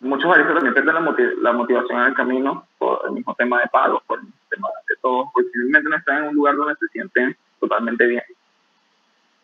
muchos 0.00 0.28
baristas 0.28 0.54
también 0.56 0.74
pierden 0.74 0.94
la, 0.96 1.14
la 1.40 1.52
motivación 1.52 2.00
en 2.00 2.06
el 2.06 2.14
camino 2.14 2.66
por 2.78 3.02
el 3.06 3.12
mismo 3.12 3.32
tema 3.36 3.60
de 3.60 3.68
pago, 3.68 4.02
por 4.08 4.18
el 4.18 4.24
mismo 4.24 4.40
tema 4.50 4.68
de 4.88 4.96
todo, 5.00 5.30
porque 5.32 5.50
simplemente 5.50 5.88
no 5.88 5.96
están 5.98 6.24
en 6.24 6.28
un 6.30 6.34
lugar 6.34 6.56
donde 6.56 6.74
se 6.80 6.88
sienten 6.88 7.36
totalmente 7.60 8.06
bien. 8.06 8.24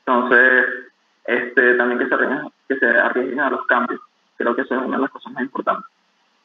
Entonces, 0.04 0.87
este, 1.28 1.74
también 1.74 1.98
que 1.98 2.08
se, 2.08 2.14
arriesguen, 2.14 2.48
que 2.66 2.76
se 2.78 2.86
arriesguen 2.86 3.40
a 3.40 3.50
los 3.50 3.66
cambios. 3.66 4.00
Creo 4.38 4.56
que 4.56 4.62
eso 4.62 4.74
es 4.74 4.82
una 4.82 4.96
de 4.96 5.02
las 5.02 5.10
cosas 5.10 5.30
más 5.34 5.42
importantes. 5.42 5.86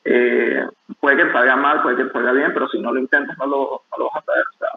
Eh, 0.03 0.67
puede 0.99 1.15
que 1.15 1.31
salga 1.31 1.55
mal, 1.55 1.81
puede 1.81 1.95
que 1.95 2.09
salga 2.09 2.33
bien, 2.33 2.51
pero 2.53 2.67
si 2.67 2.79
no 2.79 2.91
lo 2.91 2.99
intentas 2.99 3.37
no 3.37 3.45
lo, 3.45 3.81
no 3.91 3.97
lo 3.97 4.05
vas 4.05 4.17
a 4.17 4.25
saber. 4.25 4.43
O 4.53 4.57
sea, 4.57 4.69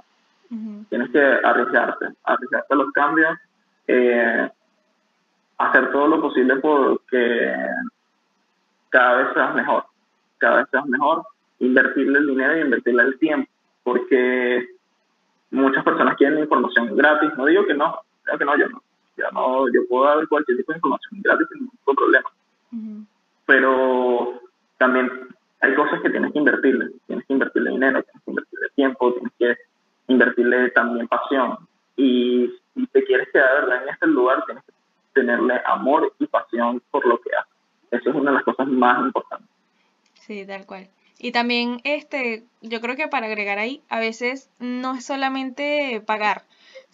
Tienes 0.88 1.10
que 1.10 1.20
arriesgarte, 1.20 2.06
arriesgarte 2.22 2.72
a 2.72 2.76
los 2.76 2.92
cambios, 2.92 3.36
eh, 3.88 4.48
hacer 5.58 5.90
todo 5.90 6.06
lo 6.06 6.20
posible 6.20 6.54
porque 6.56 7.52
cada 8.90 9.16
vez 9.16 9.28
seas 9.34 9.54
mejor, 9.56 9.86
cada 10.38 10.58
vez 10.58 10.68
seas 10.70 10.86
mejor, 10.86 11.24
invertirle 11.58 12.20
el 12.20 12.28
dinero 12.28 12.56
y 12.56 12.60
invertirle 12.60 13.02
el 13.02 13.18
tiempo, 13.18 13.50
porque 13.82 14.68
muchas 15.50 15.82
personas 15.82 16.16
quieren 16.16 16.38
información 16.38 16.96
gratis, 16.96 17.32
no 17.36 17.46
digo 17.46 17.66
que 17.66 17.74
no, 17.74 18.02
creo 18.22 18.38
que 18.38 18.44
no, 18.44 18.56
yo 18.56 18.68
no, 18.68 18.82
ya 19.16 19.30
no, 19.32 19.66
yo 19.72 19.86
puedo 19.88 20.04
dar 20.04 20.26
cualquier 20.28 20.58
tipo 20.58 20.72
de 20.72 20.78
información 20.78 21.20
gratis 21.22 21.46
sin 21.52 21.60
ningún 21.60 21.96
problema. 21.96 22.30
Pero 23.46 24.40
también 24.78 25.10
hay 25.60 25.74
cosas 25.74 26.00
que 26.02 26.10
tienes 26.10 26.32
que 26.32 26.38
invertirle. 26.38 26.90
Tienes 27.06 27.26
que 27.26 27.32
invertirle 27.32 27.70
dinero, 27.70 28.02
tienes 28.02 28.22
que 28.24 28.30
invertirle 28.30 28.68
tiempo, 28.74 29.12
tienes 29.14 29.32
que 29.38 29.56
invertirle 30.08 30.70
también 30.70 31.08
pasión. 31.08 31.58
Y 31.96 32.50
si 32.74 32.86
te 32.88 33.04
quieres 33.04 33.28
quedar 33.32 33.62
¿verdad? 33.62 33.82
en 33.84 33.88
este 33.88 34.06
lugar, 34.06 34.44
tienes 34.44 34.64
que 34.64 34.72
tenerle 35.14 35.60
amor 35.64 36.12
y 36.18 36.26
pasión 36.26 36.82
por 36.90 37.06
lo 37.06 37.20
que 37.20 37.30
haces. 37.34 37.52
Eso 37.90 38.10
es 38.10 38.16
una 38.16 38.30
de 38.30 38.36
las 38.36 38.44
cosas 38.44 38.66
más 38.68 38.98
importantes. 39.00 39.48
Sí, 40.14 40.44
tal 40.46 40.66
cual. 40.66 40.88
Y 41.18 41.32
también, 41.32 41.80
este, 41.84 42.44
yo 42.60 42.80
creo 42.80 42.96
que 42.96 43.08
para 43.08 43.26
agregar 43.26 43.58
ahí, 43.58 43.82
a 43.88 43.98
veces 43.98 44.50
no 44.58 44.96
es 44.96 45.06
solamente 45.06 46.02
pagar, 46.04 46.42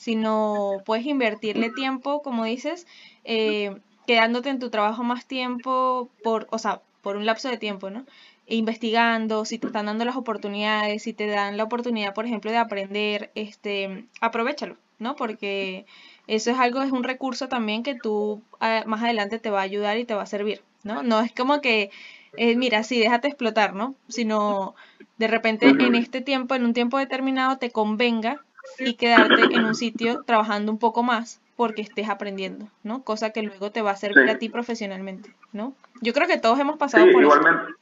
sino 0.03 0.83
puedes 0.85 1.07
invertirle 1.07 1.71
tiempo, 1.71 2.23
como 2.23 2.45
dices, 2.45 2.89
eh, 3.23 3.77
quedándote 4.05 4.49
en 4.49 4.59
tu 4.59 4.69
trabajo 4.69 5.05
más 5.05 5.27
tiempo, 5.27 6.09
por, 6.25 6.49
o 6.51 6.59
sea, 6.59 6.83
por 7.03 7.17
un 7.17 7.25
lapso 7.25 7.49
de 7.49 7.57
tiempo, 7.57 7.89
¿no? 7.89 8.05
investigando, 8.47 9.45
si 9.45 9.59
te 9.59 9.69
están 9.69 9.87
dando 9.87 10.05
las 10.05 10.17
oportunidades, 10.17 11.05
si 11.05 11.13
te 11.13 11.29
dan 11.29 11.57
la 11.57 11.63
oportunidad, 11.63 12.15
por 12.15 12.27
ejemplo, 12.27 12.51
de 12.51 12.57
aprender, 12.57 13.31
este, 13.37 14.07
aprovechalo, 14.21 14.77
¿no? 14.99 15.15
Porque 15.15 15.87
eso 16.27 16.51
es 16.51 16.59
algo, 16.59 16.83
es 16.83 16.91
un 16.91 17.05
recurso 17.05 17.49
también 17.49 17.85
que 17.85 17.95
tú 17.95 18.43
ah, 18.59 18.83
más 18.87 19.05
adelante 19.05 19.39
te 19.39 19.51
va 19.51 19.61
a 19.61 19.63
ayudar 19.63 19.99
y 19.99 20.05
te 20.05 20.15
va 20.15 20.23
a 20.23 20.27
servir, 20.27 20.63
¿no? 20.83 21.05
No 21.05 21.21
es 21.21 21.33
como 21.33 21.61
que, 21.61 21.91
eh, 22.37 22.57
mira, 22.57 22.83
sí, 22.83 22.99
déjate 22.99 23.29
explotar, 23.29 23.75
¿no? 23.75 23.95
Sino 24.09 24.75
de 25.19 25.29
repente 25.29 25.69
en 25.69 25.95
este 25.95 26.21
tiempo, 26.21 26.57
en 26.57 26.65
un 26.65 26.75
tiempo 26.75 26.99
determinado, 26.99 27.59
te 27.59 27.71
convenga 27.71 28.45
y 28.79 28.95
quedarte 28.95 29.55
en 29.55 29.65
un 29.65 29.75
sitio 29.75 30.23
trabajando 30.25 30.73
un 30.73 30.79
poco 30.79 31.03
más 31.03 31.41
porque 31.57 31.83
estés 31.83 32.09
aprendiendo, 32.09 32.67
¿no? 32.83 33.03
Cosa 33.03 33.31
que 33.31 33.43
luego 33.43 33.71
te 33.71 33.83
va 33.83 33.93
a 33.93 33.97
servir 33.97 34.29
a 34.29 34.39
ti 34.39 34.49
profesionalmente, 34.49 35.35
¿no? 35.53 35.75
Yo 36.01 36.13
creo 36.13 36.27
que 36.27 36.39
todos 36.39 36.59
hemos 36.59 36.77
pasado 36.77 37.07
por 37.13 37.23
igualmente. 37.23 37.73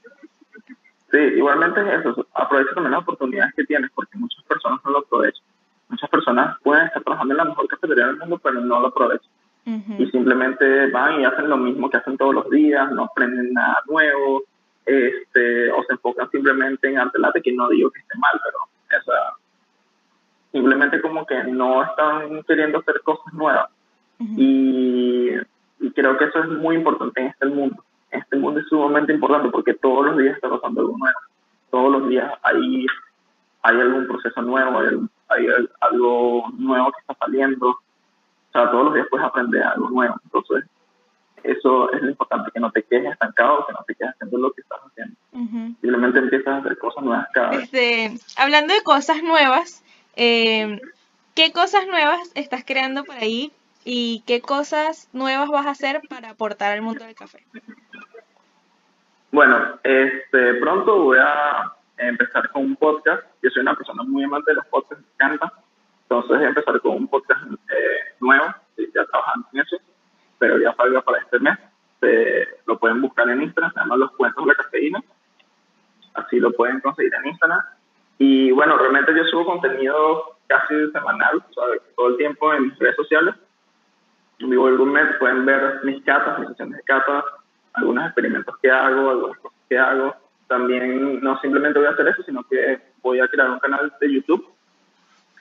Sí, 1.11 1.19
igualmente 1.19 1.81
es 1.81 2.01
eso. 2.01 2.27
Aprovecha 2.35 2.75
también 2.75 2.93
las 2.93 3.03
oportunidades 3.03 3.55
que 3.55 3.65
tienes 3.65 3.91
porque 3.95 4.17
muchas 4.19 4.45
personas 4.45 4.81
no 4.85 4.91
lo 4.93 4.99
aprovechan. 4.99 5.43
Muchas 5.89 6.09
personas 6.09 6.57
pueden 6.63 6.87
estar 6.87 7.03
trabajando 7.03 7.35
en 7.35 7.39
la 7.39 7.45
mejor 7.47 7.67
cafetería 7.67 8.07
del 8.07 8.19
mundo, 8.19 8.39
pero 8.39 8.61
no 8.61 8.81
lo 8.81 8.89
aprovechan. 8.89 9.31
Y 9.99 10.07
simplemente 10.11 10.91
van 10.91 11.21
y 11.21 11.25
hacen 11.25 11.49
lo 11.49 11.57
mismo 11.57 11.91
que 11.91 11.99
hacen 11.99 12.17
todos 12.17 12.35
los 12.35 12.51
días, 12.51 12.91
no 12.91 13.05
aprenden 13.05 13.53
nada 13.53 13.79
nuevo, 13.87 14.43
este, 14.85 15.71
o 15.71 15.85
se 15.85 15.93
enfocan 15.93 16.31
simplemente 16.31 16.89
en 16.89 16.99
arte 16.99 17.19
late, 17.19 17.43
que 17.43 17.53
no 17.53 17.69
digo 17.69 17.91
que 17.91 18.01
esté 18.01 18.19
mal, 18.19 18.33
pero 18.43 19.01
esa, 19.01 19.13
simplemente 20.53 21.01
como 21.01 21.27
que 21.27 21.43
no 21.45 21.83
están 21.83 22.43
queriendo 22.45 22.79
hacer 22.79 23.01
cosas 23.03 23.33
nuevas. 23.33 23.69
y, 24.19 25.31
creo 25.95 26.17
que 26.17 26.27
eso 26.27 26.41
es 26.41 26.49
muy 26.49 26.77
importante 26.77 27.21
en 27.21 27.27
este 27.29 27.47
mundo. 27.47 27.83
Este 28.11 28.37
mundo 28.37 28.61
es 28.61 28.67
sumamente 28.69 29.13
importante 29.13 29.49
porque 29.51 29.75
todos 29.75 30.07
los 30.07 30.19
días 30.19 30.35
está 30.35 30.49
pasando 30.49 30.81
algo 30.81 30.97
nuevo. 30.97 31.19
Todos 31.71 31.93
los 31.93 32.09
días 32.09 32.33
hay, 32.43 32.87
hay 33.63 33.81
algún 33.81 34.07
proceso 34.07 34.43
nuevo, 34.43 34.79
hay, 34.79 34.87
hay 35.29 35.47
algo 35.81 36.49
nuevo 36.59 36.93
que 36.93 37.01
está 37.01 37.15
saliendo. 37.15 37.69
O 37.69 38.53
sea, 38.53 38.71
todos 38.71 38.87
los 38.87 38.95
días 38.95 39.07
puedes 39.11 39.27
aprender 39.27 39.63
algo 39.63 39.91
nuevo. 39.91 40.17
Entonces, 40.25 40.65
eso 41.43 41.91
es 41.93 42.03
lo 42.03 42.11
importante, 42.11 42.51
que 42.53 42.61
no 42.61 42.71
te 42.71 42.83
quedes 42.83 43.13
estancado, 43.13 43.67
que 43.67 43.73
no 43.73 43.85
te 43.87 43.95
quedes 43.95 44.13
haciendo 44.15 44.39
lo 44.39 44.53
que 44.53 44.61
estás 44.61 44.81
haciendo. 44.87 45.17
Simplemente 45.81 46.19
empiezas 46.19 46.49
a 46.49 46.57
hacer 46.59 46.79
cosas 46.79 47.05
nuevas 47.05 47.29
cada 47.33 47.51
vez. 47.51 47.63
Este, 47.63 48.13
hablando 48.37 48.75
de 48.75 48.83
cosas 48.83 49.23
nuevas, 49.23 49.83
eh, 50.21 50.81
¿Qué 51.35 51.53
cosas 51.53 51.87
nuevas 51.87 52.31
estás 52.35 52.63
creando 52.67 53.05
por 53.05 53.17
ahí 53.17 53.53
y 53.87 54.23
qué 54.27 54.43
cosas 54.43 55.09
nuevas 55.15 55.49
vas 55.49 55.65
a 55.65 55.71
hacer 55.71 56.03
para 56.11 56.31
aportar 56.31 56.73
al 56.73 56.83
mundo 56.83 57.05
del 57.05 57.15
café? 57.15 57.47
Bueno, 59.33 59.79
este, 59.83 60.55
pronto 60.55 61.05
voy 61.05 61.19
a 61.19 61.73
empezar 61.97 62.51
con 62.51 62.65
un 62.65 62.77
podcast. 62.77 63.23
Yo 63.43 63.49
soy 63.49 63.63
una 63.63 63.75
persona 63.75 64.03
muy 64.03 64.25
amante 64.25 64.51
de 64.51 64.57
los 64.57 64.67
podcasts, 64.67 65.03
me 65.03 65.27
encanta. 65.27 65.53
Entonces 66.03 66.37
voy 66.37 66.45
a 66.45 66.49
empezar 66.49 66.81
con 66.83 66.97
un 66.97 67.09
podcast 67.09 67.43
eh, 67.43 68.15
nuevo, 68.21 68.55
ya 68.77 69.05
trabajando 69.07 69.49
en 69.55 69.61
eso, 69.61 69.77
pero 70.39 70.59
ya 70.59 70.75
salga 70.75 71.01
para 71.01 71.21
este 71.21 71.39
mes. 71.39 71.59
lo 72.67 72.79
pueden 72.79 73.01
buscar 73.01 73.31
en 73.31 73.41
Instagram, 73.41 73.73
se 73.73 73.81
llama 73.81 73.97
Los 73.97 74.11
Cuentos 74.13 74.45
de 74.45 74.49
la 74.49 74.55
Cafeína. 74.55 75.03
Así 76.13 76.39
lo 76.39 76.53
pueden 76.53 76.81
conseguir 76.81 77.15
en 77.15 77.29
Instagram. 77.29 77.61
Y 78.23 78.51
bueno, 78.51 78.77
realmente 78.77 79.15
yo 79.17 79.25
subo 79.25 79.47
contenido 79.47 80.37
casi 80.47 80.75
semanal, 80.93 81.43
todo 81.97 82.09
el 82.09 82.17
tiempo 82.19 82.53
en 82.53 82.65
mis 82.65 82.79
redes 82.79 82.97
sociales. 82.97 83.35
En 84.39 84.51
mi 84.51 84.57
mes 84.59 85.17
pueden 85.19 85.47
ver 85.47 85.81
mis 85.85 86.05
catas, 86.05 86.39
mis 86.39 86.49
sesiones 86.51 86.77
de 86.77 86.83
catas, 86.83 87.25
algunos 87.73 88.05
experimentos 88.05 88.55
que 88.59 88.71
hago, 88.71 89.09
algunas 89.09 89.39
cosas 89.39 89.59
que 89.71 89.79
hago. 89.79 90.15
También 90.49 91.23
no 91.23 91.41
simplemente 91.41 91.79
voy 91.79 91.89
a 91.89 91.93
hacer 91.93 92.09
eso, 92.09 92.23
sino 92.25 92.43
que 92.45 92.79
voy 93.03 93.21
a 93.21 93.29
crear 93.29 93.49
un 93.53 93.59
canal 93.59 93.91
de 93.99 94.13
YouTube 94.13 94.47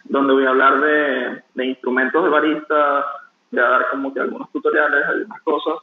donde 0.06 0.34
voy 0.34 0.46
a 0.46 0.52
hablar 0.52 0.80
de, 0.80 1.44
de 1.56 1.66
instrumentos 1.66 2.24
de 2.24 2.30
barista, 2.30 3.06
voy 3.52 3.60
a 3.60 3.70
dar 3.70 3.90
como 3.92 4.14
que 4.14 4.22
algunos 4.22 4.50
tutoriales, 4.54 5.06
algunas 5.06 5.42
cosas, 5.42 5.74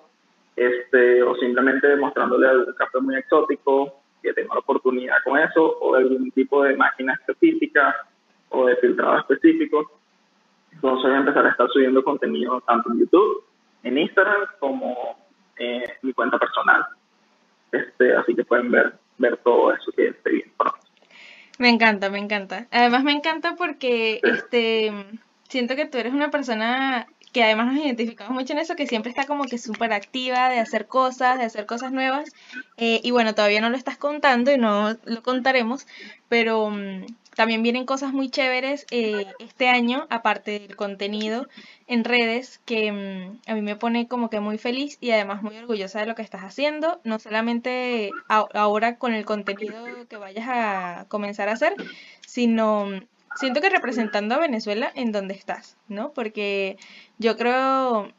este, 0.57 1.23
o 1.23 1.35
simplemente 1.35 1.95
mostrándole 1.97 2.49
algún 2.49 2.73
café 2.73 3.01
muy 3.01 3.17
exótico, 3.17 4.01
que 4.27 4.35
tengo 4.35 4.55
la 4.55 4.61
oportunidad 4.61 5.17
con 5.25 5.39
eso, 5.39 5.79
o 5.81 5.95
de 5.95 6.03
algún 6.03 6.31
tipo 6.33 6.63
de 6.63 6.77
máquina 6.77 7.15
específica, 7.15 7.95
o 8.51 8.67
de 8.67 8.77
filtrado 8.77 9.19
específico. 9.21 9.91
Entonces 10.73 11.05
voy 11.05 11.15
a 11.15 11.19
empezar 11.19 11.47
a 11.47 11.51
estar 11.51 11.69
subiendo 11.71 12.03
contenido 12.03 12.61
tanto 12.63 12.93
en 12.93 13.01
YouTube, 13.01 13.45
en 13.83 13.99
Instagram, 13.99 14.43
como 14.59 15.17
en 15.57 15.85
mi 16.03 16.13
cuenta 16.13 16.39
personal. 16.39 16.85
Este, 17.73 18.15
así 18.17 18.35
que 18.35 18.45
pueden 18.45 18.71
ver, 18.71 18.95
ver 19.19 19.37
todo 19.39 19.73
eso 19.73 19.91
que 19.93 20.09
estoy 20.09 20.33
bien 20.35 20.53
pronto. 20.57 20.79
Me 21.59 21.71
encanta, 21.71 22.11
me 22.11 22.19
encanta. 22.19 22.67
Además 22.71 23.05
me 23.05 23.13
encanta 23.13 23.55
porque 23.57 24.21
este 24.23 24.93
siento 25.49 25.77
que 25.77 25.87
tú 25.87 25.99
eres 25.99 26.13
una 26.13 26.31
persona 26.31 27.07
que 27.37 27.45
además 27.45 27.67
nos 27.67 27.85
identificamos 27.85 28.33
mucho 28.33 28.55
en 28.55 28.61
eso, 28.61 28.77
que 28.77 28.87
siempre 28.87 29.11
está 29.11 29.27
como 29.27 29.45
que 29.45 29.59
súper 29.59 29.93
activa 29.93 30.49
de 30.49 30.59
hacer 30.59 30.87
cosas, 30.87 31.39
de 31.39 31.45
hacer 31.45 31.67
cosas 31.67 31.93
nuevas. 31.93 32.33
Eh, 32.79 33.03
y 33.05 33.11
bueno, 33.11 33.35
todavía 33.35 33.61
no 33.61 33.69
lo 33.69 33.77
estás 33.77 33.99
contando 33.99 34.51
y 34.51 34.57
no 34.57 34.97
lo 35.05 35.23
contaremos, 35.23 35.87
pero 36.31 36.71
mm, 36.71 37.05
también 37.35 37.63
vienen 37.63 37.85
cosas 37.85 38.15
muy 38.15 38.31
chéveres 38.31 38.87
eh, 38.91 39.27
este 39.39 39.69
año, 39.69 40.07
aparte 40.09 40.61
del 40.61 40.77
contenido 40.77 41.47
en 41.87 42.05
redes, 42.05 42.59
que 42.65 42.91
mm, 42.91 43.51
a 43.51 43.55
mí 43.55 43.61
me 43.61 43.77
pone 43.77 44.09
como 44.09 44.31
que 44.31 44.41
muy 44.41 44.57
feliz 44.57 44.97
y 45.03 45.11
además 45.11 45.43
muy 45.43 45.59
orgullosa 45.59 46.01
de 46.01 46.07
lo 46.07 46.15
que 46.15 46.23
estás 46.23 46.41
haciendo, 46.41 47.03
no 47.05 47.19
solamente 47.19 48.13
ahora 48.29 48.97
con 48.97 49.13
el 49.13 49.27
contenido 49.27 49.85
que 50.09 50.17
vayas 50.17 50.47
a 50.49 51.05
comenzar 51.11 51.51
a 51.51 51.53
hacer, 51.53 51.75
sino 52.27 52.87
mm, 52.87 53.01
siento 53.37 53.61
que 53.61 53.71
representando 53.71 54.35
a 54.35 54.39
Venezuela 54.39 54.91
en 54.95 55.13
donde 55.13 55.35
estás, 55.35 55.77
¿no? 55.89 56.13
Porque 56.13 56.77
yo 57.19 57.37
creo, 57.37 58.13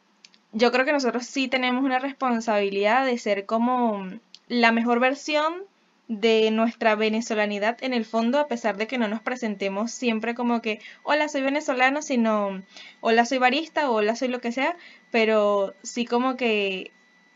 yo 0.53 0.71
creo 0.71 0.85
que 0.85 0.93
nosotros 0.93 1.25
sí 1.25 1.47
tenemos 1.47 1.83
una 1.83 1.99
responsabilidad 1.99 3.05
de 3.05 3.17
ser 3.17 3.45
como 3.45 4.07
la 4.47 4.71
mejor 4.71 4.99
versión 4.99 5.63
de 6.07 6.51
nuestra 6.51 6.95
venezolanidad 6.95 7.77
en 7.81 7.93
el 7.93 8.05
fondo, 8.05 8.39
a 8.39 8.47
pesar 8.47 8.77
de 8.77 8.87
que 8.87 8.97
no 8.97 9.09
nos 9.09 9.21
presentemos 9.21 9.91
siempre 9.91 10.35
como 10.35 10.61
que, 10.61 10.79
hola, 11.03 11.27
soy 11.27 11.41
venezolano, 11.41 12.01
sino, 12.01 12.63
hola, 13.01 13.25
soy 13.25 13.39
barista, 13.39 13.89
o 13.89 13.95
hola, 13.95 14.15
soy 14.15 14.29
lo 14.29 14.39
que 14.39 14.53
sea, 14.53 14.77
pero 15.11 15.73
sí 15.83 16.05
como 16.05 16.37
que 16.37 16.91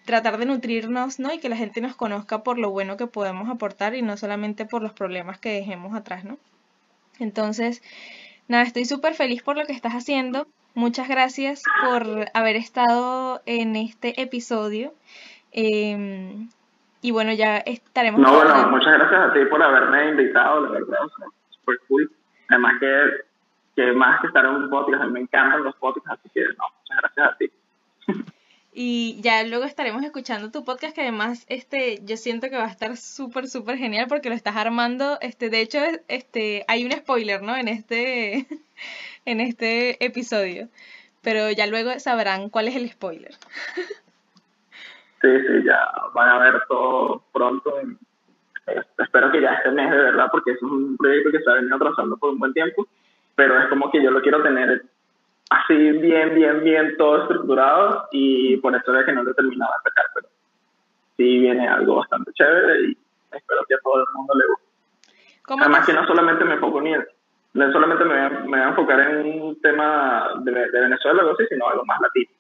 tratar 0.06 0.38
de 0.38 0.46
nutrirnos, 0.46 1.20
¿no? 1.20 1.34
Y 1.34 1.40
que 1.40 1.50
la 1.50 1.58
gente 1.58 1.82
nos 1.82 1.96
conozca 1.96 2.44
por 2.44 2.58
lo 2.58 2.72
bueno 2.72 2.96
que 2.96 3.08
podemos 3.08 3.50
aportar 3.50 3.94
y 3.96 4.02
no 4.02 4.16
solamente 4.16 4.66
por 4.66 4.82
los 4.82 4.94
problemas 4.94 5.38
que 5.38 5.50
dejemos 5.50 5.94
atrás, 5.94 6.24
¿no? 6.24 6.38
Entonces, 7.22 7.82
nada, 8.48 8.64
estoy 8.64 8.86
súper 8.86 9.14
feliz 9.14 9.44
por 9.44 9.58
lo 9.58 9.66
que 9.66 9.74
estás 9.74 9.94
haciendo. 9.94 10.48
Muchas 10.74 11.10
gracias 11.10 11.64
por 11.82 12.28
haber 12.34 12.56
estado 12.56 13.42
en 13.46 13.76
este 13.76 14.22
episodio. 14.22 14.94
Em, 15.52 16.50
y 17.02 17.12
bueno, 17.12 17.34
ya 17.34 17.58
estaremos. 17.58 18.22
No, 18.22 18.34
bueno, 18.34 18.70
muchas 18.70 18.94
gracias 18.94 19.22
a 19.22 19.34
ti 19.34 19.40
por 19.50 19.62
haberme 19.62 20.10
invitado, 20.10 20.62
la 20.62 20.72
verdad, 20.72 21.00
súper 21.50 21.80
cool. 21.88 22.12
Además 22.50 22.76
que, 22.80 23.02
que 23.76 23.92
más 23.94 24.22
que 24.22 24.28
estar 24.28 24.46
en 24.46 24.52
un 24.52 24.70
podcast, 24.70 25.04
a 25.04 25.08
mí 25.08 25.14
me 25.14 25.20
encantan 25.22 25.64
los 25.64 25.76
podcasts, 25.76 26.20
así 26.20 26.30
que 26.34 26.42
no, 26.42 26.64
muchas 26.80 26.98
gracias 27.02 27.28
a. 27.28 27.31
Y 28.84 29.22
ya 29.22 29.44
luego 29.44 29.66
estaremos 29.66 30.02
escuchando 30.02 30.50
tu 30.50 30.66
podcast 30.66 30.96
que 30.96 31.02
además 31.02 31.46
este 31.48 32.00
yo 32.04 32.18
siento 32.18 32.50
que 32.50 32.58
va 32.58 32.64
a 32.64 32.72
estar 32.72 32.98
súper 32.98 33.48
súper 33.48 33.78
genial 33.78 34.08
porque 34.10 34.30
lo 34.30 34.34
estás 34.34 34.56
armando, 34.56 35.20
este 35.22 35.52
de 35.52 35.62
hecho 35.62 35.78
este 36.08 36.66
hay 36.68 36.84
un 36.84 36.92
spoiler, 36.92 37.44
¿no? 37.44 37.56
En 37.56 37.68
este 37.68 38.48
en 39.26 39.40
este 39.40 40.04
episodio, 40.04 40.68
pero 41.22 41.52
ya 41.52 41.68
luego 41.68 41.92
sabrán 42.00 42.50
cuál 42.50 42.70
es 42.70 42.76
el 42.76 42.90
spoiler. 42.90 43.36
Sí, 45.22 45.30
sí, 45.30 45.64
ya 45.64 45.78
van 46.16 46.30
a 46.30 46.40
ver 46.40 46.64
todo 46.68 47.22
pronto. 47.34 47.72
Este, 48.66 49.04
espero 49.04 49.32
que 49.32 49.42
ya 49.44 49.54
este 49.54 49.70
mes 49.70 49.92
de 49.92 49.98
verdad 49.98 50.26
porque 50.32 50.54
es 50.54 50.62
un 50.64 50.98
proyecto 50.98 51.30
que 51.30 51.40
se 51.40 51.52
ha 51.52 51.54
venido 51.54 51.76
atrasando 51.76 52.18
por 52.18 52.32
un 52.32 52.40
buen 52.40 52.54
tiempo, 52.54 52.88
pero 53.36 53.62
es 53.62 53.70
como 53.70 53.92
que 53.92 54.02
yo 54.02 54.10
lo 54.10 54.24
quiero 54.24 54.42
tener 54.42 54.86
así 55.52 55.76
bien, 55.76 56.34
bien, 56.34 56.64
bien 56.64 56.96
todo 56.98 57.24
estructurado 57.24 58.08
y 58.12 58.56
por 58.58 58.74
eso 58.76 58.96
es 58.98 59.06
que 59.06 59.12
no 59.12 59.22
lo 59.22 59.32
he 59.32 59.36
terminado 59.36 59.72
de 59.72 59.90
sacar, 59.90 60.06
pero 60.16 60.28
sí 61.18 61.40
viene 61.40 61.68
algo 61.68 61.96
bastante 61.96 62.32
chévere 62.34 62.88
y 62.88 62.98
espero 63.32 63.62
que 63.68 63.76
a 63.76 63.80
todo 63.84 64.00
el 64.00 64.06
mundo 64.16 64.34
le 64.36 64.48
guste. 64.48 65.62
Además 65.62 65.86
que 65.86 65.94
no 65.94 66.08
solamente 66.08 66.46
me 66.46 66.54
enfoco 66.54 66.80
ni 66.82 66.94
en, 66.94 67.06
no 67.54 67.72
solamente 67.74 68.06
me, 68.06 68.30
me, 68.30 68.48
voy 68.48 68.60
a 68.60 68.70
enfocar 68.70 69.00
en 69.02 69.42
un 69.42 69.62
tema 69.62 70.30
de, 70.40 70.52
de 70.52 70.80
Venezuela 70.80 71.26
o 71.26 71.34
así, 71.34 71.44
sino 71.50 71.68
algo 71.68 71.84
más 71.86 72.00
latino. 72.00 72.32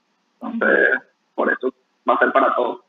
Entonces, 0.42 1.02
por 1.36 1.52
eso 1.52 1.74
va 2.10 2.14
a 2.14 2.20
ser 2.20 2.32
para 2.32 2.56
todos. 2.56 2.80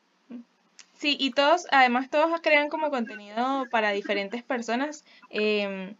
Sí, 0.92 1.16
y 1.18 1.32
todos, 1.32 1.66
además 1.72 2.10
todos 2.10 2.40
crean 2.42 2.68
como 2.68 2.90
contenido 2.90 3.66
para 3.72 3.90
diferentes 3.90 4.44
personas. 4.44 5.04
Eh, 5.30 5.96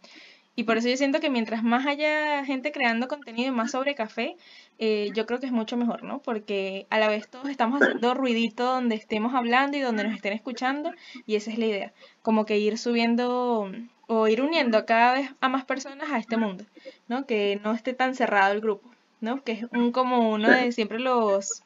Y 0.55 0.63
por 0.65 0.77
eso 0.77 0.87
yo 0.87 0.97
siento 0.97 1.19
que 1.19 1.31
mientras 1.31 1.63
más 1.63 1.87
haya 1.87 2.45
gente 2.45 2.71
creando 2.71 3.07
contenido 3.07 3.47
y 3.47 3.55
más 3.55 3.71
sobre 3.71 3.95
café, 3.95 4.37
eh, 4.77 5.09
yo 5.15 5.25
creo 5.25 5.39
que 5.39 5.47
es 5.47 5.51
mucho 5.51 5.77
mejor, 5.77 6.03
¿no? 6.03 6.19
Porque 6.19 6.85
a 6.91 6.99
la 6.99 7.07
vez 7.07 7.27
todos 7.27 7.49
estamos 7.49 7.81
haciendo 7.81 8.13
ruidito 8.13 8.63
donde 8.63 8.95
estemos 8.95 9.33
hablando 9.33 9.77
y 9.77 9.81
donde 9.81 10.03
nos 10.03 10.13
estén 10.13 10.33
escuchando 10.33 10.91
y 11.25 11.35
esa 11.35 11.49
es 11.51 11.57
la 11.57 11.65
idea, 11.65 11.93
como 12.21 12.45
que 12.45 12.59
ir 12.59 12.77
subiendo 12.77 13.71
o 14.05 14.27
ir 14.27 14.41
uniendo 14.41 14.85
cada 14.85 15.13
vez 15.13 15.31
a 15.41 15.49
más 15.49 15.65
personas 15.65 16.11
a 16.11 16.19
este 16.19 16.37
mundo, 16.37 16.65
¿no? 17.07 17.25
Que 17.25 17.59
no 17.63 17.73
esté 17.73 17.93
tan 17.93 18.13
cerrado 18.13 18.53
el 18.53 18.61
grupo, 18.61 18.87
¿no? 19.21 19.43
Que 19.43 19.53
es 19.53 19.65
un 19.71 19.91
como 19.91 20.29
uno 20.29 20.51
de 20.51 20.71
siempre 20.71 20.99
los 20.99 21.63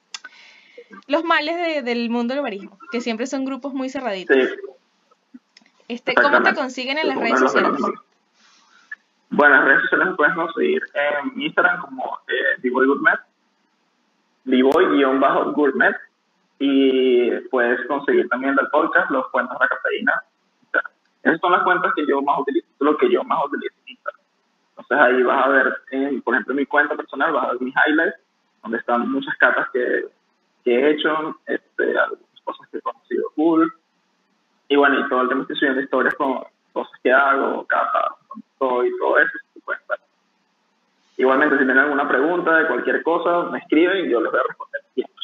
los 1.07 1.25
males 1.25 1.83
del 1.83 2.09
mundo 2.09 2.33
del 2.33 2.43
barismo, 2.43 2.79
que 2.91 3.01
siempre 3.01 3.27
son 3.27 3.43
grupos 3.43 3.73
muy 3.73 3.89
cerraditos. 3.89 4.37
Este, 5.89 6.13
¿Cómo 6.13 6.41
te 6.41 6.53
consiguen 6.53 6.97
en 6.97 7.09
las 7.09 7.17
redes 7.17 7.39
sociales? 7.39 7.81
Bueno, 9.37 9.55
en 9.57 9.65
redes 9.65 9.81
sociales 9.83 10.07
me 10.07 10.15
puedes 10.15 10.33
conseguir 10.33 10.81
en 10.95 11.39
Instagram 11.39 11.79
como 11.81 12.17
eh, 12.27 12.59
Divoy 12.59 12.87
Gourmet, 12.87 13.19
Divoy-Gourmet, 14.45 15.95
y 16.57 17.29
puedes 17.51 17.85
conseguir 17.85 18.27
también 18.29 18.55
del 18.55 18.67
podcast 18.69 19.11
los 19.11 19.29
cuentos 19.29 19.55
de 19.59 19.63
la 19.63 19.69
cafeína. 19.69 20.23
esas 21.21 21.39
son 21.39 21.51
las 21.51 21.61
cuentas 21.61 21.91
que 21.95 22.07
yo 22.07 22.19
más 22.23 22.39
utilizo, 22.39 22.65
lo 22.79 22.97
que 22.97 23.11
yo 23.11 23.23
más 23.25 23.45
utilizo 23.45 23.75
en 23.85 23.89
Instagram. 23.91 24.21
Entonces 24.69 24.97
ahí 24.97 25.21
vas 25.21 25.45
a 25.45 25.49
ver, 25.49 25.81
por 26.23 26.33
ejemplo, 26.33 26.53
en 26.53 26.57
mi 26.57 26.65
cuenta 26.65 26.95
personal, 26.95 27.31
vas 27.31 27.45
a 27.45 27.51
ver 27.51 27.61
mis 27.61 27.75
highlights, 27.85 28.19
donde 28.63 28.79
están 28.79 29.07
muchas 29.11 29.37
catas 29.37 29.69
que, 29.71 30.05
que 30.63 30.79
he 30.79 30.89
hecho, 30.93 31.39
este, 31.45 31.95
algunas 31.95 32.41
cosas 32.43 32.67
que 32.71 32.79
he 32.79 32.81
conocido 32.81 33.29
cool. 33.35 33.71
Y 34.67 34.77
bueno, 34.77 34.99
y 34.99 35.07
todo 35.09 35.21
el 35.21 35.29
tema 35.29 35.41
estoy 35.41 35.57
subiendo 35.57 35.81
historias 35.81 36.15
con 36.15 36.41
cosas 36.73 36.99
que 37.03 37.11
hago, 37.11 37.67
y 38.85 38.97
todo 38.97 39.17
eso. 39.19 39.37
Igualmente, 41.17 41.55
si 41.55 41.65
tienen 41.65 41.79
alguna 41.79 42.07
pregunta 42.07 42.57
de 42.57 42.67
cualquier 42.67 43.01
cosa, 43.01 43.49
me 43.49 43.59
escriben 43.59 44.05
y 44.05 44.09
yo 44.11 44.21
les 44.21 44.31
voy 44.31 44.39
a 44.39 44.47
responder 44.47 44.81
siempre. 44.93 45.16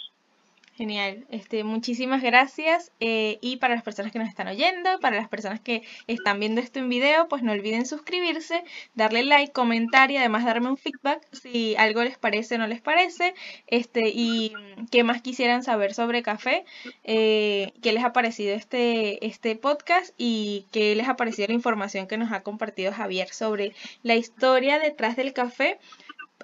Genial, 0.75 1.27
este, 1.29 1.63
muchísimas 1.63 2.23
gracias. 2.23 2.91
Eh, 2.99 3.37
y 3.41 3.57
para 3.57 3.75
las 3.75 3.83
personas 3.83 4.11
que 4.11 4.17
nos 4.17 4.27
están 4.27 4.47
oyendo, 4.47 4.99
para 5.01 5.15
las 5.15 5.29
personas 5.29 5.59
que 5.61 5.83
están 6.07 6.39
viendo 6.39 6.61
esto 6.61 6.79
en 6.79 6.89
video, 6.89 7.27
pues 7.27 7.43
no 7.43 7.51
olviden 7.51 7.85
suscribirse, 7.85 8.63
darle 8.95 9.23
like, 9.23 9.53
comentar 9.53 10.09
y 10.09 10.17
además 10.17 10.45
darme 10.45 10.69
un 10.69 10.77
feedback 10.77 11.21
si 11.31 11.75
algo 11.75 12.03
les 12.03 12.17
parece 12.17 12.55
o 12.55 12.57
no 12.57 12.65
les 12.65 12.81
parece. 12.81 13.35
Este, 13.67 14.09
y 14.09 14.51
qué 14.89 15.03
más 15.03 15.21
quisieran 15.21 15.61
saber 15.61 15.93
sobre 15.93 16.23
café, 16.23 16.65
eh, 17.03 17.71
qué 17.83 17.93
les 17.93 18.03
ha 18.03 18.11
parecido 18.11 18.55
este, 18.55 19.23
este 19.27 19.55
podcast 19.55 20.15
y 20.17 20.65
qué 20.71 20.95
les 20.95 21.07
ha 21.07 21.15
parecido 21.15 21.49
la 21.49 21.53
información 21.53 22.07
que 22.07 22.17
nos 22.17 22.31
ha 22.31 22.41
compartido 22.41 22.91
Javier 22.91 23.29
sobre 23.29 23.73
la 24.01 24.15
historia 24.15 24.79
detrás 24.79 25.15
del 25.17 25.33
café 25.33 25.77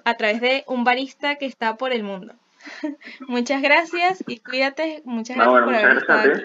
a 0.04 0.14
través 0.14 0.40
de 0.40 0.62
un 0.68 0.84
barista 0.84 1.34
que 1.34 1.46
está 1.46 1.76
por 1.76 1.92
el 1.92 2.04
mundo. 2.04 2.36
Muchas 3.28 3.62
gracias 3.62 4.24
y 4.26 4.38
cuídate. 4.38 5.02
Muchas 5.04 5.36
gracias 5.36 5.64
por 5.64 5.74
haber 5.74 5.96
estado 5.98 6.32
aquí. 6.32 6.42